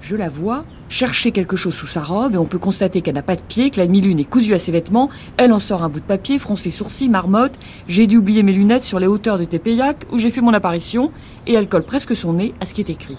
Je 0.00 0.16
la 0.16 0.28
vois 0.28 0.64
chercher 0.92 1.32
quelque 1.32 1.56
chose 1.56 1.74
sous 1.74 1.86
sa 1.86 2.02
robe 2.02 2.34
et 2.34 2.38
on 2.38 2.44
peut 2.44 2.58
constater 2.58 3.00
qu'elle 3.00 3.14
n'a 3.14 3.22
pas 3.22 3.34
de 3.34 3.42
pied, 3.42 3.70
que 3.70 3.80
la 3.80 3.86
demi-lune 3.86 4.20
est 4.20 4.28
cousue 4.28 4.54
à 4.54 4.58
ses 4.58 4.70
vêtements. 4.72 5.08
Elle 5.38 5.52
en 5.52 5.58
sort 5.58 5.82
un 5.82 5.88
bout 5.88 6.00
de 6.00 6.04
papier, 6.04 6.38
fronce 6.38 6.64
les 6.64 6.70
sourcils, 6.70 7.08
marmotte. 7.08 7.58
J'ai 7.88 8.06
dû 8.06 8.18
oublier 8.18 8.42
mes 8.42 8.52
lunettes 8.52 8.84
sur 8.84 9.00
les 9.00 9.06
hauteurs 9.06 9.38
de 9.38 9.44
Tepeyac 9.44 10.04
où 10.12 10.18
j'ai 10.18 10.30
fait 10.30 10.42
mon 10.42 10.52
apparition 10.52 11.10
et 11.46 11.54
elle 11.54 11.68
colle 11.68 11.84
presque 11.84 12.14
son 12.14 12.34
nez 12.34 12.54
à 12.60 12.66
ce 12.66 12.74
qui 12.74 12.82
est 12.82 12.90
écrit. 12.90 13.16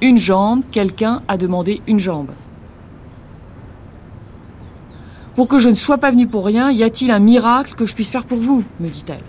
Une 0.00 0.18
jambe, 0.18 0.62
quelqu'un 0.72 1.22
a 1.28 1.36
demandé 1.36 1.80
une 1.86 2.00
jambe. 2.00 2.30
Pour 5.36 5.46
que 5.46 5.58
je 5.58 5.68
ne 5.68 5.76
sois 5.76 5.98
pas 5.98 6.10
venue 6.10 6.26
pour 6.26 6.44
rien, 6.44 6.70
y 6.72 6.82
a-t-il 6.82 7.10
un 7.12 7.20
miracle 7.20 7.74
que 7.74 7.86
je 7.86 7.94
puisse 7.94 8.10
faire 8.10 8.24
pour 8.24 8.38
vous? 8.38 8.64
me 8.80 8.88
dit-elle. 8.88 9.22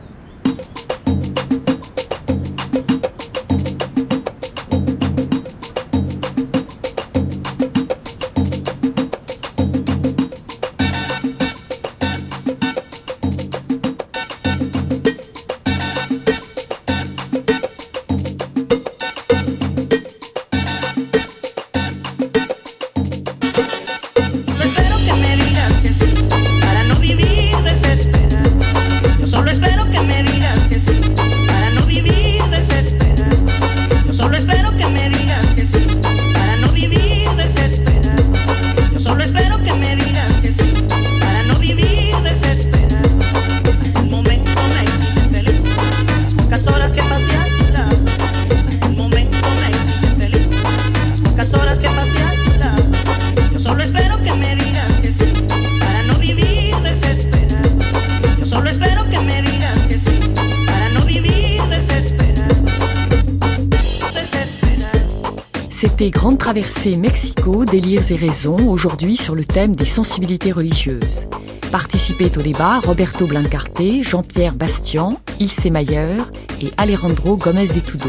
Grande 66.23 66.37
Traversée 66.37 66.95
Mexico, 66.95 67.65
délires 67.65 68.09
et 68.09 68.15
raisons, 68.15 68.69
aujourd'hui 68.69 69.17
sur 69.17 69.35
le 69.35 69.43
thème 69.43 69.75
des 69.75 69.85
sensibilités 69.85 70.53
religieuses. 70.53 71.27
Participaient 71.69 72.37
au 72.37 72.41
débat 72.41 72.79
Roberto 72.79 73.27
Blancarte, 73.27 73.81
Jean-Pierre 73.99 74.55
Bastian, 74.55 75.19
Ilse 75.41 75.65
Mayer 75.65 76.15
et 76.61 76.71
Alejandro 76.77 77.35
Gomez 77.35 77.67
de 77.67 77.81
Tudo. 77.81 78.07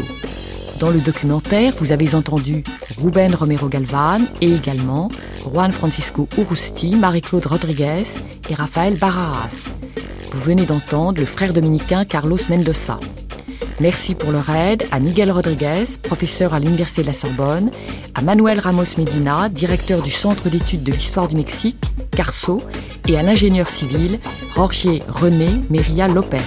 Dans 0.79 0.91
le 0.91 1.01
documentaire, 1.01 1.73
vous 1.77 1.91
avez 1.91 2.15
entendu 2.15 2.63
Ruben 2.97 3.35
Romero 3.35 3.67
Galvan 3.67 4.21
et 4.39 4.49
également 4.49 5.09
Juan 5.41 5.73
Francisco 5.73 6.29
Urusti, 6.37 6.95
Marie-Claude 6.95 7.47
Rodriguez 7.47 8.05
et 8.49 8.53
Rafael 8.53 8.95
Barraras. 8.95 9.71
Vous 10.31 10.39
venez 10.39 10.65
d'entendre 10.65 11.19
le 11.19 11.25
frère 11.25 11.51
dominicain 11.51 12.05
Carlos 12.05 12.39
Mendoza. 12.47 12.97
Merci 13.81 14.15
pour 14.15 14.31
leur 14.31 14.49
aide 14.51 14.85
à 14.91 14.99
Miguel 14.99 15.31
Rodriguez, 15.31 15.83
professeur 16.01 16.53
à 16.53 16.59
l'Université 16.59 17.01
de 17.01 17.07
la 17.07 17.13
Sorbonne, 17.13 17.71
à 18.15 18.21
Manuel 18.21 18.59
Ramos 18.59 18.97
Medina, 18.97 19.49
directeur 19.49 20.01
du 20.01 20.09
Centre 20.09 20.49
d'études 20.49 20.83
de 20.83 20.91
l'histoire 20.91 21.27
du 21.27 21.35
Mexique, 21.35 21.83
Carso 22.11 22.61
et 23.07 23.17
à 23.17 23.21
l'ingénieur 23.21 23.69
civil 23.69 24.19
Jorge 24.55 24.87
René 25.09 25.49
Meria 25.69 26.07
Lopez. 26.07 26.37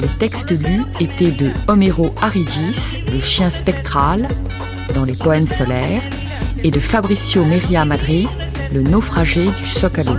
Les 0.00 0.08
textes 0.18 0.50
lus 0.50 0.82
étaient 0.98 1.30
de 1.30 1.50
Homero 1.68 2.12
Arigis, 2.20 3.02
le 3.12 3.20
chien 3.20 3.50
spectral, 3.50 4.26
dans 4.94 5.04
les 5.04 5.14
poèmes 5.14 5.46
solaires, 5.46 6.02
et 6.64 6.70
de 6.70 6.80
Fabricio 6.80 7.44
Meria 7.44 7.84
Madrid, 7.84 8.28
le 8.74 8.82
naufragé 8.82 9.44
du 9.44 9.66
Zócalo. 9.80 10.16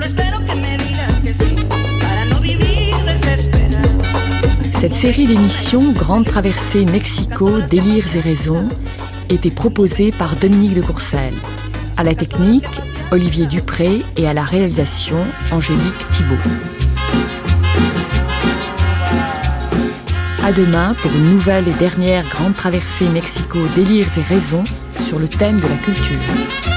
Cette 4.81 4.95
série 4.95 5.27
d'émissions 5.27 5.91
Grande 5.91 6.25
Traversée 6.25 6.85
Mexico, 6.85 7.61
Délires 7.61 8.15
et 8.15 8.19
Raisons 8.19 8.67
était 9.29 9.51
proposée 9.51 10.11
par 10.11 10.35
Dominique 10.35 10.73
de 10.73 10.81
Courcelles. 10.81 11.35
À 11.97 12.03
la 12.03 12.15
technique, 12.15 12.65
Olivier 13.11 13.45
Dupré 13.45 14.01
et 14.17 14.27
à 14.27 14.33
la 14.33 14.41
réalisation, 14.41 15.17
Angélique 15.51 16.09
Thibault. 16.09 16.33
À 20.43 20.51
demain 20.51 20.95
pour 20.95 21.11
une 21.11 21.29
nouvelle 21.29 21.67
et 21.67 21.73
dernière 21.73 22.27
Grande 22.27 22.55
Traversée 22.55 23.07
Mexico, 23.09 23.59
Délires 23.75 24.17
et 24.17 24.23
Raisons 24.23 24.63
sur 25.05 25.19
le 25.19 25.27
thème 25.27 25.59
de 25.59 25.67
la 25.67 25.77
culture. 25.77 26.70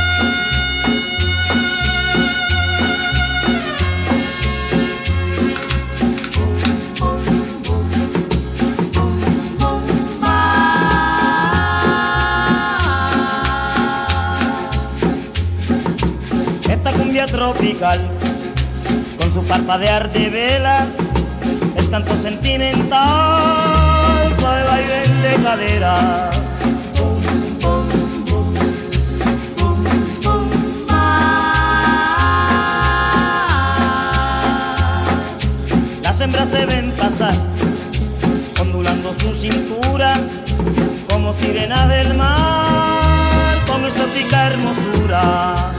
Con 19.19 19.33
su 19.33 19.43
parpadear 19.45 20.13
de 20.13 20.31
velas, 20.31 20.89
es 21.77 21.89
canto 21.89 22.17
sentimental, 22.17 23.03
suave 24.39 24.63
vaivén 24.65 25.23
de 25.23 25.43
caderas. 25.43 26.37
Las 36.03 36.21
hembras 36.21 36.49
se 36.51 36.67
ven 36.67 36.93
pasar, 36.93 37.35
ondulando 38.61 39.13
su 39.15 39.35
cintura, 39.35 40.15
como 41.09 41.33
sirenas 41.35 41.89
del 41.89 42.15
mar, 42.15 43.65
con 43.67 43.85
exótica 43.85 44.47
hermosura. 44.47 45.74